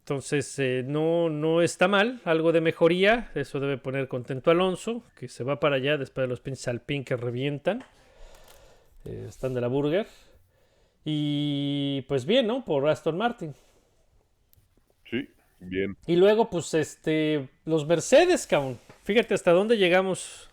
Entonces, 0.00 0.58
eh, 0.58 0.82
no, 0.86 1.30
no 1.30 1.62
está 1.62 1.88
mal, 1.88 2.20
algo 2.24 2.52
de 2.52 2.60
mejoría. 2.60 3.30
Eso 3.34 3.58
debe 3.60 3.78
poner 3.78 4.06
contento 4.08 4.50
a 4.50 4.52
Alonso, 4.52 5.02
que 5.16 5.28
se 5.28 5.44
va 5.44 5.60
para 5.60 5.76
allá 5.76 5.96
después 5.96 6.24
de 6.24 6.28
los 6.28 6.40
pinches 6.40 6.68
Alpine 6.68 7.04
que 7.04 7.16
revientan. 7.16 7.84
Eh, 9.04 9.26
están 9.28 9.54
de 9.54 9.60
la 9.62 9.68
burger. 9.68 10.06
Y 11.04 12.02
pues 12.08 12.26
bien, 12.26 12.46
¿no? 12.46 12.64
Por 12.64 12.88
Aston 12.88 13.16
Martin. 13.16 13.54
Y 16.06 16.16
luego, 16.16 16.50
pues, 16.50 16.74
este, 16.74 17.48
los 17.64 17.86
Mercedes, 17.86 18.46
cabrón. 18.46 18.78
Fíjate 19.04 19.34
hasta 19.34 19.52
dónde 19.52 19.76
llegamos 19.76 20.50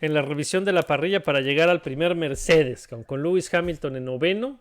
en 0.00 0.14
la 0.14 0.22
revisión 0.22 0.64
de 0.64 0.72
la 0.72 0.82
parrilla 0.82 1.22
para 1.22 1.40
llegar 1.40 1.68
al 1.68 1.82
primer 1.82 2.14
Mercedes, 2.14 2.86
cabrón, 2.86 3.04
con 3.04 3.22
Lewis 3.22 3.52
Hamilton 3.52 3.96
en 3.96 4.04
noveno. 4.04 4.60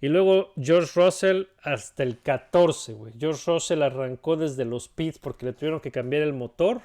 Y 0.00 0.08
luego 0.08 0.52
George 0.60 0.92
Russell 0.94 1.44
hasta 1.60 2.04
el 2.04 2.20
14, 2.20 2.92
güey. 2.92 3.12
George 3.18 3.50
Russell 3.50 3.82
arrancó 3.82 4.36
desde 4.36 4.64
los 4.64 4.88
pits 4.88 5.18
porque 5.18 5.46
le 5.46 5.52
tuvieron 5.52 5.80
que 5.80 5.90
cambiar 5.90 6.22
el 6.22 6.32
motor. 6.32 6.80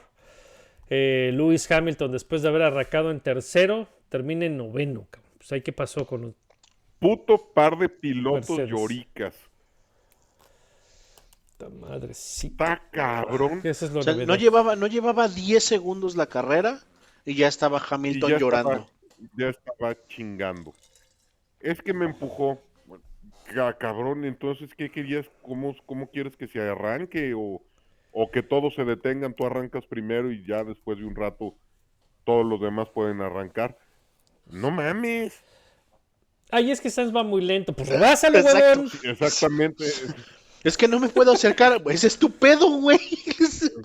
Eh, 0.89 1.32
Lewis 1.34 1.70
Hamilton, 1.70 2.12
después 2.12 2.41
de 2.41 2.49
haber 2.49 2.64
arrancado 2.64 3.12
en 3.12 3.20
tercero, 3.20 3.88
termina 4.10 4.45
en 4.45 4.58
noveno, 4.58 5.06
cabrón. 5.12 5.32
Pues 5.38 5.51
ahí 5.51 5.62
qué 5.62 5.72
pasó 5.72 6.08
con 6.08 6.22
los... 6.22 6.34
Puto 6.97 7.51
par 7.54 7.78
de 7.78 7.89
pilotos 7.89 8.49
Mercedes. 8.49 8.70
lloricas. 8.70 9.36
Puta 11.58 11.70
Madre, 11.70 12.14
sí. 12.14 12.47
Está 12.47 12.82
cabrón. 12.91 13.62
Eso 13.64 13.86
es 13.86 13.91
lo 13.91 13.99
O 13.99 14.04
sea, 14.04 14.14
novedad. 14.14 14.28
no 14.28 14.36
llevaba, 14.36 14.76
no 14.76 14.88
llevaba 14.88 15.28
10 15.28 15.64
segundos 15.64 16.16
la 16.16 16.26
carrera 16.28 16.80
y 17.26 17.36
ya 17.36 17.47
estaba 17.47 17.82
Hamilton 17.89 18.32
ya 18.32 18.38
llorando. 18.38 18.72
estaba, 18.72 18.88
ya 19.38 19.49
estaba 19.49 20.08
chingando. 20.08 20.74
Es 21.60 21.82
que 21.82 21.93
me 21.93 22.06
empujó. 22.06 22.60
Bueno, 22.86 23.04
cabrón, 23.80 24.26
entonces, 24.26 24.72
¿qué 24.76 24.89
querías? 24.91 25.26
¿Cómo, 25.41 25.76
cómo 25.86 26.08
quieres 26.08 26.36
que 26.36 26.47
se 26.47 26.60
arranque? 26.62 27.34
O, 27.36 27.62
o 28.12 28.32
que 28.32 28.43
todos 28.43 28.76
se 28.76 28.84
detengan, 28.84 29.34
tú 29.34 29.45
arrancas 29.45 29.86
primero 29.86 30.32
y 30.32 30.45
ya 30.45 30.64
después 30.64 30.97
de 30.97 31.06
un 31.06 31.16
rato 31.16 31.56
todos 32.26 32.45
los 32.45 32.60
demás 32.62 32.89
pueden 32.89 33.22
arrancar. 33.22 33.78
No 34.47 34.72
mames. 34.72 35.41
Ay, 36.51 36.72
es 36.72 36.82
que 36.82 36.89
Sainz 36.89 37.16
va 37.16 37.24
muy 37.24 37.41
lento. 37.41 37.74
Pues 37.74 37.89
rebásalo, 37.89 38.39
Exacto. 38.39 38.60
huevón. 38.82 38.89
Exactamente. 39.04 39.86
Es 40.64 40.78
que 40.78 40.88
no 40.88 40.99
me 40.99 41.09
puedo 41.09 41.34
acercar, 41.34 41.82
ese 41.89 42.07
es 42.07 42.18
tu 42.18 42.32
pedo, 42.32 42.70
güey. 42.80 42.99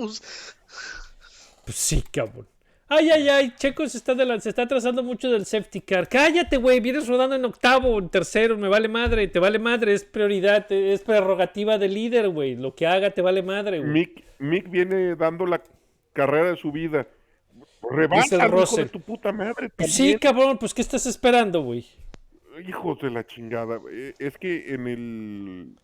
Pues, 1.64 1.76
sí, 1.76 2.02
cabrón. 2.10 2.46
Ay, 2.90 3.10
ay, 3.10 3.28
ay, 3.28 3.52
Checo 3.54 3.86
se 3.86 3.98
está, 3.98 4.12
adelan- 4.12 4.40
se 4.40 4.48
está 4.48 4.62
atrasando 4.62 5.02
mucho 5.02 5.30
del 5.30 5.44
safety 5.44 5.82
car. 5.82 6.08
Cállate, 6.08 6.56
güey, 6.56 6.80
vienes 6.80 7.06
rodando 7.06 7.36
en 7.36 7.44
octavo, 7.44 7.98
en 7.98 8.08
tercero, 8.08 8.56
me 8.56 8.68
vale 8.68 8.88
madre, 8.88 9.28
te 9.28 9.38
vale 9.38 9.58
madre, 9.58 9.92
es 9.92 10.04
prioridad, 10.04 10.72
es 10.72 11.02
prerrogativa 11.02 11.76
del 11.76 11.92
líder, 11.92 12.30
güey. 12.30 12.56
Lo 12.56 12.74
que 12.74 12.86
haga 12.86 13.10
te 13.10 13.20
vale 13.20 13.42
madre, 13.42 13.80
güey. 13.80 13.90
Mick, 13.90 14.24
Mick 14.38 14.70
viene 14.70 15.14
dando 15.16 15.44
la 15.44 15.62
carrera 16.14 16.52
de 16.52 16.56
su 16.56 16.72
vida. 16.72 17.06
Rebasa, 17.90 18.36
el 18.36 18.54
hijo 18.54 18.76
de 18.76 18.86
tu 18.86 19.00
puta 19.00 19.30
madre. 19.32 19.68
Pues 19.68 19.92
sí, 19.92 19.98
también. 19.98 20.18
cabrón, 20.20 20.58
pues 20.58 20.72
¿qué 20.72 20.80
estás 20.80 21.04
esperando, 21.04 21.60
güey? 21.62 21.86
Hijos 22.66 22.98
de 23.00 23.10
la 23.10 23.26
chingada. 23.26 23.78
Es 24.18 24.38
que 24.38 24.72
en 24.74 24.86
el. 24.88 25.76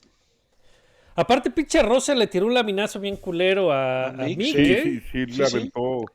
Aparte, 1.17 1.51
pinche 1.51 1.83
Rosa 1.83 2.15
le 2.15 2.27
tiró 2.27 2.47
un 2.47 2.55
laminazo 2.55 2.99
bien 3.01 3.17
culero 3.17 3.73
a, 3.73 4.11
A 4.19 4.29
Mick, 4.29 4.41
Mick, 4.41 4.57
Sí, 4.57 4.65
¿eh? 4.71 4.83
sí, 4.83 5.01
sí, 5.01 5.27
Sí, 5.27 5.45
le 5.45 5.45
sí. 5.45 5.47
aventó. 5.47 5.81
O 5.81 6.11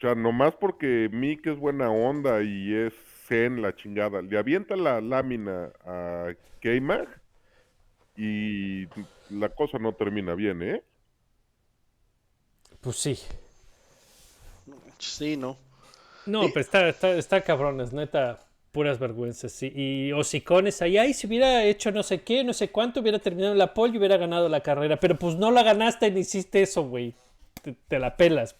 sea, 0.00 0.14
nomás 0.14 0.54
porque 0.56 1.08
Mick 1.12 1.46
es 1.46 1.56
buena 1.58 1.90
onda 1.90 2.42
y 2.42 2.74
es 2.74 2.94
zen 3.28 3.60
la 3.62 3.74
chingada. 3.76 4.22
Le 4.22 4.38
avienta 4.38 4.74
la 4.76 5.00
lámina 5.00 5.72
a 5.84 6.34
K-Mag 6.60 7.08
y 8.16 8.86
la 9.30 9.48
cosa 9.50 9.78
no 9.78 9.94
termina 9.94 10.34
bien, 10.34 10.62
¿eh? 10.62 10.84
Pues 12.80 12.96
sí. 12.96 13.18
sí, 14.98 15.36
no. 15.36 15.56
No, 16.26 16.52
pero 16.52 16.60
está, 16.62 16.88
está, 16.88 17.10
está 17.16 17.42
cabrones, 17.42 17.92
neta, 17.92 18.40
puras 18.72 18.98
vergüenzas. 18.98 19.52
sí. 19.52 19.72
Y 19.74 20.12
hocicones 20.12 20.80
ahí, 20.82 20.96
ay, 20.98 21.12
si 21.14 21.26
hubiera 21.26 21.64
hecho 21.64 21.90
no 21.92 22.02
sé 22.02 22.22
qué, 22.22 22.44
no 22.44 22.52
sé 22.52 22.70
cuánto, 22.70 23.00
hubiera 23.00 23.18
terminado 23.18 23.54
la 23.54 23.74
pole 23.74 23.94
y 23.94 23.98
hubiera 23.98 24.16
ganado 24.16 24.48
la 24.48 24.60
carrera. 24.62 24.98
Pero 25.00 25.18
pues 25.18 25.36
no 25.36 25.50
la 25.50 25.62
ganaste 25.62 26.10
ni 26.10 26.20
hiciste 26.20 26.62
eso, 26.62 26.84
güey. 26.84 27.14
Te, 27.62 27.72
te 27.88 27.98
la 27.98 28.16
pelas. 28.16 28.54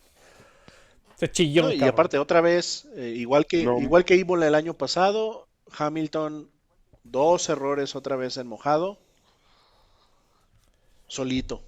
Ese 1.17 1.31
chillón, 1.31 1.67
No, 1.67 1.73
y 1.73 1.79
cabrón. 1.79 1.93
aparte, 1.95 2.19
otra 2.19 2.41
vez, 2.41 2.89
eh, 2.97 3.15
igual 3.17 3.47
que 3.47 3.65
No. 3.65 3.79
igual 3.81 4.05
que 4.05 4.17
Imola 4.17 4.47
el 4.49 4.55
año 4.55 4.75
pasado, 4.75 5.47
Hamilton, 5.77 6.51
dos 7.05 7.49
errores 7.49 7.95
otra 7.95 8.17
vez 8.17 8.37
en 8.39 8.47
mojado, 8.47 8.99
solito. 11.07 11.63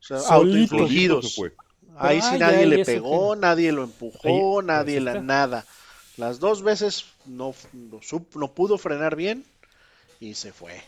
O 0.00 0.02
sea, 0.08 0.18
Solito. 0.20 0.74
autoinfligidos. 0.76 1.38
Ahí 1.96 2.20
sí 2.22 2.28
Ay, 2.32 2.38
nadie 2.38 2.58
ay, 2.58 2.66
le 2.66 2.84
pegó, 2.84 3.34
que- 3.34 3.40
nadie 3.40 3.72
lo 3.72 3.82
empujó, 3.84 4.60
Ahí, 4.60 4.66
nadie 4.66 5.00
la 5.00 5.20
nada. 5.20 5.66
Las 6.18 6.40
dos 6.40 6.62
veces 6.62 7.06
no, 7.26 7.54
no, 7.72 8.48
pudo 8.54 8.76
frenar 8.76 9.16
bien 9.16 9.44
y 10.20 10.34
se 10.34 10.52
fue. 10.52 10.82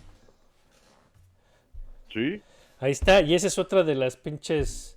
Sí, 2.12 2.42
Ahí 2.80 2.92
está, 2.92 3.20
y 3.20 3.34
esa 3.34 3.46
es 3.46 3.58
otra 3.58 3.82
de 3.84 3.94
las 3.94 4.16
pinches 4.16 4.96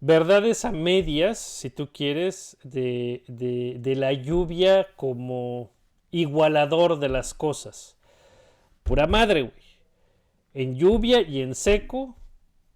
verdades 0.00 0.64
a 0.64 0.72
medias, 0.72 1.38
si 1.38 1.70
tú 1.70 1.88
quieres, 1.92 2.56
de, 2.64 3.22
de- 3.28 3.76
de 3.78 3.94
la 3.96 4.12
lluvia 4.12 4.88
como 4.96 5.70
igualador 6.10 6.98
de 6.98 7.08
las 7.08 7.32
cosas. 7.32 7.96
Pura 8.82 9.06
madre, 9.06 9.42
güey. 9.42 9.54
En 10.52 10.74
lluvia 10.76 11.20
y 11.22 11.42
en 11.42 11.54
seco 11.54 12.16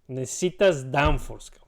necesitas 0.07 0.91
downforce, 0.91 1.51
cabrón. 1.51 1.64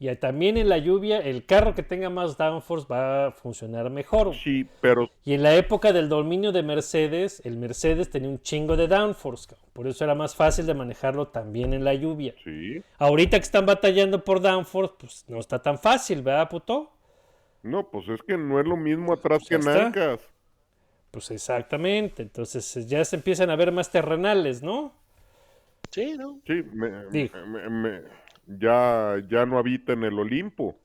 Y 0.00 0.12
también 0.16 0.56
en 0.56 0.68
la 0.68 0.78
lluvia, 0.78 1.18
el 1.20 1.46
carro 1.46 1.74
que 1.76 1.84
tenga 1.84 2.10
más 2.10 2.36
downforce 2.38 2.88
va 2.90 3.26
a 3.26 3.30
funcionar 3.32 3.90
mejor. 3.90 4.34
Sí, 4.34 4.66
pero 4.80 5.08
Y 5.24 5.34
en 5.34 5.42
la 5.42 5.54
época 5.54 5.92
del 5.92 6.08
dominio 6.08 6.52
de 6.52 6.62
Mercedes, 6.62 7.42
el 7.44 7.56
Mercedes 7.58 8.10
tenía 8.10 8.30
un 8.30 8.40
chingo 8.42 8.76
de 8.76 8.88
downforce, 8.88 9.54
por 9.74 9.86
eso 9.86 10.02
era 10.04 10.14
más 10.16 10.34
fácil 10.34 10.66
de 10.66 10.74
manejarlo 10.74 11.28
también 11.28 11.74
en 11.74 11.84
la 11.84 11.94
lluvia. 11.94 12.34
sí. 12.44 12.82
Ahorita 12.98 13.38
que 13.38 13.44
están 13.44 13.66
batallando 13.66 14.24
por 14.24 14.40
downforce, 14.40 14.94
pues 14.98 15.24
no 15.28 15.38
está 15.38 15.60
tan 15.62 15.78
fácil, 15.78 16.22
¿verdad, 16.22 16.48
puto? 16.48 16.90
No, 17.62 17.88
pues 17.90 18.06
es 18.08 18.22
que 18.22 18.36
no 18.36 18.60
es 18.60 18.66
lo 18.66 18.76
mismo 18.76 19.14
atrás 19.14 19.42
Pues 19.42 19.48
que 19.48 19.54
en 19.54 19.66
ancas. 19.68 20.20
Pues 21.10 21.30
exactamente, 21.30 22.22
entonces 22.22 22.76
eh, 22.76 22.86
ya 22.86 23.04
se 23.04 23.16
empiezan 23.16 23.50
a 23.50 23.56
ver 23.56 23.72
más 23.72 23.90
terrenales, 23.90 24.62
¿no? 24.62 24.92
Sí, 25.90 26.16
¿no? 26.16 26.40
Sí, 26.46 26.62
me- 26.72 26.90
me- 27.10 27.70
me- 27.70 28.02
ya, 28.58 29.16
ya 29.28 29.46
no 29.46 29.58
habita 29.58 29.92
en 29.92 30.04
el 30.04 30.18
Olimpo. 30.18 30.80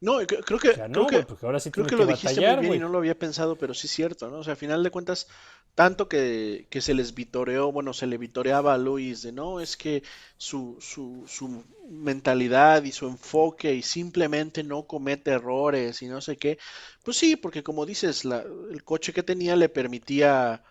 No, 0.00 0.20
cre- 0.22 0.42
creo 0.44 0.58
que, 0.58 0.82
no, 0.88 1.04
creo 1.06 1.06
que, 1.06 1.26
ahora 1.42 1.60
sí 1.60 1.70
creo 1.70 1.86
que 1.86 1.94
que, 1.94 1.96
lo 1.96 2.06
dijiste 2.06 2.40
muy 2.42 2.56
bien 2.56 2.74
y 2.74 2.78
no 2.78 2.88
lo 2.88 2.98
había 2.98 3.18
pensado, 3.18 3.58
pero 3.58 3.74
sí 3.74 3.86
es 3.86 3.92
cierto, 3.92 4.28
¿no? 4.30 4.38
O 4.38 4.44
sea, 4.44 4.54
a 4.54 4.56
final 4.56 4.82
de 4.82 4.90
cuentas, 4.90 5.28
tanto 5.74 6.08
que, 6.08 6.66
que 6.70 6.80
se 6.80 6.94
les 6.94 7.14
vitoreó, 7.14 7.70
bueno, 7.70 7.92
se 7.92 8.06
le 8.06 8.16
vitoreaba 8.18 8.74
a 8.74 8.78
Luis 8.78 9.22
de 9.22 9.32
no, 9.32 9.60
es 9.60 9.76
que 9.76 10.02
su, 10.38 10.76
su, 10.80 11.24
su 11.28 11.64
mentalidad 11.90 12.82
y 12.84 12.92
su 12.92 13.06
enfoque 13.08 13.74
y 13.74 13.82
simplemente 13.82 14.64
no 14.64 14.86
comete 14.86 15.32
errores 15.32 16.00
y 16.02 16.06
no 16.08 16.20
sé 16.22 16.36
qué. 16.38 16.58
Pues 17.04 17.16
sí, 17.18 17.36
porque 17.36 17.62
como 17.62 17.84
dices, 17.86 18.24
la- 18.24 18.42
el 18.70 18.82
coche 18.84 19.12
que 19.12 19.22
tenía 19.22 19.54
le 19.56 19.68
permitía, 19.68 20.62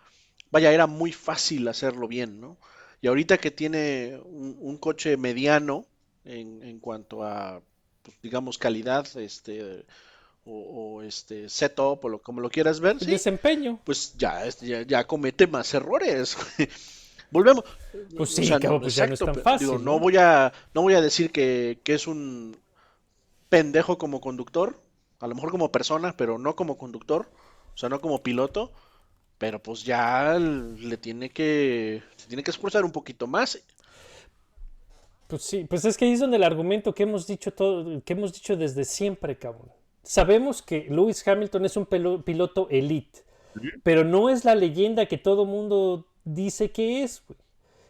vaya, 0.50 0.72
era 0.72 0.86
muy 0.86 1.12
fácil 1.12 1.68
hacerlo 1.68 2.08
bien, 2.08 2.40
¿no? 2.40 2.58
Y 3.00 3.08
ahorita 3.08 3.38
que 3.38 3.50
tiene 3.50 4.20
un, 4.24 4.56
un 4.60 4.78
coche 4.78 5.16
mediano 5.16 5.86
en, 6.30 6.62
en 6.62 6.78
cuanto 6.80 7.24
a, 7.24 7.60
pues, 8.02 8.16
digamos, 8.22 8.58
calidad, 8.58 9.06
este, 9.16 9.84
o, 10.44 10.96
o, 10.98 11.02
este 11.02 11.48
setup, 11.48 12.04
o 12.04 12.08
lo, 12.08 12.22
como 12.22 12.40
lo 12.40 12.50
quieras 12.50 12.80
ver, 12.80 12.98
sí, 12.98 13.10
desempeño. 13.10 13.80
pues 13.84 14.14
ya, 14.16 14.48
ya, 14.60 14.82
ya 14.82 15.06
comete 15.06 15.46
más 15.46 15.72
errores. 15.74 16.36
Volvemos. 17.30 17.64
Pues 18.16 18.32
O 18.40 18.42
sí, 18.42 18.44
sea, 18.44 18.58
cabrón, 18.58 18.80
pues 18.80 18.94
ya 18.94 19.06
no 19.06 19.14
es 19.14 19.20
tan 19.20 19.36
fácil, 19.36 19.68
digo, 19.68 19.78
¿no? 19.78 19.92
no 19.92 19.98
voy 20.00 20.16
a, 20.16 20.52
no 20.74 20.82
voy 20.82 20.94
a 20.94 21.00
decir 21.00 21.30
que, 21.30 21.80
que 21.84 21.94
es 21.94 22.06
un 22.06 22.56
pendejo 23.48 23.98
como 23.98 24.20
conductor, 24.20 24.80
a 25.20 25.26
lo 25.26 25.34
mejor 25.34 25.50
como 25.50 25.70
persona, 25.72 26.16
pero 26.16 26.38
no 26.38 26.56
como 26.56 26.78
conductor, 26.78 27.30
o 27.74 27.76
sea, 27.76 27.88
no 27.88 28.00
como 28.00 28.22
piloto, 28.22 28.72
pero 29.38 29.62
pues 29.62 29.84
ya 29.84 30.38
le 30.38 30.96
tiene 30.96 31.30
que, 31.30 32.02
se 32.16 32.28
tiene 32.28 32.42
que 32.42 32.50
esforzar 32.50 32.84
un 32.84 32.92
poquito 32.92 33.26
más. 33.26 33.60
Pues 35.30 35.42
sí, 35.42 35.64
pues 35.64 35.84
es 35.84 35.96
que 35.96 36.06
ahí 36.06 36.12
es 36.12 36.20
donde 36.20 36.36
el 36.38 36.42
argumento 36.42 36.92
que 36.92 37.04
hemos 37.04 37.26
dicho 37.26 37.52
todo, 37.52 38.02
que 38.04 38.12
hemos 38.14 38.32
dicho 38.32 38.56
desde 38.56 38.84
siempre, 38.84 39.38
cabrón. 39.38 39.70
Sabemos 40.02 40.60
que 40.60 40.86
Lewis 40.90 41.26
Hamilton 41.26 41.64
es 41.66 41.76
un 41.76 41.86
pelo- 41.86 42.24
piloto 42.24 42.66
elite, 42.68 43.20
pero 43.84 44.02
no 44.04 44.28
es 44.28 44.44
la 44.44 44.56
leyenda 44.56 45.06
que 45.06 45.18
todo 45.18 45.44
mundo 45.44 46.06
dice 46.24 46.72
que 46.72 47.02
es, 47.04 47.22
güey. 47.26 47.38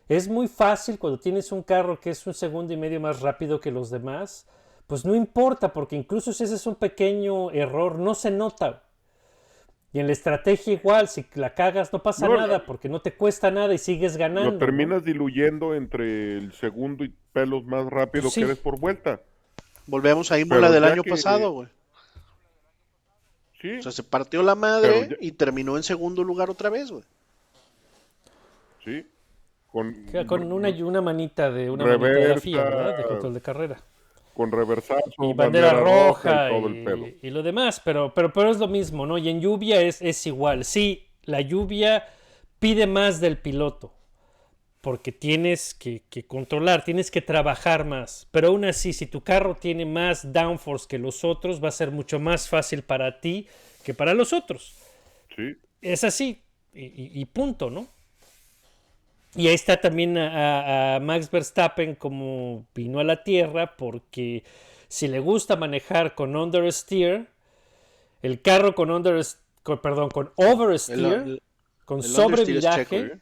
Es 0.08 0.28
muy 0.28 0.48
fácil 0.48 0.98
cuando 0.98 1.18
tienes 1.20 1.50
un 1.52 1.62
carro 1.62 2.00
que 2.00 2.10
es 2.10 2.26
un 2.26 2.34
segundo 2.34 2.72
y 2.74 2.76
medio 2.76 3.00
más 3.00 3.20
rápido 3.20 3.60
que 3.60 3.70
los 3.70 3.90
demás, 3.90 4.46
pues 4.86 5.04
no 5.04 5.14
importa, 5.14 5.72
porque 5.72 5.96
incluso 5.96 6.32
si 6.32 6.44
ese 6.44 6.56
es 6.56 6.66
un 6.66 6.74
pequeño 6.74 7.52
error, 7.52 7.98
no 7.98 8.14
se 8.14 8.30
nota. 8.30 8.82
Y 9.92 9.98
en 9.98 10.06
la 10.06 10.12
estrategia 10.12 10.72
igual, 10.74 11.08
si 11.08 11.26
la 11.34 11.54
cagas 11.54 11.92
no 11.92 12.00
pasa 12.02 12.28
No, 12.28 12.36
nada, 12.36 12.64
porque 12.64 12.88
no 12.88 13.00
te 13.02 13.12
cuesta 13.14 13.50
nada 13.50 13.74
y 13.74 13.78
sigues 13.78 14.16
ganando. 14.16 14.50
Lo 14.50 14.52
¿no? 14.52 14.58
terminas 14.58 15.04
diluyendo 15.04 15.74
entre 15.74 16.38
el 16.38 16.52
segundo 16.52 17.02
y 17.04 17.12
pelos 17.32 17.64
más 17.64 17.86
rápido 17.86 18.22
Pues 18.24 18.34
sí. 18.34 18.40
que 18.40 18.46
eres 18.46 18.58
por 18.58 18.78
vuelta. 18.78 19.20
Volvemos 19.86 20.30
a 20.30 20.38
Imola 20.38 20.70
del 20.70 20.84
año 20.84 21.02
que- 21.02 21.10
pasado, 21.10 21.50
güey. 21.50 21.68
Sí, 23.60 23.78
O 23.78 23.82
sea, 23.82 23.92
se 23.92 24.02
partió 24.04 24.42
la 24.42 24.54
madre 24.54 25.08
ya- 25.10 25.16
y 25.20 25.32
terminó 25.32 25.76
en 25.76 25.82
segundo 25.82 26.22
lugar 26.24 26.48
otra 26.50 26.70
vez, 26.70 26.90
güey. 26.90 27.04
sí. 28.84 29.06
Con, 29.72 29.94
Con 30.26 30.52
una, 30.52 30.68
una 30.84 31.00
manita 31.00 31.48
de 31.52 31.70
una 31.70 31.84
manita 31.96 32.08
de 32.08 32.28
la 32.28 32.40
FIA, 32.40 32.64
¿verdad? 32.64 32.96
De 32.96 33.04
control 33.04 33.34
de 33.34 33.40
carrera. 33.40 33.80
Con 34.40 34.52
reversazo, 34.52 35.22
Y 35.22 35.34
bandera, 35.34 35.72
roja 35.72 36.30
y 36.32 36.48
todo 36.48 36.66
el 36.68 36.76
y 37.22 37.30
lo 37.30 37.42
demás, 37.42 37.80
pero, 37.84 38.14
pero, 38.14 38.32
pero 38.32 38.50
es 38.50 38.58
lo 38.58 38.68
mismo, 38.68 39.06
¿no? 39.06 39.18
Y 39.18 39.28
en 39.28 39.40
lluvia 39.40 39.80
es, 39.82 40.00
es 40.02 40.26
igual. 40.26 40.64
Sí, 40.64 41.08
la 41.24 41.40
lluvia 41.40 42.04
pide 42.58 42.86
más 42.86 43.20
del 43.20 43.38
piloto. 43.38 43.92
Porque 44.80 45.12
tienes 45.12 45.74
que, 45.74 46.04
que 46.10 46.26
controlar, 46.26 46.84
tienes 46.84 47.10
que 47.10 47.22
trabajar 47.22 47.84
más. 47.84 48.28
Pero 48.30 48.48
aún 48.48 48.64
así, 48.64 48.92
si 48.94 49.06
tu 49.06 49.22
carro 49.22 49.56
tiene 49.56 49.86
más 49.86 50.32
downforce 50.32 50.86
que 50.88 50.98
los 50.98 51.24
otros, 51.24 51.62
va 51.62 51.68
a 51.68 51.72
ser 51.72 51.90
mucho 51.90 52.18
más 52.20 52.48
fácil 52.48 52.82
para 52.82 53.20
ti 53.20 53.46
que 53.84 53.94
para 53.94 54.14
los 54.14 54.32
otros. 54.32 54.76
Sí, 55.36 55.56
Es 55.80 56.04
así. 56.04 56.42
Y, 56.72 56.84
y- 56.86 57.20
y 57.20 57.24
punto, 57.26 57.70
¿no? 57.70 57.88
Y 59.36 59.46
ahí 59.48 59.54
está 59.54 59.80
también 59.80 60.18
a, 60.18 60.98
Max 61.00 61.30
Verstappen 61.30 61.94
como 61.94 62.66
vino 62.74 62.98
a 62.98 63.04
la 63.04 63.22
tierra 63.22 63.76
porque 63.76 64.42
si 64.88 65.06
le 65.06 65.20
gusta 65.20 65.54
manejar 65.56 66.14
con 66.14 66.34
understeer, 66.34 67.28
el 68.22 68.42
carro 68.42 68.74
con 68.74 68.90
under, 68.90 69.24
con, 69.62 69.78
perdón, 69.80 70.10
con 70.10 70.32
oversteer, 70.36 70.98
El- 70.98 71.30
el- 71.32 71.42
con 71.84 72.00
el 72.00 72.06
understeer 72.06 72.62
sobreviraje, 72.62 72.84
checo, 72.84 72.96
¿eh? 73.14 73.18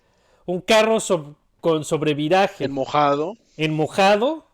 un 0.47 0.61
carro 0.63 0.99
con 1.61 1.85
sobreviraje 1.85 2.65
En 2.65 2.73
mojado. 2.73 3.37
en 3.57 3.75
mojado. 3.75 4.47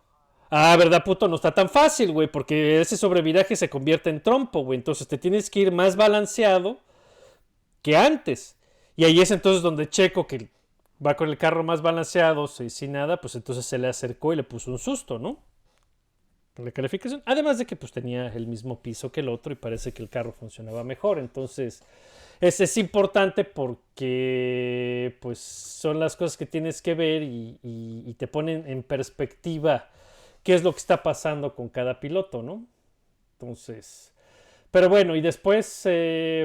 Ah, 0.51 0.77
¿verdad, 0.77 1.03
puto? 1.05 1.27
No 1.29 1.37
está 1.37 1.53
tan 1.53 1.69
fácil, 1.69 2.13
güey, 2.13 2.29
porque 2.31 2.81
ese 2.81 2.97
sobreviraje 2.97 3.57
se 3.57 3.69
convierte 3.69 4.11
en 4.11 4.23
trompo, 4.23 4.63
güey. 4.65 4.79
Entonces 4.79 5.09
te 5.09 5.19
tienes 5.19 5.51
que 5.51 5.61
ir 5.61 5.73
más 5.73 5.97
balanceado 5.97 6.79
que 7.83 7.97
antes. 7.97 8.57
Y 8.97 9.05
ahí 9.05 9.21
es 9.21 9.31
entonces 9.33 9.63
donde 9.63 9.89
Checo, 9.89 10.27
que 10.29 10.49
va 11.07 11.17
con 11.17 11.29
el 11.29 11.39
carro 11.39 11.63
más 11.65 11.83
balanceado, 11.83 12.47
si- 12.49 12.71
sin 12.71 12.93
nada, 12.93 13.21
pues 13.21 13.35
entonces 13.37 13.67
se 13.67 13.79
le 13.79 13.89
acercó 13.89 14.33
y 14.33 14.37
le 14.37 14.43
puso 14.45 14.71
un 14.73 14.79
susto, 14.79 15.19
¿no? 15.19 15.39
Por 16.55 16.65
la 16.67 16.71
calificación. 16.73 17.21
Además 17.27 17.59
de 17.59 17.67
que 17.67 17.75
pues 17.75 17.91
tenía 17.91 18.29
el 18.29 18.47
mismo 18.47 18.81
piso 18.81 19.11
que 19.11 19.21
el 19.21 19.29
otro 19.29 19.53
y 19.53 19.57
parece 19.57 19.93
que 19.93 20.03
el 20.03 20.09
carro 20.09 20.33
funcionaba 20.33 20.85
mejor. 20.85 21.19
Entonces, 21.19 21.83
es, 22.41 22.61
es 22.61 22.77
importante 22.77 23.45
porque 23.45 25.17
pues 25.21 25.39
son 25.41 25.99
las 26.01 26.15
cosas 26.17 26.37
que 26.37 26.47
tienes 26.47 26.83
que 26.83 26.95
ver 26.95 27.23
y, 27.23 27.59
y- 27.63 28.05
y 28.07 28.15
te 28.15 28.29
ponen 28.29 28.65
en 28.69 28.83
perspectiva 28.85 29.91
qué 30.45 30.55
es 30.55 30.63
lo 30.65 30.73
que 30.73 30.79
está 30.79 31.03
pasando 31.03 31.55
con 31.57 31.69
cada 31.69 32.01
piloto, 32.01 32.43
¿no? 32.43 32.65
Entonces, 33.35 34.13
pero 34.71 34.89
bueno, 34.89 35.17
y 35.17 35.21
después 35.23 35.83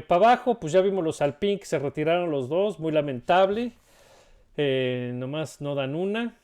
para 0.08 0.18
abajo, 0.28 0.60
pues 0.60 0.74
ya 0.74 0.82
vimos 0.82 1.04
los 1.04 1.22
Alpine 1.22 1.60
que 1.60 1.66
se 1.66 1.80
retiraron 1.80 2.32
los 2.32 2.50
dos, 2.50 2.80
muy 2.80 2.92
lamentable. 2.92 3.74
Eh, 4.62 5.12
nomás 5.14 5.62
no 5.62 5.74
dan 5.74 5.96
una. 5.96 6.38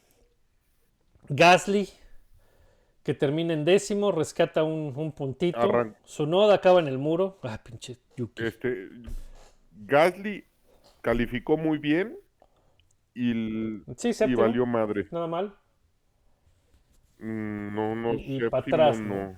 Gasly, 1.28 1.90
que 3.04 3.14
termina 3.14 3.54
en 3.54 3.66
décimo, 3.66 4.14
rescata 4.14 4.64
un, 4.64 4.94
un 4.96 5.12
puntito. 5.12 5.60
Arran- 5.60 5.98
Su 6.06 6.26
noda 6.26 6.56
acaba 6.56 6.80
en 6.80 6.88
el 6.88 6.98
muro. 6.98 7.40
Ah, 7.44 7.60
pinche 7.62 7.98
Yuki. 8.16 8.46
este 8.46 8.88
Gasly 9.86 10.46
calificó 11.02 11.58
muy 11.58 11.78
bien 11.78 12.18
y, 13.14 13.82
Sí, 13.98 14.12
valió 14.36 14.66
madre. 14.66 15.08
Nada 15.12 15.28
mal. 15.28 15.54
Mm, 17.20 17.76
No, 17.76 17.96
no, 17.96 18.14
Y- 18.14 18.18
y 18.38 18.40
séptimo, 18.40 18.50
pa' 18.50 18.58
atrás, 18.60 19.00
¿no? 19.02 19.16
no. 19.16 19.36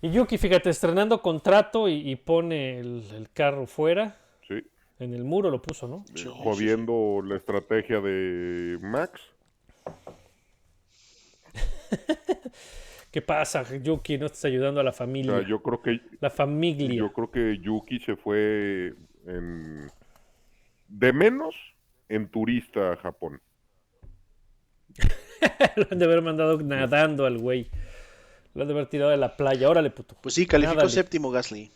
Y 0.00 0.10
Yuki, 0.10 0.38
fíjate, 0.38 0.70
estrenando 0.70 1.20
contrato 1.20 1.86
y, 1.88 2.08
y 2.10 2.16
pone 2.16 2.78
el, 2.78 3.02
el 3.14 3.30
carro 3.30 3.66
fuera. 3.66 4.16
En 5.00 5.14
el 5.14 5.22
muro 5.24 5.50
lo 5.50 5.62
puso, 5.62 5.86
¿no? 5.86 6.04
Sí, 6.14 6.26
jodiendo 6.28 7.22
la 7.24 7.36
estrategia 7.36 8.00
de 8.00 8.78
Max. 8.80 9.20
¿Qué 13.10 13.22
pasa, 13.22 13.64
Yuki? 13.76 14.18
No 14.18 14.26
estás 14.26 14.44
ayudando 14.44 14.80
a 14.80 14.84
la 14.84 14.90
O 14.90 14.94
familia. 14.94 15.38
sea, 15.38 15.48
yo 15.48 15.62
creo 15.62 15.80
que 15.82 16.00
La 16.20 16.30
familia. 16.30 16.94
yo 16.94 17.12
creo 17.12 17.30
que 17.30 17.58
Yuki 17.58 18.00
se 18.00 18.16
fue 18.16 18.94
en 19.26 19.90
de 20.88 21.12
menos 21.12 21.54
en 22.08 22.28
turista 22.28 22.92
a 22.92 22.96
Japón. 22.96 23.40
Lo 25.76 25.86
han 25.90 25.98
de 25.98 26.04
haber 26.04 26.22
mandado 26.22 26.58
nadando 26.60 27.24
al 27.26 27.38
güey. 27.38 27.70
Lo 28.54 28.62
han 28.62 28.68
de 28.68 28.74
haber 28.74 28.86
tirado 28.88 29.10
de 29.10 29.16
la 29.16 29.36
playa. 29.36 29.68
Órale, 29.70 29.90
puto. 29.90 30.16
Pues 30.20 30.34
sí, 30.34 30.46
calificó 30.46 30.76
Nádale. 30.76 30.92
séptimo 30.92 31.30
Gasly. 31.30 31.70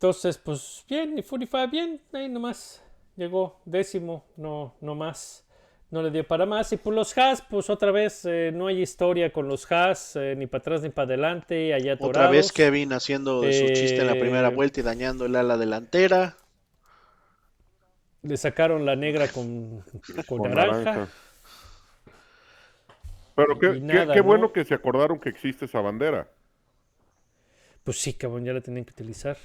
Entonces, 0.00 0.38
pues 0.38 0.82
bien, 0.88 1.18
y 1.18 1.22
Furify 1.22 1.66
bien, 1.66 2.00
ahí 2.14 2.26
nomás 2.26 2.82
llegó 3.16 3.60
décimo, 3.66 4.24
no, 4.38 4.74
no 4.80 4.94
más, 4.94 5.44
no 5.90 6.02
le 6.02 6.10
dio 6.10 6.26
para 6.26 6.46
más. 6.46 6.72
Y 6.72 6.78
por 6.78 6.94
los 6.94 7.16
Haas, 7.18 7.42
pues 7.42 7.68
otra 7.68 7.90
vez 7.90 8.24
eh, 8.24 8.50
no 8.54 8.66
hay 8.68 8.80
historia 8.80 9.30
con 9.30 9.46
los 9.46 9.70
Haas, 9.70 10.16
eh, 10.16 10.34
ni 10.38 10.46
para 10.46 10.60
atrás 10.62 10.80
ni 10.82 10.88
para 10.88 11.04
adelante, 11.06 11.74
allá 11.74 11.92
atorados. 11.94 12.08
Otra 12.08 12.30
vez 12.30 12.52
Kevin 12.52 12.92
haciendo 12.92 13.42
su 13.52 13.68
chiste 13.68 14.00
en 14.00 14.06
la 14.08 14.18
primera 14.18 14.48
Eh, 14.48 14.50
vuelta 14.50 14.80
y 14.80 14.82
dañando 14.82 15.24
el 15.26 15.36
ala 15.36 15.56
delantera. 15.56 16.36
Le 18.22 18.36
sacaron 18.38 18.86
la 18.86 18.96
negra 18.96 19.28
con, 19.28 19.84
con, 20.26 20.42
Con 20.42 20.42
naranja. 20.42 20.84
naranja. 20.94 21.08
Pero 23.34 23.58
qué, 23.58 23.68
qué- 23.68 23.80
nada, 23.80 24.06
qué 24.12 24.22
¿no? 24.22 24.22
bueno 24.22 24.52
que 24.52 24.64
se 24.64 24.74
acordaron 24.74 25.18
que 25.18 25.28
existe 25.30 25.64
esa 25.64 25.80
bandera. 25.80 26.28
Pues 27.84 27.98
sí, 28.00 28.14
cabrón, 28.14 28.44
ya 28.44 28.52
la 28.54 28.60
tenían 28.62 28.84
que 28.84 28.92
utilizar. 28.92 29.36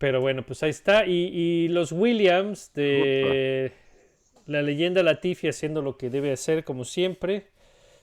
Pero 0.00 0.20
bueno, 0.22 0.46
pues 0.46 0.64
ahí 0.64 0.70
está. 0.70 1.06
Y, 1.06 1.12
y 1.32 1.68
los 1.68 1.92
Williams 1.92 2.72
de 2.74 3.72
la 4.46 4.62
leyenda 4.62 5.02
Latifi 5.02 5.48
haciendo 5.48 5.82
lo 5.82 5.98
que 5.98 6.10
debe 6.10 6.32
hacer, 6.32 6.64
como 6.64 6.84
siempre, 6.84 7.48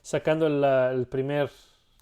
sacando 0.02 0.48
la, 0.48 0.92
el 0.92 1.06
primer, 1.08 1.50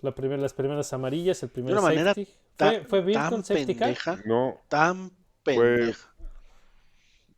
la 0.02 0.14
primer, 0.14 0.38
las 0.40 0.54
primeras 0.54 0.92
amarillas, 0.94 1.42
el 1.42 1.50
De 1.66 1.72
primer 1.72 1.72
una 1.72 1.82
manera 1.82 2.14
safety. 2.14 2.28
tan, 2.56 2.78
¿Fue, 2.78 2.84
fue 2.84 3.02
bien 3.02 3.24
tan 3.26 3.32
con 3.32 3.44
safety 3.44 3.74
car? 3.74 3.96
pendeja. 3.96 4.24
No, 4.24 4.58
Tan 4.68 5.10
pendeja. 5.44 6.14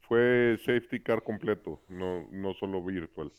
fue 0.01 0.57
safety 0.65 1.01
car 1.05 1.23
completo, 1.23 1.81
no, 1.89 2.27
no 2.33 2.53
solo 2.55 2.83
virtual. 2.83 3.31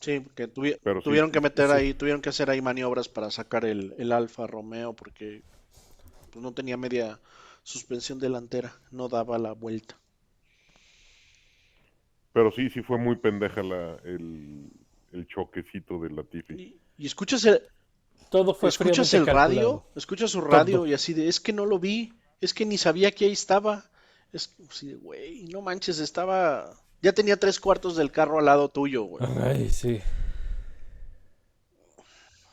Sí, 0.00 0.26
que 0.34 0.48
tuvi- 0.52 0.78
Pero 0.82 1.00
sí, 1.02 1.12
tuvieron 1.12 1.30
que 1.30 1.40
meter 1.40 1.70
sí. 1.70 1.70
ahí, 1.70 1.94
tuvieron 1.94 2.20
que 2.22 2.28
hacer 2.30 2.50
ahí 2.50 2.60
maniobras 2.60 3.08
para 3.08 3.30
sacar 3.30 3.64
el, 3.64 3.94
el 3.98 4.12
Alfa 4.12 4.46
Romeo 4.46 4.94
porque 4.94 5.42
pues, 6.32 6.42
no 6.42 6.52
tenía 6.52 6.76
media 6.76 7.20
suspensión 7.62 8.18
delantera, 8.18 8.74
no 8.90 9.08
daba 9.08 9.38
la 9.38 9.52
vuelta. 9.52 9.96
Pero 12.32 12.50
sí, 12.50 12.70
sí 12.70 12.82
fue 12.82 12.98
muy 12.98 13.16
pendeja 13.16 13.62
la, 13.62 13.96
el, 14.04 14.70
el 15.12 15.26
choquecito 15.28 16.00
de 16.00 16.10
Latifi. 16.10 16.54
Y, 16.54 16.80
y 16.96 17.06
escuchas 17.06 17.44
el, 17.44 17.60
Todo 18.30 18.54
fue 18.54 18.70
escuchas 18.70 19.12
el 19.12 19.26
radio, 19.26 19.84
escuchas 19.94 20.30
su 20.30 20.40
radio 20.40 20.78
Todo. 20.78 20.86
y 20.86 20.94
así 20.94 21.12
de, 21.12 21.28
es 21.28 21.40
que 21.40 21.52
no 21.52 21.66
lo 21.66 21.78
vi, 21.78 22.14
es 22.40 22.54
que 22.54 22.64
ni 22.64 22.78
sabía 22.78 23.12
que 23.12 23.26
ahí 23.26 23.32
estaba. 23.32 23.84
Es 24.32 24.56
así 24.70 24.88
de, 24.88 24.94
güey, 24.94 25.44
no 25.48 25.60
manches, 25.60 25.98
estaba, 25.98 26.72
ya 27.02 27.12
tenía 27.12 27.36
tres 27.38 27.60
cuartos 27.60 27.96
del 27.96 28.10
carro 28.10 28.38
al 28.38 28.46
lado 28.46 28.70
tuyo, 28.70 29.02
güey. 29.04 29.22
Ay, 29.42 29.68
sí. 29.68 30.00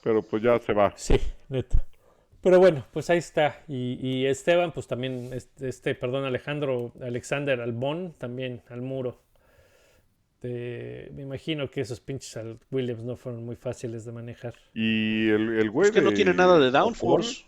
Pero 0.03 0.21
pues 0.21 0.43
ya 0.43 0.59
se 0.59 0.73
va. 0.73 0.93
Sí, 0.97 1.15
neta. 1.47 1.85
Pero 2.41 2.59
bueno, 2.59 2.85
pues 2.93 3.09
ahí 3.09 3.17
está. 3.17 3.63
Y, 3.67 3.99
y 4.01 4.25
Esteban, 4.25 4.71
pues 4.71 4.87
también, 4.87 5.31
este, 5.33 5.67
este, 5.67 5.93
perdón, 5.95 6.23
Alejandro, 6.25 6.93
Alexander 7.01 7.59
Albón, 7.59 8.15
también 8.17 8.61
al 8.69 8.81
muro. 8.81 9.19
De- 10.41 11.11
me 11.13 11.23
imagino 11.23 11.69
que 11.69 11.81
esos 11.81 11.99
pinches 11.99 12.37
al 12.37 12.59
Williams 12.71 13.03
no 13.03 13.17
fueron 13.17 13.43
muy 13.43 13.57
fáciles 13.57 14.05
de 14.05 14.13
manejar. 14.13 14.53
Y 14.73 15.27
el, 15.29 15.59
el 15.59 15.69
güey 15.69 15.89
Es 15.89 15.93
que 15.93 16.01
no 16.01 16.13
tiene 16.13 16.33
nada 16.33 16.57
de 16.59 16.71
downforce, 16.71 17.43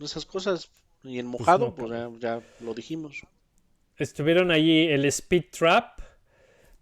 esas 0.00 0.24
cosas. 0.24 0.70
Y 1.02 1.18
en 1.18 1.26
mojado, 1.26 1.66
no, 1.66 1.74
pues 1.74 1.90
ya, 1.90 2.10
ya 2.20 2.42
lo 2.64 2.74
dijimos. 2.74 3.22
Estuvieron 3.96 4.50
allí 4.50 4.86
el 4.88 5.04
Speed 5.06 5.46
Trap 5.50 6.00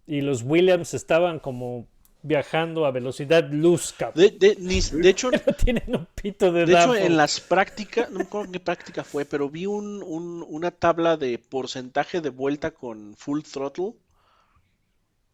y 0.07 0.21
los 0.21 0.43
Williams 0.43 0.93
estaban 0.95 1.39
como 1.39 1.87
viajando 2.27 2.87
a 2.87 2.91
velocidad 2.91 3.47
luz, 3.51 3.93
cabrón. 3.93 4.25
De, 4.25 4.31
de- 4.31 4.57
ni- 4.59 4.81
de 4.81 5.09
hecho, 5.11 5.31
No 5.47 5.53
tienen 5.53 5.95
un 5.95 6.07
pito 6.14 6.51
de, 6.51 6.64
De 6.64 6.72
hecho, 6.72 6.81
downforce. 6.87 7.07
en 7.07 7.16
las 7.18 7.39
prácticas, 7.41 8.11
no 8.11 8.18
me 8.18 8.25
acuerdo 8.25 8.51
qué 8.51 8.61
práctica 8.61 9.05
fue, 9.05 9.25
pero 9.27 9.51
vi 9.51 9.66
un, 9.66 10.03
un- 10.03 10.45
una 10.49 10.70
tabla 10.70 11.16
de 11.18 11.39
porcentaje 11.39 12.20
de 12.22 12.31
vuelta 12.31 12.70
con 12.72 13.14
full 13.16 13.43
throttle. 13.43 13.93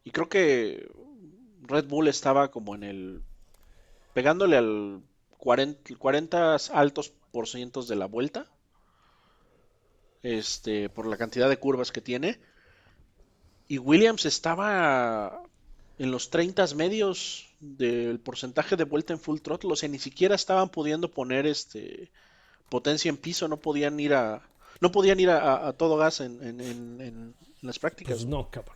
Y 0.03 0.11
creo 0.11 0.27
que 0.27 0.89
Red 1.63 1.85
Bull 1.85 2.07
estaba 2.09 2.51
como 2.51 2.75
en 2.75 2.83
el. 2.83 3.21
pegándole 4.13 4.57
al 4.57 5.01
40, 5.37 5.95
40 5.97 6.55
altos 6.73 7.13
por 7.31 7.47
cientos 7.47 7.87
de 7.87 7.95
la 7.95 8.07
vuelta. 8.07 8.47
Este, 10.23 10.89
por 10.89 11.07
la 11.07 11.17
cantidad 11.17 11.47
de 11.49 11.57
curvas 11.57 11.91
que 11.91 12.01
tiene. 12.01 12.39
Y 13.67 13.77
Williams 13.77 14.25
estaba 14.25 15.43
en 16.01 16.11
los 16.11 16.29
30 16.29 16.65
medios 16.75 17.47
del 17.59 18.19
porcentaje 18.19 18.75
de 18.75 18.85
vuelta 18.85 19.13
en 19.13 19.19
full 19.19 19.39
throttle, 19.39 19.71
o 19.73 19.75
sea, 19.75 19.87
ni 19.89 19.99
siquiera 19.99 20.35
estaban 20.35 20.69
pudiendo 20.69 21.11
poner 21.11 21.45
este 21.45 22.09
potencia 22.69 23.09
en 23.09 23.17
piso, 23.17 23.47
no 23.47 23.57
podían 23.57 23.99
ir 23.99 24.13
a 24.13 24.41
no 24.79 24.91
podían 24.91 25.19
ir 25.19 25.29
a, 25.29 25.37
a- 25.39 25.67
a 25.67 25.73
todo 25.73 25.97
gas 25.97 26.21
en, 26.21 26.41
en- 26.41 26.59
en- 26.61 27.01
en 27.01 27.35
las 27.61 27.77
prácticas. 27.77 28.15
Pues 28.15 28.25
no, 28.25 28.49
cabrón. 28.49 28.75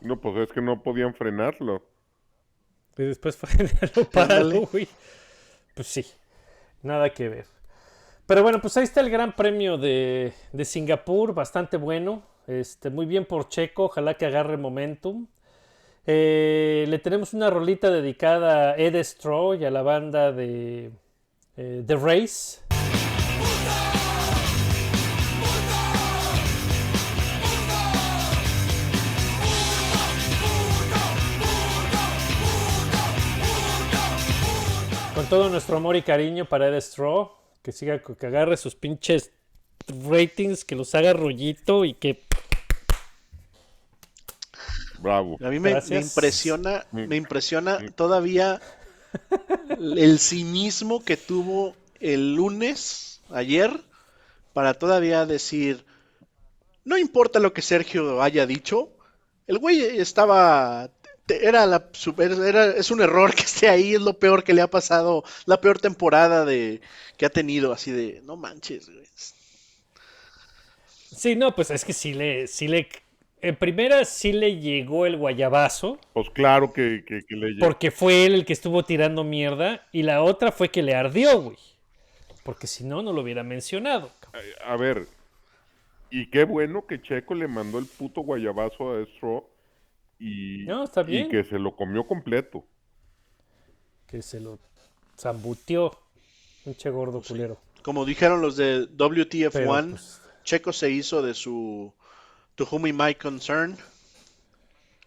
No, 0.00 0.20
pues 0.20 0.36
es 0.48 0.52
que 0.52 0.60
no 0.60 0.82
podían 0.82 1.14
frenarlo. 1.14 1.82
Y 2.98 3.02
después 3.04 3.36
fue 3.36 3.48
lo 3.96 4.10
parado, 4.10 4.62
güey. 4.72 4.88
Pues 5.74 5.86
sí, 5.86 6.04
nada 6.82 7.10
que 7.10 7.28
ver. 7.28 7.46
Pero 8.26 8.42
bueno, 8.42 8.60
pues 8.60 8.76
ahí 8.76 8.84
está 8.84 9.00
el 9.00 9.10
Gran 9.10 9.36
Premio 9.36 9.78
de, 9.78 10.32
de 10.52 10.64
Singapur, 10.64 11.34
bastante 11.34 11.76
bueno. 11.76 12.22
Este, 12.48 12.90
muy 12.90 13.06
bien 13.06 13.24
por 13.26 13.48
Checo, 13.48 13.84
ojalá 13.84 14.14
que 14.14 14.26
agarre 14.26 14.56
momentum. 14.56 15.26
Eh, 16.08 16.84
le 16.88 17.00
tenemos 17.00 17.34
una 17.34 17.50
rolita 17.50 17.90
dedicada 17.90 18.70
a 18.70 18.76
Ed 18.76 18.94
Straw 18.94 19.54
y 19.54 19.64
a 19.64 19.72
la 19.72 19.82
banda 19.82 20.30
de 20.30 20.92
eh, 21.56 21.82
The 21.84 21.96
Race. 21.96 22.60
Con 35.12 35.24
todo 35.26 35.48
nuestro 35.48 35.78
amor 35.78 35.96
y 35.96 36.02
cariño 36.02 36.44
para 36.44 36.68
Ed 36.68 36.76
Straw, 36.76 37.32
que 37.62 37.72
siga, 37.72 38.00
que 38.00 38.26
agarre 38.28 38.56
sus 38.56 38.76
pinches 38.76 39.32
ratings, 40.08 40.64
que 40.64 40.76
los 40.76 40.94
haga 40.94 41.14
rollito 41.14 41.84
y 41.84 41.94
que 41.94 42.25
Bravo. 45.06 45.38
A 45.40 45.50
mí 45.50 45.60
me, 45.60 45.70
impresiona, 45.70 46.84
me 46.90 47.14
impresiona 47.14 47.78
todavía 47.94 48.60
el 49.78 50.18
cinismo 50.18 51.04
que 51.04 51.16
tuvo 51.16 51.76
el 52.00 52.34
lunes, 52.34 53.20
ayer, 53.30 53.70
para 54.52 54.74
todavía 54.74 55.24
decir, 55.24 55.84
no 56.84 56.98
importa 56.98 57.38
lo 57.38 57.52
que 57.52 57.62
Sergio 57.62 58.20
haya 58.20 58.46
dicho, 58.46 58.90
el 59.46 59.58
güey 59.58 59.80
estaba, 59.80 60.90
era 61.28 61.66
la, 61.66 61.88
super- 61.92 62.32
era, 62.32 62.66
es 62.66 62.90
un 62.90 63.00
error 63.00 63.32
que 63.32 63.42
esté 63.42 63.68
ahí, 63.68 63.94
es 63.94 64.02
lo 64.02 64.18
peor 64.18 64.42
que 64.42 64.54
le 64.54 64.62
ha 64.62 64.70
pasado, 64.70 65.22
la 65.44 65.60
peor 65.60 65.78
temporada 65.78 66.44
de, 66.44 66.80
que 67.16 67.26
ha 67.26 67.30
tenido, 67.30 67.72
así 67.72 67.92
de, 67.92 68.22
no 68.24 68.36
manches, 68.36 68.88
güey. 68.88 69.06
Sí, 71.16 71.36
no, 71.36 71.54
pues 71.54 71.70
es 71.70 71.84
que 71.84 71.92
sí 71.92 72.12
le, 72.12 72.48
sí 72.48 72.66
le, 72.66 72.88
en 73.40 73.56
primera 73.56 74.04
sí 74.04 74.32
le 74.32 74.56
llegó 74.58 75.06
el 75.06 75.16
guayabazo, 75.16 75.98
Pues 76.12 76.30
claro 76.30 76.72
que, 76.72 77.04
que, 77.06 77.22
que 77.22 77.36
le 77.36 77.50
llegó. 77.50 77.66
porque 77.66 77.90
fue 77.90 78.24
él 78.26 78.34
el 78.34 78.44
que 78.44 78.52
estuvo 78.52 78.84
tirando 78.84 79.24
mierda, 79.24 79.86
y 79.92 80.02
la 80.02 80.22
otra 80.22 80.52
fue 80.52 80.68
que 80.70 80.82
le 80.82 80.94
ardió, 80.94 81.40
güey. 81.40 81.56
Porque 82.42 82.66
si 82.66 82.84
no, 82.84 83.02
no 83.02 83.12
lo 83.12 83.22
hubiera 83.22 83.42
mencionado. 83.42 84.10
cabrón. 84.20 84.42
A 84.64 84.76
ver, 84.76 85.06
y 86.10 86.30
qué 86.30 86.44
bueno 86.44 86.86
que 86.86 87.02
Checo 87.02 87.34
le 87.34 87.48
mandó 87.48 87.78
el 87.78 87.86
puto 87.86 88.20
guayabazo 88.22 88.92
a 88.92 89.04
Stroll 89.16 89.42
y, 90.18 90.64
No, 90.66 90.84
está 90.84 91.02
y 91.02 91.04
bien. 91.04 91.28
que 91.28 91.42
se 91.44 91.58
lo 91.58 91.74
comió 91.76 92.06
completo. 92.06 92.64
Que 94.06 94.22
se 94.22 94.38
lo 94.40 94.58
zambutió. 95.18 95.98
Pinche 96.64 96.90
gordo 96.90 97.20
culero. 97.20 97.58
Como 97.82 98.04
dijeron 98.04 98.40
los 98.40 98.56
de 98.56 98.86
WTF1, 98.96 99.50
Pero, 99.52 99.90
pues, 99.90 100.20
Checo 100.44 100.72
se 100.72 100.90
hizo 100.90 101.22
de 101.22 101.34
su 101.34 101.92
To 102.56 102.66
Whom 102.70 102.86
It 102.86 102.94
Might 102.94 103.18
Concern 103.20 103.76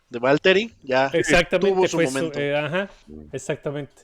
de 0.10 0.20
Valtteri, 0.20 0.74
ya 0.82 1.08
Exactamente, 1.14 1.76
tuvo 1.76 1.88
su 1.88 1.97
fue 1.97 2.08
su- 2.08 2.14
momento. 2.14 2.39
eh, 2.39 2.58
ajá, 2.58 2.89
exactamente. 3.32 4.04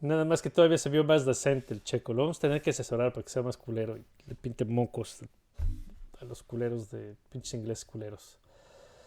Nada 0.00 0.24
más 0.24 0.42
que 0.42 0.50
todavía 0.50 0.78
se 0.78 0.88
vio 0.90 1.02
más 1.04 1.24
decente 1.26 1.74
el 1.74 1.82
checo. 1.82 2.12
Lo 2.14 2.22
vamos 2.22 2.38
a 2.38 2.40
tener 2.42 2.62
que 2.62 2.70
asesorar 2.70 3.12
para 3.12 3.24
que 3.24 3.30
sea 3.30 3.42
más 3.42 3.56
culero 3.56 3.96
y 3.96 4.04
le 4.26 4.34
pinte 4.36 4.64
mocos 4.64 5.20
a 6.20 6.24
los 6.24 6.42
culeros 6.42 6.90
de 6.90 7.16
pinches 7.30 7.54
ingleses 7.54 7.84
culeros. 7.84 8.38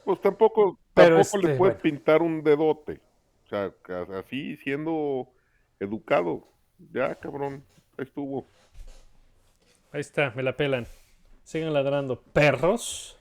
Pues 0.03 0.19
tampoco, 0.21 0.77
Pero, 0.93 1.15
tampoco 1.17 1.37
le 1.37 1.43
este, 1.43 1.57
puedes 1.57 1.57
bueno. 1.57 1.81
pintar 1.81 2.21
un 2.21 2.43
dedote. 2.43 2.99
O 3.45 3.49
sea, 3.49 3.71
así 4.19 4.57
siendo 4.57 5.29
educado. 5.79 6.47
Ya, 6.93 7.15
cabrón, 7.15 7.63
ahí 7.97 8.05
estuvo. 8.05 8.47
Ahí 9.93 10.01
está, 10.01 10.31
me 10.35 10.43
la 10.43 10.55
pelan. 10.55 10.87
Sigan 11.43 11.73
ladrando, 11.73 12.21
perros. 12.21 13.17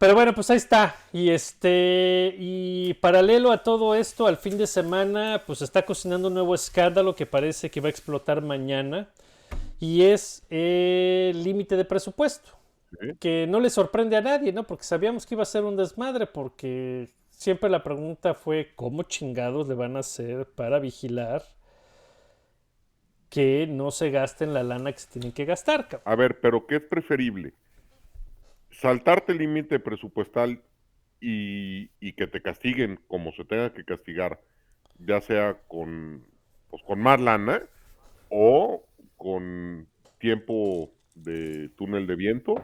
Pero 0.00 0.14
bueno, 0.14 0.34
pues 0.34 0.48
ahí 0.48 0.56
está. 0.56 0.96
Y 1.12 1.28
este. 1.28 2.34
Y 2.38 2.94
paralelo 2.94 3.52
a 3.52 3.62
todo 3.62 3.94
esto, 3.94 4.26
al 4.26 4.38
fin 4.38 4.56
de 4.56 4.66
semana, 4.66 5.42
pues 5.46 5.60
está 5.60 5.84
cocinando 5.84 6.28
un 6.28 6.34
nuevo 6.34 6.54
escándalo 6.54 7.14
que 7.14 7.26
parece 7.26 7.70
que 7.70 7.82
va 7.82 7.88
a 7.88 7.90
explotar 7.90 8.40
mañana. 8.40 9.10
Y 9.78 10.04
es 10.04 10.42
el 10.48 11.44
límite 11.44 11.76
de 11.76 11.84
presupuesto. 11.84 12.48
Sí. 12.98 13.08
Que 13.20 13.46
no 13.46 13.60
le 13.60 13.68
sorprende 13.68 14.16
a 14.16 14.22
nadie, 14.22 14.54
¿no? 14.54 14.66
Porque 14.66 14.84
sabíamos 14.84 15.26
que 15.26 15.34
iba 15.34 15.42
a 15.42 15.46
ser 15.46 15.64
un 15.64 15.76
desmadre, 15.76 16.26
porque 16.26 17.10
siempre 17.28 17.68
la 17.68 17.82
pregunta 17.82 18.32
fue: 18.32 18.72
¿cómo 18.76 19.02
chingados 19.02 19.68
le 19.68 19.74
van 19.74 19.96
a 19.96 20.00
hacer 20.00 20.46
para 20.46 20.78
vigilar 20.78 21.44
que 23.28 23.66
no 23.68 23.90
se 23.90 24.10
gasten 24.10 24.54
la 24.54 24.62
lana 24.62 24.92
que 24.92 24.98
se 24.98 25.08
tienen 25.08 25.32
que 25.32 25.44
gastar, 25.44 25.88
cabrón? 25.88 26.10
A 26.10 26.16
ver, 26.16 26.40
pero 26.40 26.66
¿qué 26.66 26.76
es 26.76 26.82
preferible? 26.82 27.52
¿Saltarte 28.70 29.32
el 29.32 29.38
límite 29.38 29.78
presupuestal 29.80 30.62
y, 31.20 31.90
y 32.00 32.12
que 32.14 32.26
te 32.26 32.40
castiguen 32.40 33.00
como 33.08 33.32
se 33.32 33.44
tenga 33.44 33.72
que 33.72 33.84
castigar, 33.84 34.40
ya 34.98 35.20
sea 35.20 35.58
con, 35.68 36.24
pues, 36.70 36.82
con 36.82 37.00
más 37.00 37.20
lana 37.20 37.62
o 38.30 38.84
con 39.16 39.86
tiempo 40.18 40.90
de 41.14 41.68
túnel 41.76 42.06
de 42.06 42.16
viento, 42.16 42.54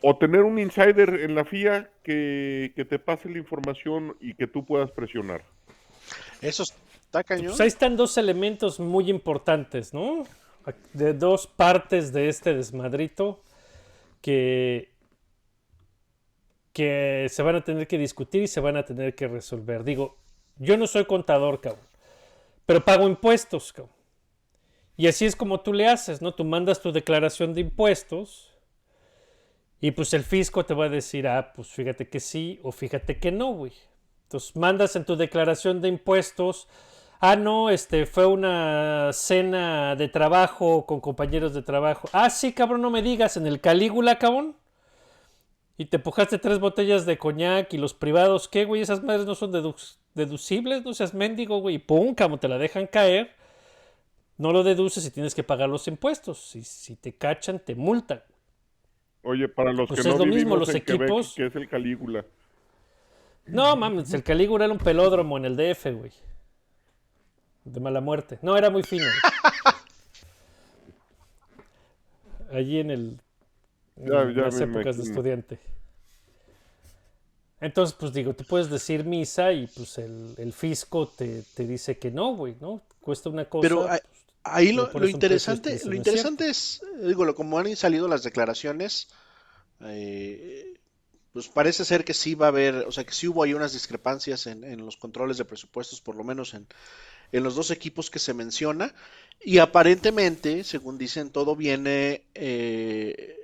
o 0.00 0.16
tener 0.16 0.42
un 0.42 0.58
insider 0.58 1.20
en 1.20 1.34
la 1.34 1.44
FIA 1.44 1.90
que, 2.02 2.72
que 2.74 2.84
te 2.84 2.98
pase 2.98 3.28
la 3.28 3.38
información 3.38 4.16
y 4.20 4.34
que 4.34 4.46
tú 4.46 4.64
puedas 4.64 4.90
presionar. 4.90 5.44
Eso 6.40 6.64
está 6.64 7.22
cañón. 7.22 7.48
Pues 7.48 7.60
ahí 7.60 7.68
están 7.68 7.96
dos 7.96 8.18
elementos 8.18 8.80
muy 8.80 9.08
importantes, 9.10 9.94
¿no? 9.94 10.24
De 10.92 11.12
dos 11.12 11.46
partes 11.46 12.12
de 12.12 12.28
este 12.28 12.54
desmadrito 12.54 13.42
que, 14.20 14.91
que 16.72 17.26
se 17.30 17.42
van 17.42 17.56
a 17.56 17.64
tener 17.64 17.86
que 17.86 17.98
discutir 17.98 18.42
y 18.42 18.46
se 18.48 18.60
van 18.60 18.76
a 18.76 18.84
tener 18.84 19.14
que 19.14 19.28
resolver. 19.28 19.84
Digo, 19.84 20.16
yo 20.56 20.76
no 20.76 20.86
soy 20.86 21.04
contador, 21.04 21.60
cabrón, 21.60 21.86
pero 22.66 22.84
pago 22.84 23.06
impuestos, 23.06 23.72
cabrón. 23.72 23.94
Y 24.96 25.06
así 25.06 25.24
es 25.24 25.36
como 25.36 25.60
tú 25.60 25.72
le 25.72 25.88
haces, 25.88 26.20
¿no? 26.22 26.34
Tú 26.34 26.44
mandas 26.44 26.80
tu 26.80 26.92
declaración 26.92 27.54
de 27.54 27.62
impuestos 27.62 28.52
y 29.80 29.90
pues 29.90 30.14
el 30.14 30.22
fisco 30.22 30.64
te 30.64 30.74
va 30.74 30.84
a 30.84 30.88
decir, 30.90 31.26
ah, 31.26 31.52
pues 31.54 31.68
fíjate 31.68 32.08
que 32.08 32.20
sí 32.20 32.60
o 32.62 32.70
fíjate 32.72 33.18
que 33.18 33.32
no, 33.32 33.52
güey. 33.52 33.72
Entonces 34.24 34.54
mandas 34.54 34.94
en 34.94 35.04
tu 35.04 35.16
declaración 35.16 35.80
de 35.80 35.88
impuestos, 35.88 36.68
ah, 37.20 37.36
no, 37.36 37.68
este 37.70 38.06
fue 38.06 38.26
una 38.26 39.10
cena 39.12 39.96
de 39.96 40.08
trabajo 40.08 40.86
con 40.86 41.00
compañeros 41.00 41.52
de 41.52 41.62
trabajo. 41.62 42.08
Ah, 42.12 42.30
sí, 42.30 42.52
cabrón, 42.52 42.82
no 42.82 42.90
me 42.90 43.02
digas, 43.02 43.36
en 43.36 43.46
el 43.46 43.60
Calígula, 43.60 44.18
cabrón. 44.18 44.56
Y 45.78 45.86
te 45.86 45.96
empujaste 45.96 46.38
tres 46.38 46.58
botellas 46.60 47.06
de 47.06 47.18
coñac 47.18 47.72
y 47.72 47.78
los 47.78 47.94
privados, 47.94 48.46
¿qué, 48.48 48.64
güey? 48.64 48.82
Esas 48.82 49.02
madres 49.02 49.26
no 49.26 49.34
son 49.34 49.52
dedu- 49.52 49.96
deducibles, 50.14 50.84
no 50.84 50.92
seas 50.94 51.14
mendigo, 51.14 51.58
güey. 51.60 51.76
Y 51.76 51.78
pum, 51.78 52.14
como 52.14 52.38
te 52.38 52.48
la 52.48 52.58
dejan 52.58 52.86
caer. 52.86 53.34
No 54.38 54.52
lo 54.52 54.62
deduces 54.62 55.04
y 55.06 55.10
tienes 55.10 55.34
que 55.34 55.42
pagar 55.44 55.68
los 55.68 55.86
impuestos. 55.88 56.38
Si, 56.38 56.62
si 56.62 56.96
te 56.96 57.14
cachan, 57.14 57.58
te 57.58 57.74
multan. 57.74 58.22
Oye, 59.22 59.48
para 59.48 59.72
los 59.72 59.88
Pues 59.88 60.02
que 60.02 60.08
es 60.08 60.14
no 60.18 60.24
lo 60.24 60.32
mismo, 60.32 60.56
los 60.56 60.68
en 60.74 60.82
Quebec, 60.82 61.02
equipos- 61.08 61.34
¿qué 61.36 61.46
es 61.46 61.56
el 61.56 61.68
Calígula? 61.68 62.24
No, 63.46 63.76
mames, 63.76 64.12
el 64.14 64.22
Calígula 64.22 64.64
era 64.66 64.72
un 64.74 64.78
pelódromo 64.80 65.36
en 65.36 65.44
el 65.46 65.56
DF, 65.56 65.86
güey. 65.92 66.12
De 67.64 67.80
mala 67.80 68.00
muerte. 68.00 68.38
No, 68.42 68.56
era 68.56 68.70
muy 68.70 68.82
fino. 68.82 69.04
güey. 69.04 69.74
Allí 72.52 72.80
en 72.80 72.90
el. 72.90 73.20
En 73.96 74.06
Ya- 74.06 74.24
ya 74.32 74.42
las 74.42 74.54
me 74.54 74.64
épocas 74.64 74.96
de 74.96 75.02
estudiante. 75.04 75.58
Entonces, 77.60 77.94
pues 77.98 78.12
digo, 78.12 78.34
tú 78.34 78.44
puedes 78.44 78.68
decir 78.70 79.04
misa 79.04 79.52
y 79.52 79.68
pues 79.68 79.96
el, 79.98 80.34
el 80.36 80.52
fisco 80.52 81.06
te, 81.06 81.42
te 81.54 81.64
dice 81.64 81.96
que 81.96 82.10
no, 82.10 82.34
güey, 82.34 82.56
¿no? 82.60 82.82
Cuesta 83.00 83.28
una 83.30 83.44
cosa. 83.44 83.62
Pero 83.62 83.86
pues, 83.86 84.02
ahí 84.42 84.72
lo, 84.72 84.90
lo 84.92 85.06
interesante, 85.08 85.78
lo 85.84 85.94
interesante 85.94 86.48
es, 86.48 86.80
digo, 87.04 87.24
lo- 87.24 87.34
como 87.36 87.58
han 87.58 87.76
salido 87.76 88.08
las 88.08 88.24
declaraciones, 88.24 89.08
eh, 89.84 90.74
pues 91.32 91.48
parece 91.48 91.84
ser 91.84 92.04
que 92.04 92.14
sí 92.14 92.34
va 92.34 92.46
a 92.46 92.48
haber, 92.48 92.74
o 92.74 92.92
sea, 92.92 93.04
que 93.04 93.12
sí 93.14 93.28
hubo 93.28 93.44
ahí 93.44 93.54
unas 93.54 93.72
discrepancias 93.72 94.46
en, 94.48 94.64
en 94.64 94.84
los 94.84 94.96
controles 94.96 95.38
de 95.38 95.44
presupuestos, 95.44 96.00
por 96.00 96.16
lo 96.16 96.24
menos 96.24 96.54
en, 96.54 96.66
en 97.32 97.44
los 97.44 97.54
dos 97.56 97.70
equipos 97.70 98.10
que 98.10 98.18
se 98.18 98.34
menciona, 98.34 98.94
y 99.40 99.58
aparentemente, 99.58 100.64
según 100.64 100.98
dicen, 100.98 101.30
todo 101.30 101.56
viene 101.56 102.24
eh, 102.34 103.36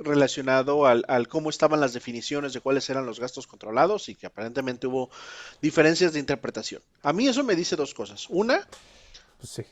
relacionado 0.00 0.86
al, 0.86 1.04
al 1.08 1.28
cómo 1.28 1.50
estaban 1.50 1.80
las 1.80 1.92
definiciones 1.92 2.52
de 2.52 2.60
cuáles 2.60 2.88
eran 2.90 3.06
los 3.06 3.20
gastos 3.20 3.46
controlados 3.46 4.08
y 4.08 4.14
que 4.14 4.26
aparentemente 4.26 4.86
hubo 4.86 5.10
diferencias 5.62 6.12
de 6.12 6.18
interpretación. 6.20 6.82
A 7.02 7.12
mí 7.12 7.28
eso 7.28 7.44
me 7.44 7.54
dice 7.54 7.76
dos 7.76 7.94
cosas. 7.94 8.26
Una, 8.28 8.66
pues 9.38 9.50
sí. 9.50 9.62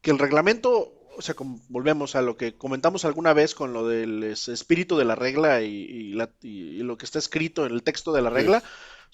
que 0.00 0.10
el 0.10 0.18
reglamento, 0.18 0.92
o 1.16 1.22
sea, 1.22 1.34
como 1.34 1.60
volvemos 1.68 2.14
a 2.16 2.22
lo 2.22 2.36
que 2.36 2.54
comentamos 2.54 3.04
alguna 3.04 3.32
vez 3.32 3.54
con 3.54 3.72
lo 3.72 3.86
del 3.86 4.22
es- 4.24 4.48
espíritu 4.48 4.96
de 4.96 5.04
la 5.04 5.14
regla 5.14 5.62
y, 5.62 5.68
y 5.74 6.12
la- 6.14 6.30
y- 6.42 6.78
y 6.80 6.82
lo 6.82 6.98
que 6.98 7.04
está 7.04 7.18
escrito 7.18 7.64
en 7.66 7.72
el 7.72 7.82
texto 7.82 8.12
de 8.12 8.22
la 8.22 8.30
regla, 8.30 8.62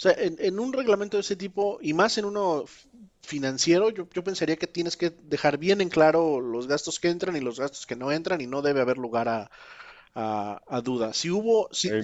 sea, 0.00 0.12
en, 0.12 0.36
en 0.38 0.58
un 0.60 0.72
reglamento 0.72 1.16
de 1.16 1.22
ese 1.22 1.36
tipo 1.36 1.78
y 1.82 1.92
más 1.94 2.18
en 2.18 2.24
uno 2.24 2.64
financiero, 3.22 3.90
yo, 3.90 4.08
yo 4.14 4.24
pensaría 4.24 4.56
que 4.56 4.66
tienes 4.66 4.96
que 4.96 5.10
dejar 5.10 5.58
bien 5.58 5.80
en 5.80 5.88
claro 5.90 6.40
los 6.40 6.66
gastos 6.68 7.00
que 7.00 7.10
entran 7.10 7.36
y 7.36 7.40
los 7.40 7.58
gastos 7.60 7.86
que 7.86 7.96
no 7.96 8.12
entran 8.12 8.40
y 8.40 8.46
no 8.46 8.62
debe 8.62 8.80
haber 8.80 8.98
lugar 8.98 9.28
a, 9.28 9.50
a, 10.14 10.60
a 10.68 10.80
duda. 10.80 11.12
Si 11.14 11.30
hubo, 11.30 11.68
si, 11.72 11.94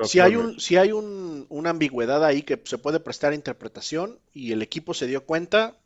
si 0.00 0.20
hay 0.20 0.36
un, 0.36 0.60
si 0.60 0.76
hay 0.76 0.92
un- 0.92 1.46
una 1.48 1.70
ambigüedad 1.70 2.24
ahí 2.24 2.42
que 2.42 2.60
se 2.64 2.78
puede 2.78 3.00
prestar 3.00 3.32
a 3.32 3.36
interpretación 3.36 4.20
y 4.32 4.52
el 4.52 4.62
equipo 4.62 4.94
se 4.94 5.06
dio 5.06 5.24
cuenta, 5.24 5.76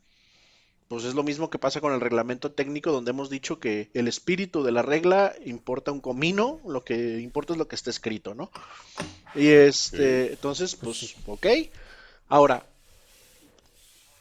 pues 0.93 1.05
es 1.05 1.15
lo 1.15 1.23
mismo 1.23 1.49
que 1.49 1.57
pasa 1.57 1.81
con 1.81 1.91
el 1.91 2.01
reglamento 2.01 2.51
técnico 2.51 2.91
donde 2.91 3.09
hemos 3.09 3.31
dicho 3.31 3.59
que 3.59 3.89
el 3.95 4.07
espíritu 4.07 4.61
de 4.61 4.71
la 4.71 4.83
regla 4.83 5.33
importa 5.43 5.91
un 5.91 5.99
comino, 5.99 6.59
lo 6.67 6.83
que 6.83 7.19
importa 7.19 7.53
es 7.53 7.57
lo 7.57 7.67
que 7.67 7.73
está 7.73 7.89
escrito, 7.89 8.35
¿no? 8.35 8.51
Y 9.33 9.47
este, 9.47 10.33
entonces, 10.33 10.75
pues, 10.75 11.15
ok. 11.25 11.47
Ahora, 12.29 12.67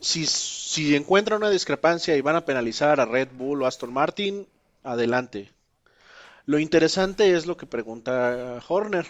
si, 0.01 0.25
si 0.25 0.97
encuentran 0.97 1.43
una 1.43 1.51
discrepancia 1.51 2.17
y 2.17 2.23
van 2.23 2.37
a 2.37 2.47
penalizar 2.47 3.01
a 3.01 3.05
Red 3.05 3.29
Bull 3.35 3.61
o 3.61 3.67
Aston 3.67 3.93
Martin, 3.93 4.47
adelante. 4.83 5.53
Lo 6.47 6.59
interesante 6.59 7.37
es 7.37 7.45
lo 7.45 7.59
que 7.59 7.67
pregunta 7.67 8.63
Horner. 8.67 9.07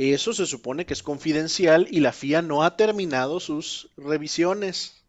Eso 0.00 0.32
se 0.32 0.46
supone 0.46 0.86
que 0.86 0.92
es 0.94 1.02
confidencial 1.02 1.88
y 1.90 2.00
la 2.00 2.12
FIA 2.12 2.40
no 2.42 2.62
ha 2.62 2.76
terminado 2.76 3.40
sus 3.40 3.90
revisiones. 3.96 5.04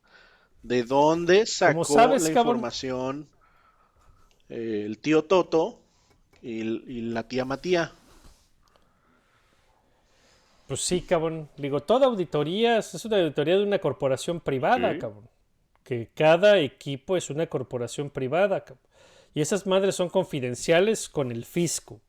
¿De 0.63 0.83
dónde 0.83 1.45
sacó 1.45 1.83
sabes, 1.85 2.23
la 2.23 2.33
cabrón? 2.33 2.57
información 2.57 3.29
eh, 4.49 4.83
el 4.85 4.97
tío 4.99 5.23
Toto 5.25 5.79
y, 6.41 6.61
y 6.61 7.01
la 7.01 7.27
tía 7.27 7.45
Matía? 7.45 7.93
Pues 10.67 10.81
sí, 10.81 11.01
cabrón. 11.01 11.49
Digo, 11.57 11.81
toda 11.81 12.05
auditoría 12.07 12.77
es 12.77 12.93
es 12.93 13.05
una 13.05 13.17
auditoría 13.17 13.57
de 13.57 13.63
una 13.63 13.79
corporación 13.79 14.39
privada, 14.39 14.93
Sí. 14.93 14.99
cabrón. 14.99 15.27
Que 15.83 16.09
cada 16.13 16.59
equipo 16.59 17.17
es 17.17 17.29
una 17.29 17.47
corporación 17.47 18.09
privada, 18.09 18.63
cabrón. 18.63 18.85
Y 19.33 19.41
esas 19.41 19.65
madres 19.67 19.95
son 19.95 20.09
confidenciales 20.09 21.09
con 21.09 21.31
el 21.31 21.45
fisco. 21.45 22.01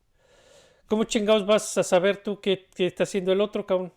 ¿Cómo 0.91 1.05
chingados 1.05 1.45
vas 1.45 1.77
a 1.77 1.83
saber 1.83 2.17
tú 2.17 2.41
qué, 2.41 2.67
qué 2.75 2.85
está 2.85 3.03
haciendo 3.03 3.31
el 3.31 3.39
otro, 3.39 3.65
cabrón? 3.65 3.93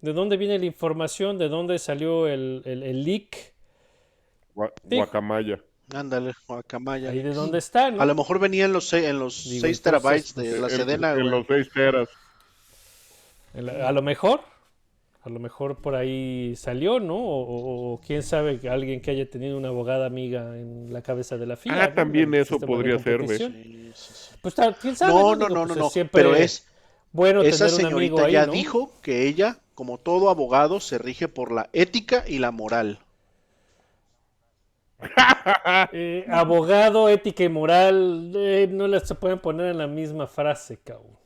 ¿De 0.00 0.14
dónde 0.14 0.38
viene 0.38 0.58
la 0.58 0.64
información? 0.64 1.36
¿De 1.36 1.50
dónde 1.50 1.78
salió 1.78 2.26
el, 2.26 2.62
el- 2.64 2.82
el 2.82 3.04
leak? 3.04 3.52
Gua- 4.54 4.72
Sí. 4.88 4.96
Guacamaya. 4.96 5.60
Ándale, 5.92 6.32
Guacamaya. 6.46 7.10
Ahí 7.10 7.22
de 7.22 7.34
dónde 7.34 7.58
está, 7.58 7.90
¿no? 7.90 8.00
A 8.00 8.06
lo 8.06 8.14
mejor 8.14 8.38
venía 8.38 8.64
en 8.64 8.72
los, 8.72 8.90
en 8.94 9.18
los 9.18 9.44
Digo, 9.50 9.60
6 9.60 9.82
terabytes 9.82 10.34
de 10.34 10.58
la 10.58 10.68
En- 10.68 10.76
Sedena, 10.76 11.12
en, 11.12 11.30
los 11.30 11.46
seis 11.46 11.68
teras. 11.74 12.08
El- 13.52 13.68
A 13.68 13.92
lo 13.92 14.00
mejor, 14.00 14.40
a 15.24 15.28
lo 15.28 15.40
mejor 15.40 15.82
por 15.82 15.94
ahí 15.94 16.56
salió, 16.56 17.00
¿no? 17.00 17.16
O, 17.16 17.42
o- 17.42 17.92
o 17.92 18.00
quién 18.00 18.22
sabe, 18.22 18.58
que 18.58 18.70
alguien 18.70 19.02
que 19.02 19.10
haya 19.10 19.28
tenido 19.28 19.58
una 19.58 19.68
abogada 19.68 20.06
amiga 20.06 20.56
en 20.58 20.90
la 20.90 21.02
cabeza 21.02 21.36
de 21.36 21.44
la 21.44 21.56
FIA. 21.56 21.74
Ah, 21.84 21.88
¿no? 21.88 21.94
también 21.94 22.32
eso 22.32 22.58
podría 22.58 22.98
ser, 22.98 23.26
¿ves? 23.26 23.36
sí, 23.36 23.92
sí. 23.94 24.27
Pues 24.42 24.54
quién 24.80 24.96
sabe. 24.96 25.12
No, 25.12 25.34
no, 25.36 25.48
no, 25.48 25.64
pues, 25.64 25.68
no, 25.68 25.74
no, 25.84 25.90
siempre 25.90 26.22
pero 26.22 26.34
es 26.34 26.66
bueno 27.12 27.42
esa 27.42 27.66
tener 27.66 27.86
un 27.86 27.94
amigo 27.94 28.16
señorita 28.18 28.26
ahí, 28.26 28.32
ya 28.32 28.46
¿no? 28.46 28.52
dijo 28.52 28.92
que 29.02 29.26
ella, 29.26 29.58
como 29.74 29.98
todo 29.98 30.30
abogado, 30.30 30.80
se 30.80 30.98
rige 30.98 31.28
por 31.28 31.52
la 31.52 31.68
ética 31.72 32.24
y 32.26 32.38
la 32.38 32.50
moral. 32.50 33.00
Eh, 35.92 36.26
abogado, 36.28 37.08
ética 37.08 37.44
y 37.44 37.48
moral, 37.48 38.32
eh, 38.36 38.68
no 38.70 38.88
las 38.88 39.06
se 39.08 39.14
pueden 39.14 39.38
poner 39.38 39.66
en 39.70 39.78
la 39.78 39.86
misma 39.86 40.26
frase, 40.26 40.78
cabrón. 40.78 41.16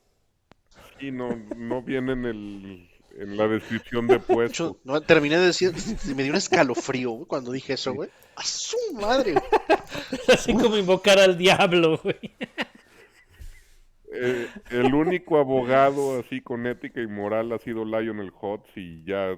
Y 1.00 1.10
no, 1.10 1.28
no 1.56 1.82
viene 1.82 2.12
en, 2.12 2.24
el, 2.26 2.90
en 3.18 3.36
la 3.36 3.48
descripción 3.48 4.06
de 4.06 4.18
De 4.18 4.20
puesto. 4.20 4.64
hecho, 4.74 4.80
no, 4.84 5.00
terminé 5.00 5.38
de 5.38 5.46
decir, 5.46 5.72
me 6.14 6.22
dio 6.22 6.32
un 6.32 6.38
escalofrío 6.38 7.24
cuando 7.26 7.50
dije 7.52 7.74
eso, 7.74 7.92
güey. 7.94 8.10
¡A 8.36 8.44
su 8.44 8.76
madre! 8.94 9.32
güey! 9.32 9.44
Así 10.28 10.54
como 10.54 10.76
invocar 10.76 11.18
al 11.18 11.36
diablo, 11.36 11.98
güey. 12.02 12.20
Eh, 14.14 14.46
el 14.70 14.94
único 14.94 15.38
abogado 15.38 16.20
así 16.20 16.40
con 16.42 16.66
ética 16.66 17.00
y 17.00 17.06
moral 17.06 17.52
ha 17.52 17.58
sido 17.58 17.84
Lionel 17.84 18.30
Hutz 18.40 18.68
y 18.76 19.04
ya 19.04 19.36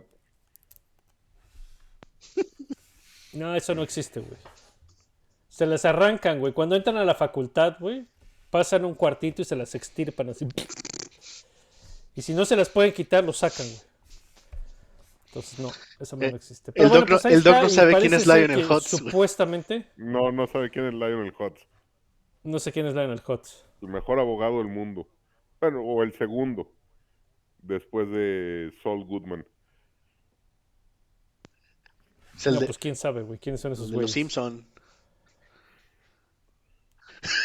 No, 3.33 3.55
eso 3.55 3.75
no 3.75 3.83
existe, 3.83 4.21
güey. 4.21 4.37
Se 5.49 5.67
las 5.67 5.85
arrancan, 5.85 6.39
güey. 6.41 6.53
Cuando 6.53 6.77
entran 6.77 6.97
a 6.97 7.05
la 7.05 7.15
facultad, 7.15 7.77
güey, 7.81 8.07
pasan 8.51 8.85
un 8.85 8.95
cuartito 8.95 9.43
y 9.43 9.45
se 9.45 9.57
las 9.57 9.75
extirpan 9.75 10.31
así. 10.31 10.47
Y 12.17 12.23
si 12.23 12.33
no 12.35 12.45
se 12.45 12.57
las 12.57 12.69
pueden 12.69 12.93
quitar, 12.93 13.25
lo 13.25 13.33
sacan, 13.33 13.67
güey. 13.67 13.81
Entonces, 15.27 15.59
no, 15.59 15.71
eso 15.99 16.17
no, 16.17 16.23
Eh, 16.27 16.33
existe. 16.35 16.71
el 16.77 16.89
doc 16.89 17.11
no- 17.11 17.17
ahí 17.25 17.35
el 17.35 17.43
doc 17.43 17.55
está, 17.55 17.63
no 17.63 17.67
y 17.67 17.71
sabe 17.71 17.95
quién 18.01 18.15
es 18.15 18.25
Lionel 18.27 18.67
güey. 18.69 18.81
Supuestamente, 18.83 19.87
no, 19.97 20.31
no 20.31 20.47
sabe 20.47 20.71
quién 20.71 20.87
es 20.87 20.95
Lionel 20.95 21.33
Hutz. 21.37 21.61
no 22.45 22.59
sé 22.61 22.71
quién 22.71 22.87
es 22.87 22.95
Lionel 22.95 23.21
Hutz. 23.27 23.65
El 23.85 23.91
mejor 23.91 24.19
abogado 24.19 24.59
del 24.59 24.69
mundo. 24.69 25.07
Bueno, 25.61 25.83
o 25.83 26.03
el 26.03 26.17
segundo, 26.17 26.73
después 27.63 28.09
de 28.11 28.73
Saul 28.83 29.05
Goodman. 29.05 29.47
Es 32.37 32.47
el 32.47 32.55
no, 32.55 32.61
de, 32.61 32.67
pues 32.67 32.79
quién 32.79 32.97
sabe, 32.97 33.23
güey. 33.23 33.39
¿Quiénes 33.39 33.61
son 33.61 33.73
esos 33.73 33.87
de 33.89 33.93
los 33.93 33.97
güeyes? 33.97 34.13
Simpson. 34.13 34.67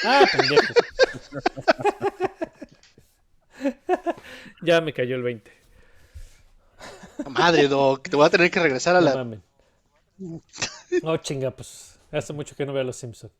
Ah, 0.03 0.25
pendejo. 0.31 0.73
ya 4.63 4.81
me 4.81 4.93
cayó 4.93 5.15
el 5.15 5.23
20. 5.23 5.51
Madre, 7.29 7.67
Doc, 7.67 8.07
te 8.09 8.15
voy 8.15 8.25
a 8.25 8.29
tener 8.29 8.49
que 8.49 8.59
regresar 8.61 8.95
a 8.95 8.99
No 9.01 9.05
la. 9.05 9.15
mamen. 9.15 9.43
Oh, 11.03 11.17
chinga, 11.17 11.51
pues 11.51 11.99
hace 12.11 12.33
mucho 12.33 12.55
que 12.55 12.65
no 12.65 12.73
veo 12.73 12.81
a 12.81 12.85
los 12.85 12.95
Simpsons. 12.95 13.31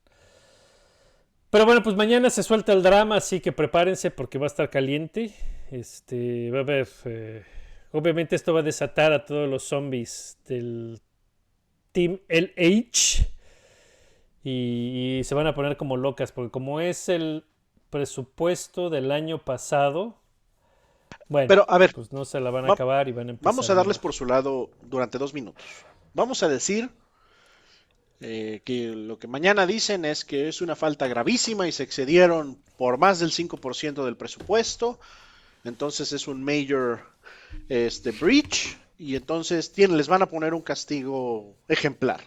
Pero 1.50 1.66
bueno, 1.66 1.82
pues 1.82 1.96
mañana 1.96 2.30
se 2.30 2.44
suelta 2.44 2.74
el 2.74 2.84
drama, 2.84 3.18
así 3.18 3.40
que 3.40 3.52
prepárense 3.52 4.12
porque 4.12 4.38
va 4.38 4.46
a 4.46 4.48
estar 4.48 4.70
caliente. 4.70 5.34
Este, 5.72 6.52
va 6.52 6.60
a 6.60 6.62
haber. 6.62 6.88
eh, 7.06 7.44
obviamente, 7.92 8.36
esto 8.36 8.54
va 8.54 8.60
a 8.60 8.64
desatar 8.64 9.14
a 9.14 9.26
todos 9.26 9.50
los 9.50 9.64
zombies 9.64 10.38
del 10.48 11.02
Team 11.92 12.20
LH. 12.28 13.28
Y, 14.44 15.18
y 15.20 15.24
se 15.24 15.36
van 15.36 15.48
a 15.48 15.56
poner 15.56 15.76
como 15.76 15.98
locas, 15.98 16.32
porque 16.32 16.52
como 16.52 16.80
es 16.80 17.10
el 17.10 17.46
presupuesto 17.90 18.90
del 18.90 19.12
año 19.12 19.40
pasado. 19.44 20.18
Bueno, 21.28 21.48
Pero, 21.48 21.66
a 21.68 21.78
ver, 21.78 21.92
pues 21.94 22.12
no 22.12 22.26
se 22.26 22.40
la 22.40 22.52
van 22.52 22.70
a 22.70 22.74
acabar 22.74 23.08
y 23.08 23.12
van 23.12 23.28
a 23.28 23.32
empezar. 23.32 23.52
Vamos 23.52 23.70
a 23.70 23.74
darles 23.74 23.98
por 23.98 24.14
su 24.14 24.26
lado 24.26 24.70
durante 24.84 25.18
dos 25.18 25.34
minutos. 25.34 25.64
Vamos 26.14 26.42
a 26.44 26.48
decir 26.48 26.90
eh, 28.22 28.62
que 28.66 28.88
lo 28.90 29.18
que 29.20 29.28
mañana 29.28 29.66
dicen 29.66 30.06
es 30.06 30.26
que 30.26 30.50
es 30.50 30.62
una 30.62 30.76
falta 30.76 31.08
gravísima 31.08 31.68
y 31.68 31.72
se 31.72 31.84
excedieron 31.84 32.62
por 32.78 32.98
más 32.98 33.20
del 33.20 33.32
5% 33.32 34.06
del 34.06 34.18
presupuesto. 34.18 35.00
Entonces 35.64 36.14
es 36.14 36.28
un 36.28 36.44
major 36.44 37.02
este, 37.70 38.12
breach 38.12 38.78
y 38.98 39.16
entonces 39.16 39.72
tienen, 39.72 39.98
les 39.98 40.08
van 40.08 40.22
a 40.22 40.28
poner 40.30 40.54
un 40.54 40.62
castigo 40.62 41.58
ejemplar. 41.68 42.22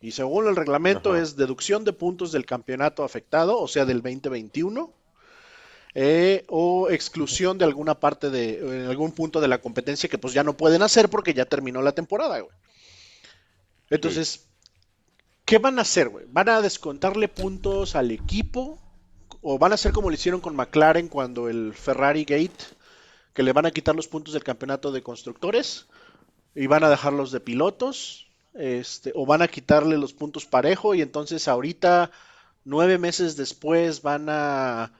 Y 0.00 0.12
según 0.12 0.46
el 0.48 0.56
reglamento 0.56 1.12
Ajá. 1.12 1.22
es 1.22 1.36
deducción 1.36 1.84
de 1.84 1.92
puntos 1.92 2.32
del 2.32 2.46
campeonato 2.46 3.04
afectado, 3.04 3.58
o 3.60 3.68
sea, 3.68 3.84
del 3.86 4.02
2021. 4.02 4.92
eh, 5.94 6.44
o 6.48 6.90
exclusión 6.90 7.58
de 7.58 7.64
alguna 7.64 7.98
parte 8.00 8.30
de 8.30 8.58
en 8.82 8.88
algún 8.88 9.12
punto 9.12 9.40
de 9.40 9.48
la 9.48 9.60
competencia 9.62 10.08
que 10.08 10.18
pues 10.18 10.34
ya 10.34 10.44
no 10.44 10.56
pueden 10.56 10.82
hacer 10.82 11.08
porque 11.08 11.34
ya 11.34 11.46
terminó 11.46 11.80
la 11.82 11.92
temporada, 11.92 12.40
güey. 12.40 12.54
Entonces, 13.90 14.45
¿qué 15.46 15.58
van 15.58 15.78
a 15.78 15.82
hacer, 15.82 16.08
güey? 16.10 16.26
¿Van 16.30 16.48
a 16.50 16.60
descontarle 16.60 17.28
puntos 17.28 17.96
al 17.96 18.10
equipo? 18.10 18.78
¿O 19.42 19.58
van 19.58 19.72
a 19.72 19.76
hacer 19.76 19.92
como 19.92 20.10
lo 20.10 20.14
hicieron 20.14 20.40
con 20.40 20.56
McLaren 20.56 21.08
cuando 21.08 21.48
el 21.48 21.72
Ferrari 21.74 22.24
Gate, 22.24 22.64
que 23.34 23.42
le 23.42 23.52
van 23.52 23.66
a 23.66 23.70
quitar 23.70 23.94
los 23.96 24.08
puntos 24.08 24.34
del 24.34 24.44
campeonato 24.44 24.92
de 24.92 25.02
constructores 25.02 25.86
y 26.54 26.66
van 26.66 26.84
a 26.84 26.90
dejarlos 26.90 27.32
de 27.32 27.40
pilotos? 27.40 28.26
Este, 28.54 29.12
o 29.14 29.26
van 29.26 29.42
a 29.42 29.48
quitarle 29.48 29.98
los 29.98 30.14
puntos 30.14 30.46
parejo 30.46 30.94
y 30.94 31.02
entonces 31.02 31.46
ahorita, 31.48 32.10
nueve 32.64 32.98
meses 32.98 33.36
después, 33.36 34.02
van 34.02 34.28
a, 34.30 34.92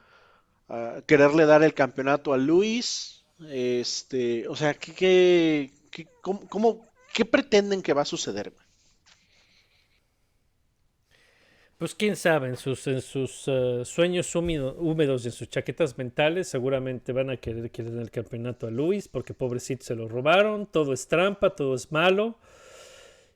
a 0.69 1.01
quererle 1.07 1.45
dar 1.45 1.63
el 1.63 1.73
campeonato 1.73 2.33
a 2.33 2.37
Luis. 2.37 3.25
Este, 3.49 4.47
o 4.47 4.55
sea, 4.55 4.75
¿qué, 4.75 4.93
qué, 4.93 5.73
qué- 5.91 6.07
cómo- 6.21 6.47
cómo- 6.49 6.85
qué 7.13 7.25
pretenden 7.25 7.81
que 7.83 7.93
va 7.93 8.03
a 8.03 8.05
suceder? 8.05 8.51
güey? 8.51 8.66
Pues 11.77 11.93
quién 11.93 12.15
sabe, 12.15 12.47
en 12.49 12.57
sus, 12.57 12.87
en 12.87 13.01
sus 13.01 13.43
eh, 13.47 13.83
sueños 13.85 14.33
húmedo- 14.35 14.75
húmedos 14.79 15.23
y 15.23 15.27
en 15.27 15.31
sus 15.31 15.47
chaquetas 15.49 15.95
mentales 15.97 16.47
seguramente 16.47 17.13
van 17.13 17.29
a 17.29 17.37
querer 17.37 17.69
que 17.69 17.83
le 17.83 17.91
den 17.91 18.01
el 18.01 18.09
campeonato 18.11 18.65
a 18.65 18.71
Luis 18.71 19.07
porque 19.07 19.35
pobrecito 19.35 19.85
se 19.85 19.93
lo 19.95 20.07
robaron, 20.07 20.65
todo 20.65 20.91
es 20.91 21.07
trampa, 21.07 21.55
todo 21.55 21.75
es 21.75 21.91
malo 21.91 22.37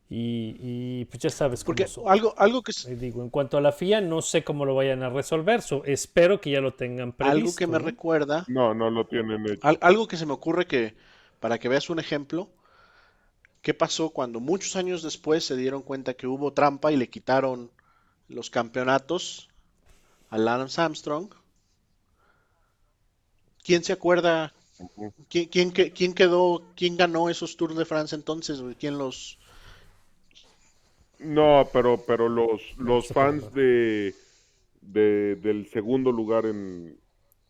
y, 0.09 0.55
y, 0.59 1.05
pues 1.05 1.19
ya 1.19 1.29
sabes 1.29 1.63
cómo 1.63 1.75
Porque 1.75 1.85
son. 1.85 2.05
algo, 2.07 2.33
algo 2.37 2.61
que, 2.61 2.71
digo, 2.95 3.23
en 3.23 3.29
cuanto 3.31 3.57
a 3.57 3.61
la 3.61 3.71
FIA 3.71 4.01
no 4.01 4.21
sé 4.21 4.43
cómo 4.43 4.65
lo 4.65 4.75
vayan 4.75 5.01
a 5.03 5.09
resolver, 5.09 5.61
so, 5.63 5.83
espero 5.85 6.39
que 6.41 6.51
ya 6.51 6.61
lo 6.61 6.73
tengan 6.75 7.13
previsto. 7.13 7.31
algo 7.31 7.55
que 7.55 7.67
me 7.67 7.79
¿no? 7.79 7.79
recuerda, 7.79 8.47
No, 8.47 8.73
no 8.73 8.89
lo 8.91 9.07
tienen 9.07 9.47
hecho. 9.49 9.69
al- 9.69 9.79
algo 9.81 10.07
que 10.07 10.17
se 10.17 10.25
me 10.25 10.33
ocurre 10.33 10.67
que, 10.67 10.95
para 11.39 11.57
que 11.59 11.69
veas 11.69 11.89
un 11.89 11.99
ejemplo, 11.99 12.49
¿qué 13.63 13.73
pasó 13.73 14.09
cuando 14.11 14.39
muchos 14.39 14.75
años 14.75 15.01
después 15.03 15.43
se 15.45 15.55
dieron 15.55 15.81
cuenta 15.81 16.13
que 16.13 16.27
hubo 16.27 16.53
trampa 16.53 16.91
y 16.91 16.97
le 16.97 17.09
quitaron 17.09 17.71
los 18.31 18.49
campeonatos 18.49 19.49
a 20.29 20.37
Lance 20.37 20.79
Armstrong? 20.81 21.29
¿Quién 23.63 23.83
se 23.83 23.93
acuerda? 23.93 24.53
¿Quién, 25.29 25.45
quién, 25.49 25.71
que- 25.71 25.91
quién 25.91 26.13
quedó, 26.13 26.63
quién 26.75 26.97
ganó 26.97 27.29
esos 27.29 27.55
Tours 27.57 27.75
de 27.75 27.85
France 27.85 28.15
entonces? 28.15 28.61
¿Quién 28.79 28.97
los... 28.97 29.37
No, 31.19 31.69
pero, 31.71 32.03
pero 32.07 32.27
los, 32.29 32.61
los 32.77 33.07
fans 33.07 33.53
de, 33.53 34.15
de- 34.81 35.35
del 35.35 35.67
segundo 35.67 36.11
lugar 36.11 36.45
en, 36.47 36.97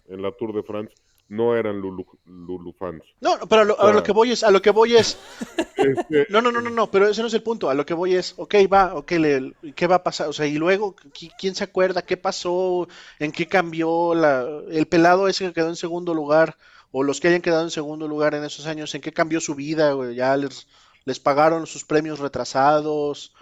en 0.09 0.21
la 0.21 0.31
Tour 0.33 0.53
de 0.53 0.63
France 0.63 0.93
no 1.31 1.55
eran 1.55 1.77
Lulu, 1.79 2.05
Lulu 2.25 2.73
fans. 2.73 3.03
No, 3.21 3.37
no, 3.37 3.47
pero 3.47 3.61
a 3.61 3.65
lo, 3.65 3.73
a 3.79 3.83
lo 3.85 3.91
Claro. 3.91 4.03
que 4.03 4.11
voy 4.11 4.31
es, 4.31 4.43
a 4.43 4.51
lo 4.51 4.61
que 4.61 4.71
voy 4.71 4.95
es, 4.97 5.17
Este, 5.77 6.27
No, 6.29 6.41
no, 6.41 6.51
no, 6.51 6.59
no, 6.61 6.69
no, 6.69 6.91
pero 6.91 7.07
ese 7.07 7.21
no 7.21 7.27
es 7.27 7.33
el 7.33 7.41
punto. 7.41 7.69
A 7.69 7.73
lo 7.73 7.85
que 7.85 7.93
voy 7.93 8.15
es, 8.15 8.33
ok, 8.37 8.55
va, 8.71 8.93
ok, 8.95 9.11
le- 9.13 9.53
¿qué 9.75 9.87
va 9.87 9.95
a 9.95 10.03
pasar? 10.03 10.27
O 10.27 10.33
sea, 10.33 10.45
y 10.45 10.55
luego, 10.57 10.95
¿qui- 10.95 11.31
¿quién 11.39 11.55
se 11.55 11.63
acuerda? 11.63 12.01
¿Qué 12.01 12.17
pasó? 12.17 12.87
¿En 13.17 13.31
qué 13.31 13.47
cambió 13.47 14.13
la, 14.13 14.45
el 14.69 14.85
pelado 14.87 15.27
ese 15.27 15.47
que 15.47 15.53
quedó 15.53 15.69
en 15.69 15.75
segundo 15.75 16.13
lugar? 16.13 16.57
O 16.91 17.03
los 17.03 17.21
que 17.21 17.29
hayan 17.29 17.41
quedado 17.41 17.63
en 17.63 17.71
segundo 17.71 18.07
lugar 18.07 18.35
en 18.35 18.43
esos 18.43 18.65
años, 18.67 18.93
¿en 18.93 19.01
qué 19.01 19.13
cambió 19.13 19.39
su 19.39 19.55
vida? 19.55 19.95
Ya 20.13 20.35
les, 20.35 20.67
les 21.05 21.19
pagaron 21.21 21.65
sus 21.65 21.85
premios 21.85 22.19
retrasados. 22.19 23.33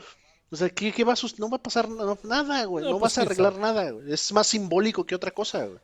O 0.51 0.55
sea, 0.55 0.69
¿qué, 0.69 0.91
qué 0.91 1.03
va 1.03 1.13
a 1.13 1.15
sus- 1.15 1.39
No 1.39 1.49
va 1.49 1.57
a 1.57 1.63
pasar 1.63 1.89
no- 1.89 2.17
nada, 2.23 2.63
güey. 2.65 2.85
No, 2.85 2.91
No, 2.91 2.99
pues, 2.99 3.15
vas 3.15 3.17
a 3.17 3.21
arreglar 3.23 3.57
nada, 3.57 3.89
güey. 3.91 4.13
Es 4.13 4.31
más 4.33 4.47
simbólico 4.47 5.05
que 5.05 5.15
otra 5.15 5.31
cosa, 5.31 5.65
güey. 5.65 5.79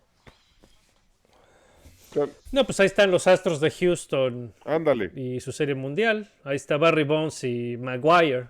No, 2.51 2.65
pues 2.65 2.79
ahí 2.79 2.85
están 2.87 3.11
los 3.11 3.27
Astros 3.27 3.59
de 3.59 3.71
Houston 3.71 4.53
ándale. 4.63 5.11
y 5.15 5.39
su 5.39 5.51
serie 5.51 5.75
mundial. 5.75 6.29
Ahí 6.43 6.55
está 6.55 6.77
Barry 6.77 7.03
Bonds 7.03 7.43
y 7.43 7.77
Maguire. 7.77 8.47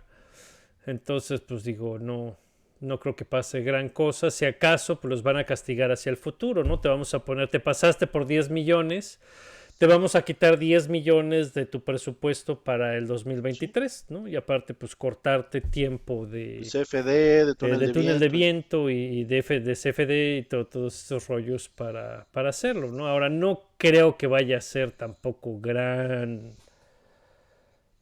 Entonces, 0.85 1.41
pues 1.41 1.63
digo, 1.63 1.97
no, 1.99 2.37
no 2.79 2.99
creo 2.99 3.15
que 3.15 3.25
pase 3.25 3.61
gran 3.61 3.89
cosa. 3.89 4.29
Si 4.31 4.45
acaso, 4.45 4.99
pues 4.99 5.09
los 5.09 5.23
van 5.23 5.37
a 5.37 5.43
castigar 5.45 5.91
hacia 5.91 6.09
el 6.09 6.17
futuro, 6.17 6.63
¿no? 6.63 6.79
Te 6.79 6.89
vamos 6.89 7.13
a 7.13 7.25
poner, 7.25 7.49
te 7.49 7.59
pasaste 7.59 8.07
por 8.07 8.27
10 8.27 8.49
millones, 8.49 9.19
te 9.77 9.85
vamos 9.87 10.15
a 10.15 10.23
quitar 10.23 10.57
10 10.57 10.87
millones 10.89 11.53
de 11.53 11.65
tu 11.65 11.83
presupuesto 11.83 12.63
para 12.63 12.95
el 12.97 13.07
2023, 13.07 14.05
¿no? 14.09 14.27
Y 14.27 14.35
aparte, 14.35 14.73
pues 14.73 14.95
cortarte 14.95 15.61
tiempo 15.61 16.25
de, 16.25 16.61
CFD, 16.61 17.45
de 17.45 17.55
túnel 17.55 17.79
de 17.79 17.87
de 17.87 17.93
túnel 17.93 18.19
de 18.19 18.29
viento. 18.29 18.29
viento 18.29 18.89
y, 18.89 19.23
de, 19.25 19.39
F- 19.39 19.59
de 19.59 19.75
CFD 19.75 20.37
y 20.39 20.43
to- 20.43 20.67
todos 20.67 20.95
esos 21.03 21.27
rollos 21.27 21.69
para, 21.69 22.27
para 22.31 22.49
hacerlo, 22.49 22.91
¿no? 22.91 23.07
Ahora 23.07 23.29
no 23.29 23.61
creo 23.77 24.17
que 24.17 24.27
vaya 24.27 24.57
a 24.57 24.61
ser 24.61 24.91
tampoco 24.91 25.59
gran 25.59 26.51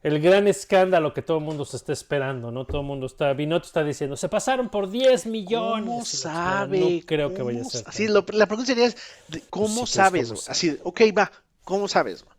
el 0.03 0.19
gran 0.19 0.47
escándalo 0.49 1.13
que 1.13 1.21
todo 1.21 1.37
el 1.37 1.45
mundo 1.45 1.63
se 1.63 1.77
está 1.77 1.93
esperando, 1.93 2.51
¿no? 2.51 2.65
Todo 2.65 2.81
el 2.81 2.87
mundo 2.87 3.05
está, 3.05 3.31
Binotto 3.33 3.67
está 3.67 3.83
diciendo, 3.85 4.17
se 4.17 4.27
pasaron 4.27 4.67
por 4.69 4.89
10 4.91 5.25
millones. 5.25 5.85
¿Cómo 5.85 6.05
sabe? 6.05 6.79
No 6.79 7.05
creo 7.05 7.29
que 7.29 7.35
¿Cómo 7.37 7.45
vaya 7.45 7.61
a 7.61 7.63
ser. 7.63 7.83
Así, 7.87 8.07
lo- 8.09 8.25
la 8.33 8.45
pregunta 8.45 8.67
sería, 8.73 8.85
es, 8.87 8.97
de- 9.29 9.41
¿cómo 9.49 9.69
sí, 9.69 9.79
pues, 9.79 9.91
sabes? 9.95 10.27
¿cómo? 10.27 10.41
Así, 10.47 10.77
ok, 10.83 11.01
va, 11.17 11.31
¿cómo 11.63 11.87
sabes? 11.87 12.23
güey? 12.23 12.35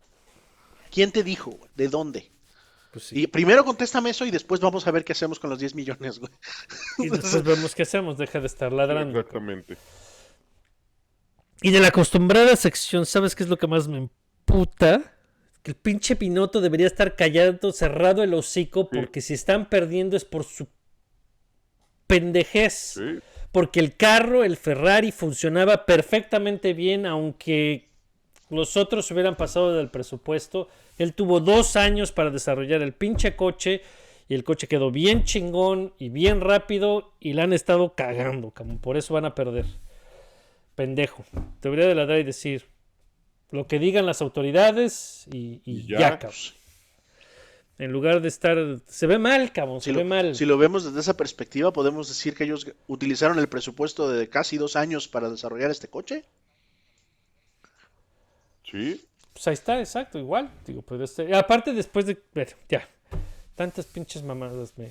¿Quién 0.91 1.11
te 1.11 1.23
dijo? 1.23 1.51
güey? 1.51 1.69
¿De 1.75 1.87
dónde? 1.87 2.31
pues 2.95 3.07
sí. 3.07 3.23
Y 3.23 3.27
primero 3.27 3.65
contéstame 3.65 4.11
eso 4.11 4.25
y 4.25 4.31
después 4.31 4.61
vamos 4.61 4.87
a 4.87 4.91
ver 4.91 5.03
qué 5.03 5.11
hacemos 5.11 5.37
con 5.37 5.49
los 5.49 5.59
10 5.59 5.75
millones, 5.75 6.17
güey. 6.19 6.31
Y 6.99 7.09
después 7.09 7.43
vemos 7.43 7.75
qué 7.75 7.83
hacemos, 7.83 8.17
deja 8.17 8.39
de 8.39 8.47
estar 8.47 8.71
ladrando. 8.71 9.19
Exactamente. 9.19 9.75
Y 11.61 11.71
de 11.71 11.79
la 11.81 11.89
acostumbrada 11.89 12.55
sección, 12.55 13.05
¿sabes 13.05 13.35
qué 13.35 13.43
es 13.43 13.49
lo 13.49 13.57
que 13.57 13.67
más 13.67 13.89
me 13.89 13.97
emputa? 13.97 15.13
Que 15.61 15.71
el 15.71 15.75
pinche 15.75 16.15
Pinoto 16.15 16.61
debería 16.61 16.87
estar 16.87 17.17
callado, 17.17 17.73
cerrado 17.73 18.23
el 18.23 18.33
hocico, 18.33 18.89
porque 18.89 19.19
si 19.19 19.33
están 19.33 19.67
perdiendo 19.67 20.15
es 20.15 20.23
por 20.23 20.43
su 20.43 20.69
pendejez. 22.07 22.93
Sí. 22.95 23.19
Porque 23.51 23.79
el 23.79 23.97
carro, 23.97 24.43
el 24.43 24.57
Ferrari, 24.57 25.11
funcionaba 25.11 25.85
perfectamente 25.85 26.73
bien, 26.73 27.05
aunque 27.05 27.89
los 28.49 28.77
otros 28.77 29.09
hubieran 29.11 29.35
pasado 29.35 29.73
del 29.73 29.89
presupuesto. 29.89 30.67
Él 30.97 31.13
tuvo 31.13 31.39
dos 31.39 31.75
años 31.75 32.11
para 32.11 32.29
desarrollar 32.29 32.81
el 32.81 32.93
pinche 32.93 33.35
coche 33.35 33.81
y 34.27 34.33
el 34.35 34.43
coche 34.43 34.67
quedó 34.67 34.91
bien 34.91 35.23
chingón 35.23 35.93
y 35.99 36.09
bien 36.09 36.41
rápido 36.41 37.13
y 37.19 37.33
la 37.33 37.43
han 37.43 37.53
estado 37.53 37.93
cagando, 37.95 38.51
cabrón. 38.51 38.77
Por 38.79 38.97
eso 38.97 39.13
van 39.13 39.25
a 39.25 39.35
perder. 39.35 39.65
Pendejo. 40.75 41.23
Debería 41.61 41.87
de 41.87 41.95
ladrar 41.95 42.19
y 42.19 42.23
decir 42.23 42.65
lo 43.51 43.67
que 43.67 43.79
digan 43.79 44.05
las 44.05 44.21
autoridades 44.21 45.25
y, 45.31 45.61
y 45.63 45.79
Y 45.79 45.87
ya, 45.87 45.99
ya. 45.99 46.19
cabrón. 46.19 46.39
En 47.77 47.91
lugar 47.91 48.21
de 48.21 48.29
estar... 48.29 48.57
Se 48.87 49.05
ve 49.05 49.17
mal, 49.17 49.51
cabrón. 49.51 49.81
Si 49.81 49.85
Se 49.85 49.91
lo, 49.91 49.97
ve 49.99 50.03
mal. 50.05 50.35
si 50.35 50.45
lo 50.45 50.57
vemos 50.57 50.85
desde 50.85 50.99
esa 51.01 51.17
perspectiva, 51.17 51.73
podemos 51.73 52.07
decir 52.07 52.33
que 52.33 52.45
ellos 52.45 52.67
utilizaron 52.87 53.37
el 53.37 53.49
presupuesto 53.49 54.09
de 54.09 54.29
casi 54.29 54.57
dos 54.57 54.75
años 54.77 55.07
para 55.09 55.29
desarrollar 55.29 55.71
este 55.71 55.89
coche. 55.89 56.23
Sí. 58.75 59.05
Pues 59.33 59.47
ahí 59.47 59.53
está, 59.53 59.79
exacto, 59.79 60.17
igual. 60.19 60.49
Digo, 60.65 60.81
pues 60.81 61.01
este- 61.01 61.35
aparte 61.35 61.73
después 61.73 62.05
de. 62.05 62.17
Bueno, 62.33 62.51
ya. 62.69 62.87
Tantas 63.55 63.85
pinches 63.85 64.23
mamadas 64.23 64.77
me. 64.77 64.89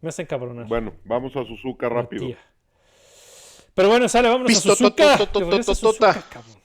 Me 0.00 0.08
hacen 0.08 0.26
cabronar. 0.26 0.66
Bueno, 0.66 0.92
vamos 1.04 1.34
a 1.36 1.44
Suzuka 1.44 1.88
rápido. 1.88 2.26
Pero 3.74 3.88
bueno, 3.88 4.08
sale, 4.08 4.28
vámonos 4.28 4.50
a 4.50 4.54
Pisto, 4.54 4.74
Suzuka. 4.74 5.16
to, 5.16 5.26
to, 5.26 5.32
to, 5.32 5.38
De 5.40 5.44
regreso 5.46 5.72
a 5.72 5.74
to, 5.74 5.80
to, 5.80 5.86
Suzuka, 5.92 6.12
ta. 6.14 6.28
cabrón. 6.28 6.56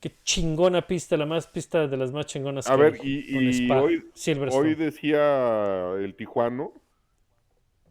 Qué 0.00 0.12
chingona 0.24 0.86
pista, 0.86 1.16
la 1.16 1.24
más 1.26 1.46
pista 1.46 1.86
de 1.86 1.96
las 1.96 2.12
más 2.12 2.26
chingonas. 2.26 2.68
A 2.68 2.76
que 2.76 2.82
ver, 2.82 2.98
y, 3.02 3.64
y 3.64 3.70
hoy, 3.70 4.04
hoy 4.52 4.74
decía 4.74 5.92
el 5.98 6.14
Tijuano 6.14 6.72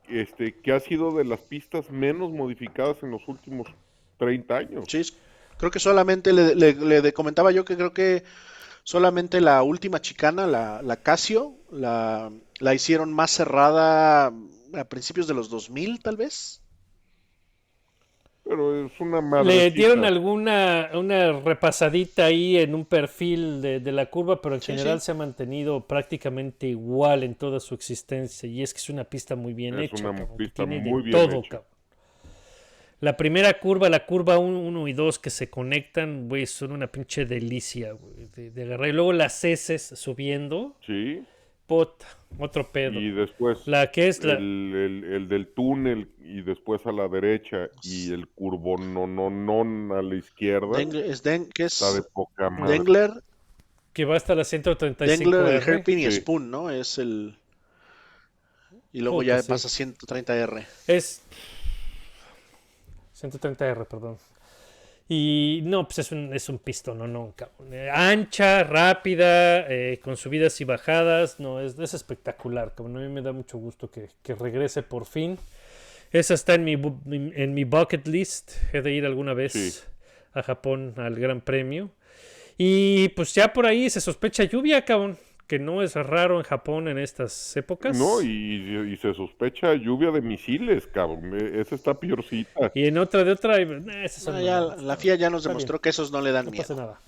este, 0.07 0.53
que 0.59 0.71
ha 0.71 0.79
sido 0.79 1.11
de 1.17 1.23
las 1.25 1.39
pistas 1.39 1.89
menos 1.89 2.31
modificadas 2.31 3.01
en 3.01 3.09
los 3.11 3.27
últimos 3.27 3.67
30 4.17 4.57
años. 4.57 4.93
Es- 4.93 5.17
creo 5.57 5.71
que 5.71 5.79
solamente 5.79 6.33
le, 6.33 6.55
le- 6.55 7.01
le 7.01 7.13
comentaba 7.13 7.51
yo 7.51 7.65
que 7.65 7.75
creo 7.77 7.93
que 7.93 8.23
solamente 8.83 9.41
la 9.41 9.63
última 9.63 10.01
chicana, 10.01 10.47
la, 10.47 10.81
la 10.83 10.97
Casio, 11.03 11.57
la, 11.71 12.31
la 12.59 12.73
hicieron 12.75 13.13
más 13.13 13.31
cerrada 13.31 14.27
a 14.27 14.83
principios 14.89 15.27
de 15.27 15.35
los 15.35 15.49
2000, 15.49 16.01
tal 16.03 16.17
vez. 16.17 16.63
Pero 18.43 18.85
es 18.85 18.99
una 19.01 19.19
madre. 19.21 19.61
Le 19.61 19.69
dieron 19.71 20.05
alguna 20.05 20.89
una 20.93 21.33
repasadita 21.41 22.25
ahí 22.25 22.57
en 22.57 22.73
un 22.73 22.85
perfil 22.85 23.61
de, 23.61 23.79
de 23.81 23.91
la 23.91 24.09
curva, 24.09 24.41
pero 24.41 24.55
en 24.55 24.61
Sí, 24.65 24.77
general 24.79 25.01
sí. 25.01 25.01
se 25.01 25.11
ha 25.11 25.15
mantenido 25.15 25.87
prácticamente 25.87 26.67
igual 26.67 27.23
en 27.23 27.35
toda 27.35 27.59
su 27.59 27.75
existencia. 27.75 28.47
Y 28.47 28.61
es 28.63 28.73
que 28.73 28.79
es 28.79 28.89
una 28.89 29.03
pista 29.05 29.35
muy 29.35 29.53
bien 29.53 29.79
Es 29.81 29.81
hecha. 29.81 30.09
una 30.15 30.15
cabrón, 30.15 30.39
pista 30.39 30.65
muy 30.65 31.03
bien 31.03 31.03
todo, 31.09 31.29
hecha. 31.31 31.63
La 33.01 33.17
primera 33.17 33.59
curva, 33.59 33.89
la 33.89 34.05
curva 34.05 34.37
1 34.37 34.87
y 34.87 34.93
2 34.93 35.19
que 35.19 35.29
se 35.29 35.49
conectan, 35.49 36.27
güey, 36.29 36.45
son 36.45 36.71
una 36.71 36.87
pinche 36.87 37.25
delicia, 37.25 37.91
güey, 37.91 38.27
de, 38.35 38.51
de 38.51 38.63
agarrar. 38.63 38.89
Y 38.89 38.93
luego 38.93 39.13
las 39.13 39.43
heces 39.43 39.81
subiendo, 39.95 40.75
Sí, 40.85 41.21
puta, 41.67 42.05
otro 42.39 42.71
pedo. 42.71 42.99
y 42.99 43.11
después 43.11 43.67
La 43.67 43.91
que 43.91 44.07
es 44.07 44.23
la... 44.23 44.33
el, 44.33 44.73
el- 44.75 45.13
el 45.13 45.27
del 45.27 45.47
túnel 45.47 46.09
y 46.21 46.41
después 46.41 46.85
a 46.85 46.91
la 46.93 47.07
derecha 47.09 47.67
y 47.83 48.13
el 48.13 48.27
curvo 48.27 48.77
no, 48.77 49.05
no, 49.07 49.29
no 49.29 49.95
a 49.95 50.01
la 50.01 50.15
izquierda. 50.15 50.67
Deng- 50.79 50.95
es 50.95 51.21
Den- 51.21 51.49
¿qué 51.53 51.65
es? 51.65 51.73
Está 51.73 51.93
de 51.93 52.01
poca 52.01 52.49
madre. 52.49 52.73
Dengler, 52.73 53.11
que 53.93 54.05
va 54.05 54.15
hasta 54.15 54.35
la 54.35 54.45
135 54.45 55.19
Dengler, 55.31 55.53
el 55.55 55.61
R. 55.61 55.71
Hairpin 55.73 55.99
y 55.99 56.05
Sí. 56.05 56.11
Spoon, 56.21 56.49
¿no? 56.49 56.69
Es 56.71 56.97
el... 56.97 57.35
Y 58.93 59.01
luego 59.01 59.17
Puta, 59.17 59.27
ya 59.27 59.41
sí. 59.41 59.49
pasa 59.49 59.67
a 59.67 59.71
130R. 59.71 60.65
Es 60.87 61.21
130R, 63.19 63.85
perdón. 63.87 64.17
Y 65.07 65.61
no, 65.63 65.87
pues 65.87 65.99
es 65.99 66.11
un, 66.11 66.33
es 66.33 66.49
un 66.49 66.57
pistón, 66.57 66.97
no, 66.97 67.07
no, 67.07 67.33
cabrón. 67.35 67.71
Eh, 67.73 67.89
Ancha, 67.91 68.63
rápida, 68.63 69.67
eh, 69.71 69.99
con 70.03 70.17
subidas 70.17 70.59
y 70.61 70.63
bajadas. 70.63 71.39
No, 71.39 71.59
es, 71.59 71.77
es 71.77 71.93
espectacular, 71.93 72.73
cabrón. 72.73 72.97
A 72.97 73.01
mí 73.01 73.09
me 73.09 73.21
da 73.21 73.31
mucho 73.31 73.59
gusto 73.59 73.91
que, 73.91 74.09
que 74.23 74.33
regrese 74.33 74.81
por 74.81 75.05
fin. 75.05 75.37
Esa 76.11 76.33
está 76.33 76.55
en 76.55 76.63
mi, 76.63 76.73
en 76.73 77.53
mi 77.53 77.65
bucket 77.65 78.07
list. 78.07 78.53
He 78.73 78.81
de 78.81 78.93
ir 78.93 79.05
alguna 79.05 79.33
vez 79.35 79.53
Sí. 79.53 79.73
a 80.33 80.41
Japón 80.41 80.93
al 80.97 81.15
Gran 81.15 81.41
Premio. 81.41 81.91
Y 82.57 83.09
pues 83.09 83.35
ya 83.35 83.51
por 83.53 83.65
ahí 83.67 83.89
se 83.89 84.01
sospecha 84.01 84.43
lluvia, 84.45 84.83
cabrón. 84.85 85.17
Que 85.47 85.59
no 85.59 85.83
es 85.83 85.93
raro 85.95 86.37
en 86.39 86.43
Japón 86.43 86.87
en 86.87 86.97
estas 86.97 87.55
épocas. 87.55 87.95
No, 87.97 88.19
y, 88.21 88.91
y 88.91 88.97
se 88.97 89.13
sospecha 89.13 89.75
lluvia 89.75 90.09
de 90.09 90.21
misiles, 90.21 90.87
cabrón. 90.87 91.37
E- 91.39 91.61
Esa 91.61 91.75
está 91.75 91.93
peorcita. 91.99 92.71
Y 92.73 92.87
en 92.87 92.97
otra 92.97 93.23
de 93.23 93.31
otra, 93.31 93.57
eh, 93.59 93.83
esas 94.03 94.23
son 94.23 94.35
Ah, 94.37 94.41
ya, 94.41 94.59
la 94.61 94.95
FIA 94.97 95.15
ya 95.15 95.29
nos 95.29 95.41
Está 95.43 95.49
demostró 95.49 95.73
bien. 95.75 95.81
que 95.83 95.89
esos 95.89 96.11
no 96.11 96.21
le 96.21 96.31
dan 96.31 96.45
No 96.45 96.51
pasa 96.51 96.73
miedo. 96.73 96.85
nada. 96.87 96.99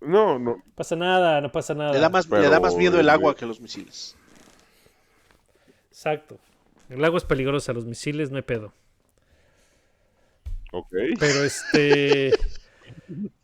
No, 0.00 0.38
no. 0.38 0.56
No 0.56 0.64
pasa 0.74 0.96
nada, 0.96 1.40
no 1.40 1.52
pasa 1.52 1.74
nada. 1.74 1.92
Le 1.92 2.00
da 2.00 2.08
más, 2.08 2.28
le 2.28 2.48
da 2.48 2.58
más 2.58 2.74
miedo 2.74 2.98
el 2.98 3.06
eh, 3.08 3.12
agua 3.12 3.36
que 3.36 3.46
los 3.46 3.60
misiles. 3.60 4.16
Exacto. 5.90 6.38
El 6.88 7.04
agua 7.04 7.18
es 7.18 7.24
peligrosa, 7.24 7.72
los 7.72 7.84
misiles 7.86 8.30
no 8.32 8.36
hay 8.36 8.42
pedo. 8.42 8.72
Ok. 10.72 10.88
Pero 11.20 11.44
este. 11.44 12.32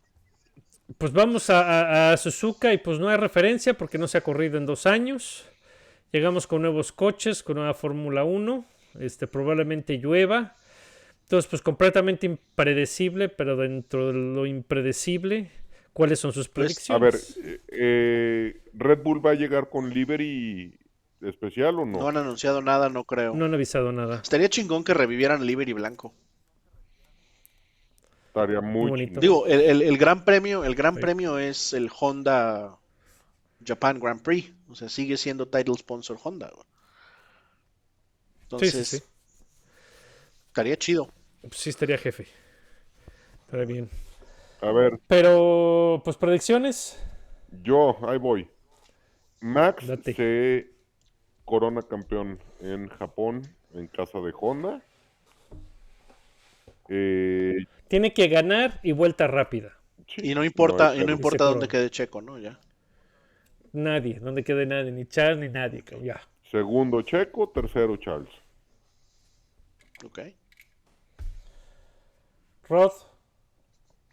Pues 0.99 1.12
vamos 1.12 1.51
a, 1.51 1.61
a- 2.11 2.12
a 2.12 2.16
Suzuka 2.16 2.72
y 2.72 2.78
pues 2.78 2.99
no 2.99 3.09
hay 3.09 3.16
referencia 3.16 3.74
porque 3.76 3.99
no 3.99 4.09
se 4.09 4.18
ha 4.18 4.22
corrido 4.22 4.57
en 4.57 4.66
dos 4.66 4.86
años. 4.86 5.44
Llegamos 6.12 6.47
con 6.47 6.62
nuevos 6.62 6.92
coches, 6.92 7.42
con 7.42 7.57
nueva 7.57 7.74
Fórmula 7.74 8.24
1. 8.24 8.64
Este, 9.01 9.26
probablemente 9.26 9.99
llueva. 9.99 10.57
Entonces, 11.24 11.51
pues 11.51 11.61
completamente 11.61 12.24
impredecible, 12.26 13.28
pero 13.28 13.57
dentro 13.57 14.07
de 14.07 14.12
lo 14.14 14.47
impredecible, 14.47 15.51
¿cuáles 15.92 16.20
son 16.20 16.32
sus 16.32 16.49
Pues, 16.49 16.88
A 16.88 16.99
ver, 16.99 17.12
predicciones? 17.12 17.38
eh, 17.44 17.61
eh, 17.68 18.61
¿Red 18.72 19.03
Bull 19.03 19.24
va 19.26 19.32
a 19.32 19.34
llegar 19.34 19.68
con 19.68 19.90
livery 19.92 20.78
especial 21.20 21.80
o 21.80 21.84
no? 21.84 21.99
No 21.99 22.09
han 22.09 22.16
anunciado 22.16 22.62
nada, 22.62 22.88
no 22.88 23.05
creo. 23.05 23.34
No 23.34 23.44
han 23.44 23.55
avisado 23.55 23.90
nada. 23.92 24.20
Estaría 24.22 24.49
chingón 24.49 24.84
que 24.84 24.94
revivieran 24.94 25.44
Liberty 25.44 25.72
Blanco. 25.74 26.14
Estaría 28.37 28.61
muy 28.61 28.91
bonito. 28.91 29.18
Digo, 29.20 29.47
el, 29.47 29.61
el- 29.62 29.82
el 29.82 29.97
gran 29.97 30.24
premio, 30.24 30.62
el 30.64 30.74
gran 30.74 30.97
Sí. 30.97 31.01
premio 31.01 31.39
es 31.39 31.72
el 31.72 31.91
Honda 31.99 32.76
Japan 33.64 33.99
Grand 33.99 34.20
Prix. 34.20 34.53
O 34.68 34.74
sea, 34.74 34.89
sigue 34.91 35.16
siendo 35.16 35.49
title 35.49 35.74
sponsor 35.78 36.18
Honda. 36.22 36.51
güey. 36.55 36.66
Entonces, 38.43 38.87
sí, 38.89 38.99
sí. 38.99 39.05
estaría 40.49 40.76
chido. 40.76 41.09
Sí 41.51 41.70
estaría 41.70 41.97
jefe. 41.99 42.26
Estaría 43.47 43.64
bien. 43.66 43.91
A 44.61 44.70
ver, 44.72 44.99
Pero, 45.07 46.03
pues 46.05 46.16
predicciones. 46.16 46.99
yo, 47.62 47.97
ahí 48.09 48.18
voy. 48.18 48.49
Max 49.41 49.87
Date. 49.87 50.14
se 50.14 50.70
corona 51.45 51.82
campeón 51.82 52.39
en 52.61 52.89
Japón, 52.89 53.49
en 53.74 53.87
casa 53.89 54.18
de 54.20 54.32
Honda. 54.39 54.82
Eh, 56.89 57.66
Tiene 57.89 58.12
que 58.12 58.28
ganar 58.28 58.80
y 58.82 58.93
vuelta 58.93 59.26
rápida. 59.26 59.76
Y 60.18 60.34
no 60.34 60.45
importa, 60.45 60.95
y 60.97 61.05
no 61.05 61.12
importa 61.12 61.45
dónde 61.45 61.68
quede 61.68 61.91
Checo, 61.91 62.22
¿no? 62.22 62.39
Ya. 62.39 62.59
Nadie, 63.72 64.18
donde 64.20 64.43
quede 64.45 64.66
nadie, 64.66 64.91
ni 64.93 65.07
Charles 65.07 65.39
ni 65.39 65.49
nadie, 65.49 65.84
ya. 66.03 66.20
Segundo 66.51 67.03
Checo, 67.03 67.49
tercero 67.51 67.97
Charles. 67.97 68.32
Ok. 70.05 70.18
Rod, 72.68 72.93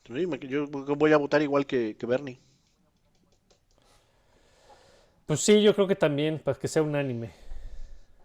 Sí, 0.06 0.28
me- 0.28 0.38
yo 0.40 0.68
voy 0.68 1.14
a 1.14 1.18
votar 1.18 1.42
igual 1.42 1.66
que, 1.66 1.96
que 1.98 2.06
Bernie. 2.06 2.40
pues 5.26 5.40
sí, 5.40 5.62
yo 5.64 5.74
creo 5.74 5.88
que 5.88 5.96
también, 5.96 6.40
para 6.40 6.60
que 6.60 6.68
sea 6.68 6.82
unánime. 6.84 7.32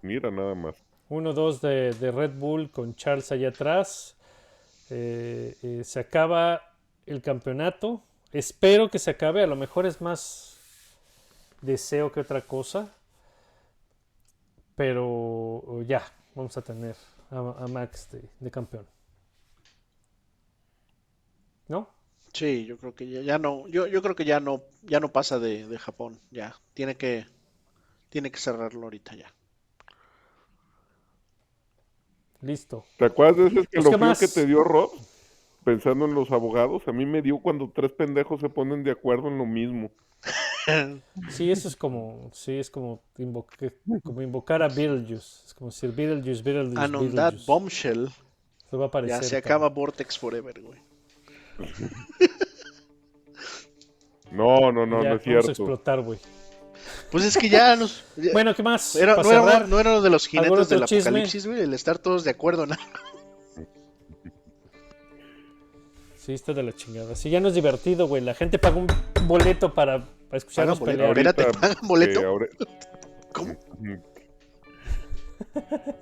Mira 0.02 0.30
nada 0.30 0.54
más. 0.54 0.76
1-2 1.08 1.60
de, 1.60 1.92
de 1.94 2.10
Red 2.10 2.32
Bull 2.38 2.70
con 2.70 2.94
Charles 2.94 3.32
allá 3.32 3.48
atrás. 3.48 4.17
Eh, 4.90 5.56
eh, 5.62 5.82
se 5.84 6.00
acaba 6.00 6.62
el 7.06 7.22
campeonato. 7.22 8.02
Espero 8.32 8.90
que 8.90 8.98
se 8.98 9.10
acabe. 9.10 9.42
A 9.42 9.46
lo 9.46 9.56
mejor 9.56 9.86
es 9.86 10.00
más 10.00 10.58
deseo 11.60 12.12
que 12.12 12.20
otra 12.20 12.42
cosa. 12.42 12.94
Pero 14.76 15.82
ya, 15.82 16.02
vamos 16.34 16.56
a 16.56 16.62
tener 16.62 16.96
a, 17.30 17.66
Max 17.68 18.08
de, 18.38 18.50
campeón. 18.50 18.86
¿No? 21.66 21.90
Sí, 22.32 22.64
yo 22.64 22.78
creo 22.78 22.94
que 22.94 23.24
ya, 23.24 23.38
no, 23.38 23.66
yo, 23.68 23.86
yo 23.86 24.00
creo 24.02 24.14
que 24.14 24.24
ya 24.24 24.38
no, 24.38 24.62
ya 24.82 25.00
no 25.00 25.08
pasa 25.08 25.38
de, 25.38 25.66
de 25.66 25.78
Japón. 25.78 26.20
Ya. 26.30 26.54
Tiene 26.74 26.96
que, 26.96 27.26
tiene 28.08 28.30
que 28.30 28.38
cerrarlo 28.38 28.84
ahorita 28.84 29.16
ya. 29.16 29.32
Listo. 32.40 32.84
¿Te 32.96 33.04
acuerdas 33.06 33.36
de 33.36 33.46
ese 33.46 33.54
Pues, 33.56 33.68
¿qué 33.68 33.78
escalofrío 33.78 34.06
más? 34.08 34.18
que 34.20 34.28
te 34.28 34.46
dio 34.46 34.62
Rod? 34.64 34.90
Pensando 35.64 36.04
en 36.06 36.14
los 36.14 36.30
abogados, 36.30 36.82
a 36.86 36.92
mí 36.92 37.04
me 37.04 37.20
dio 37.20 37.38
cuando 37.38 37.70
tres 37.74 37.92
pendejos 37.92 38.40
se 38.40 38.48
ponen 38.48 38.84
de 38.84 38.92
acuerdo 38.92 39.28
en 39.28 39.38
lo 39.38 39.46
mismo. 39.46 39.90
Sí, 41.30 41.50
eso 41.50 41.66
es 41.66 41.76
como, 41.76 42.28
sí, 42.34 42.58
es 42.58 42.70
como, 42.70 43.00
invoque- 43.16 43.72
como 44.04 44.20
invocar 44.20 44.62
a 44.62 44.68
Beetlejuice. 44.68 45.46
Es 45.46 45.54
como 45.54 45.70
decir 45.70 45.92
Beetlejuice, 45.92 46.42
Beetlejuice, 46.42 46.78
And 46.78 46.94
on 46.94 47.14
that 47.14 47.34
bombshell, 47.46 48.08
Se 48.68 48.76
va 48.76 48.84
a 48.84 48.88
aparecer. 48.88 49.22
ya 49.22 49.22
se 49.26 49.40
cabrón. 49.40 49.46
acaba 49.64 49.68
Vortex 49.74 50.18
Forever, 50.18 50.60
güey. 50.60 50.78
No, 54.30 54.70
no, 54.72 54.84
no, 54.84 55.02
Ya, 55.02 55.08
no 55.10 55.14
vamos 55.14 55.14
es 55.14 55.20
a 55.20 55.24
cierto. 55.24 55.50
explotar, 55.52 56.00
güey. 56.02 56.18
Pues 57.10 57.24
es 57.24 57.36
que 57.36 57.48
ya 57.48 57.76
nos. 57.76 58.04
ya- 58.16 58.32
Bueno, 58.32 58.54
¿qué 58.54 58.62
más? 58.62 58.94
era, 58.96 59.16
no, 59.16 59.30
era, 59.30 59.66
no 59.66 59.80
era 59.80 59.90
uno 59.92 60.02
de 60.02 60.10
los 60.10 60.26
¿algún 60.34 60.44
jinetes 60.44 60.68
del 60.68 60.84
chisme? 60.84 61.00
apocalipsis, 61.10 61.46
güey, 61.46 61.60
el 61.62 61.74
estar 61.74 61.98
todos 61.98 62.24
de 62.24 62.30
acuerdo, 62.30 62.66
¿no? 62.66 62.74
Sí, 66.16 66.34
está 66.34 66.52
de 66.52 66.62
la 66.62 66.72
chingada. 66.74 67.14
Sí, 67.14 67.30
ya 67.30 67.40
no 67.40 67.48
es 67.48 67.54
divertido, 67.54 68.06
güey. 68.06 68.22
La 68.22 68.34
gente 68.34 68.58
paga 68.58 68.76
un 68.76 68.86
boleto 69.26 69.72
para, 69.72 70.00
para 70.28 70.36
escucharnos 70.36 70.78
Paga 70.78 71.06
boleto. 71.06 71.34
pelear. 71.34 71.52
¿pagan 71.58 71.76
boleto? 71.88 72.20
eh, 72.20 72.24
ahora- 72.26 72.48
¿Cómo? 73.32 73.56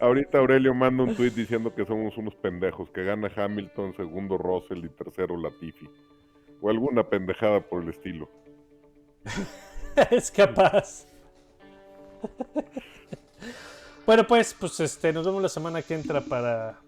Ahorita 0.00 0.38
Aurelio 0.38 0.74
manda 0.74 1.04
un 1.04 1.14
tweet 1.14 1.30
diciendo 1.30 1.72
que 1.74 1.84
somos 1.86 2.16
unos 2.16 2.34
pendejos, 2.36 2.90
que 2.90 3.04
gana 3.04 3.30
Hamilton, 3.36 3.94
segundo 3.96 4.36
Russell 4.36 4.84
y 4.84 4.88
tercero 4.88 5.36
Latifi. 5.36 5.88
O 6.60 6.70
alguna 6.70 7.08
pendejada 7.08 7.60
por 7.60 7.82
el 7.84 7.90
estilo. 7.90 8.28
es 10.10 10.30
capaz. 10.30 11.06
bueno, 14.06 14.26
pues, 14.26 14.54
pues 14.58 14.80
este, 14.80 15.12
nos 15.12 15.26
vemos 15.26 15.42
la 15.42 15.48
semana 15.48 15.82
que 15.82 15.94
entra 15.94 16.20
para 16.20 16.80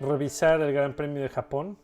revisar 0.00 0.60
el 0.60 0.72
Gran 0.72 0.94
Premio 0.94 1.22
de 1.22 1.28
Japón. 1.28 1.78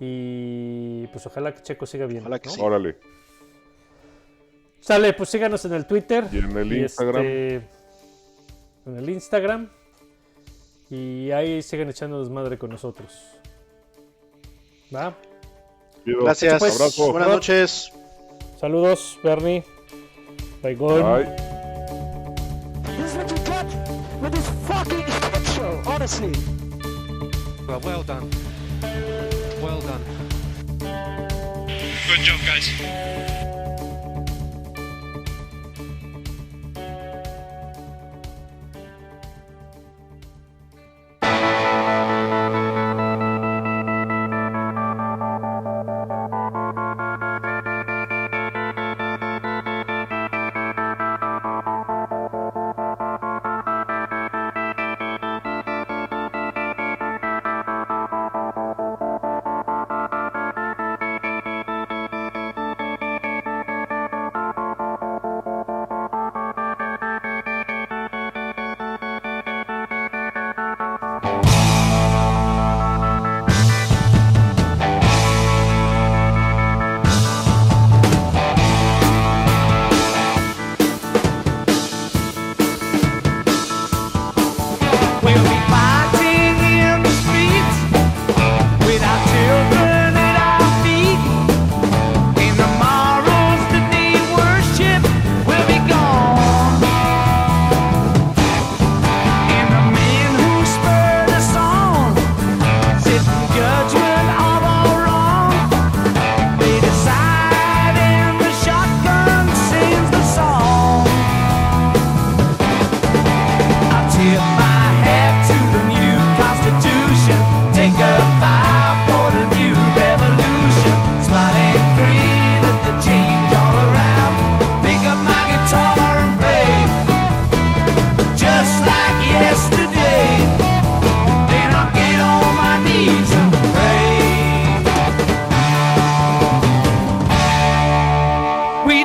Y 0.00 1.06
pues 1.08 1.26
ojalá 1.26 1.52
que 1.54 1.62
Checo 1.62 1.86
siga 1.86 2.06
bien. 2.06 2.20
Ojalá 2.20 2.38
que 2.38 2.48
¿no? 2.48 2.54
sí. 2.54 2.60
Órale. 2.60 2.96
Sale, 4.80 5.12
pues 5.12 5.28
síganos 5.28 5.64
en 5.64 5.74
el 5.74 5.86
Twitter. 5.86 6.24
Y 6.32 6.38
en 6.38 6.56
el 6.56 6.72
y 6.72 6.82
Instagram. 6.82 7.24
este, 7.24 7.54
en 8.86 8.96
el 8.96 9.10
Instagram. 9.10 9.68
Y 10.90 11.30
ahí 11.32 11.62
sigan 11.62 11.90
echando 11.90 12.20
desmadre 12.20 12.58
con 12.58 12.70
nosotros. 12.70 13.12
¿Va? 14.94 15.16
Gracias. 16.04 16.58
Pues, 16.58 16.80
Abrazo. 16.80 17.12
Buenas 17.12 17.28
noches. 17.28 17.92
Saludos, 18.60 19.16
Bernie. 19.22 19.62
Bye, 20.60 20.74
gone. 20.74 21.02
Bye. 21.02 21.22
This 22.96 23.12
is 23.12 23.16
what 23.16 23.30
you 23.30 23.38
get 23.46 23.66
with 24.20 24.32
this 24.32 24.48
fucking 24.66 25.06
shit 25.06 25.46
show, 25.54 25.82
honestly. 25.86 26.32
Well, 27.68 27.78
well 27.80 28.02
done. 28.02 28.28
Well 29.62 29.80
done. 29.80 30.02
Good 32.08 32.20
job, 32.24 32.40
guys. 32.44 33.47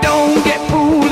don't 0.03 0.43
get 0.43 0.59
fooled. 0.69 1.02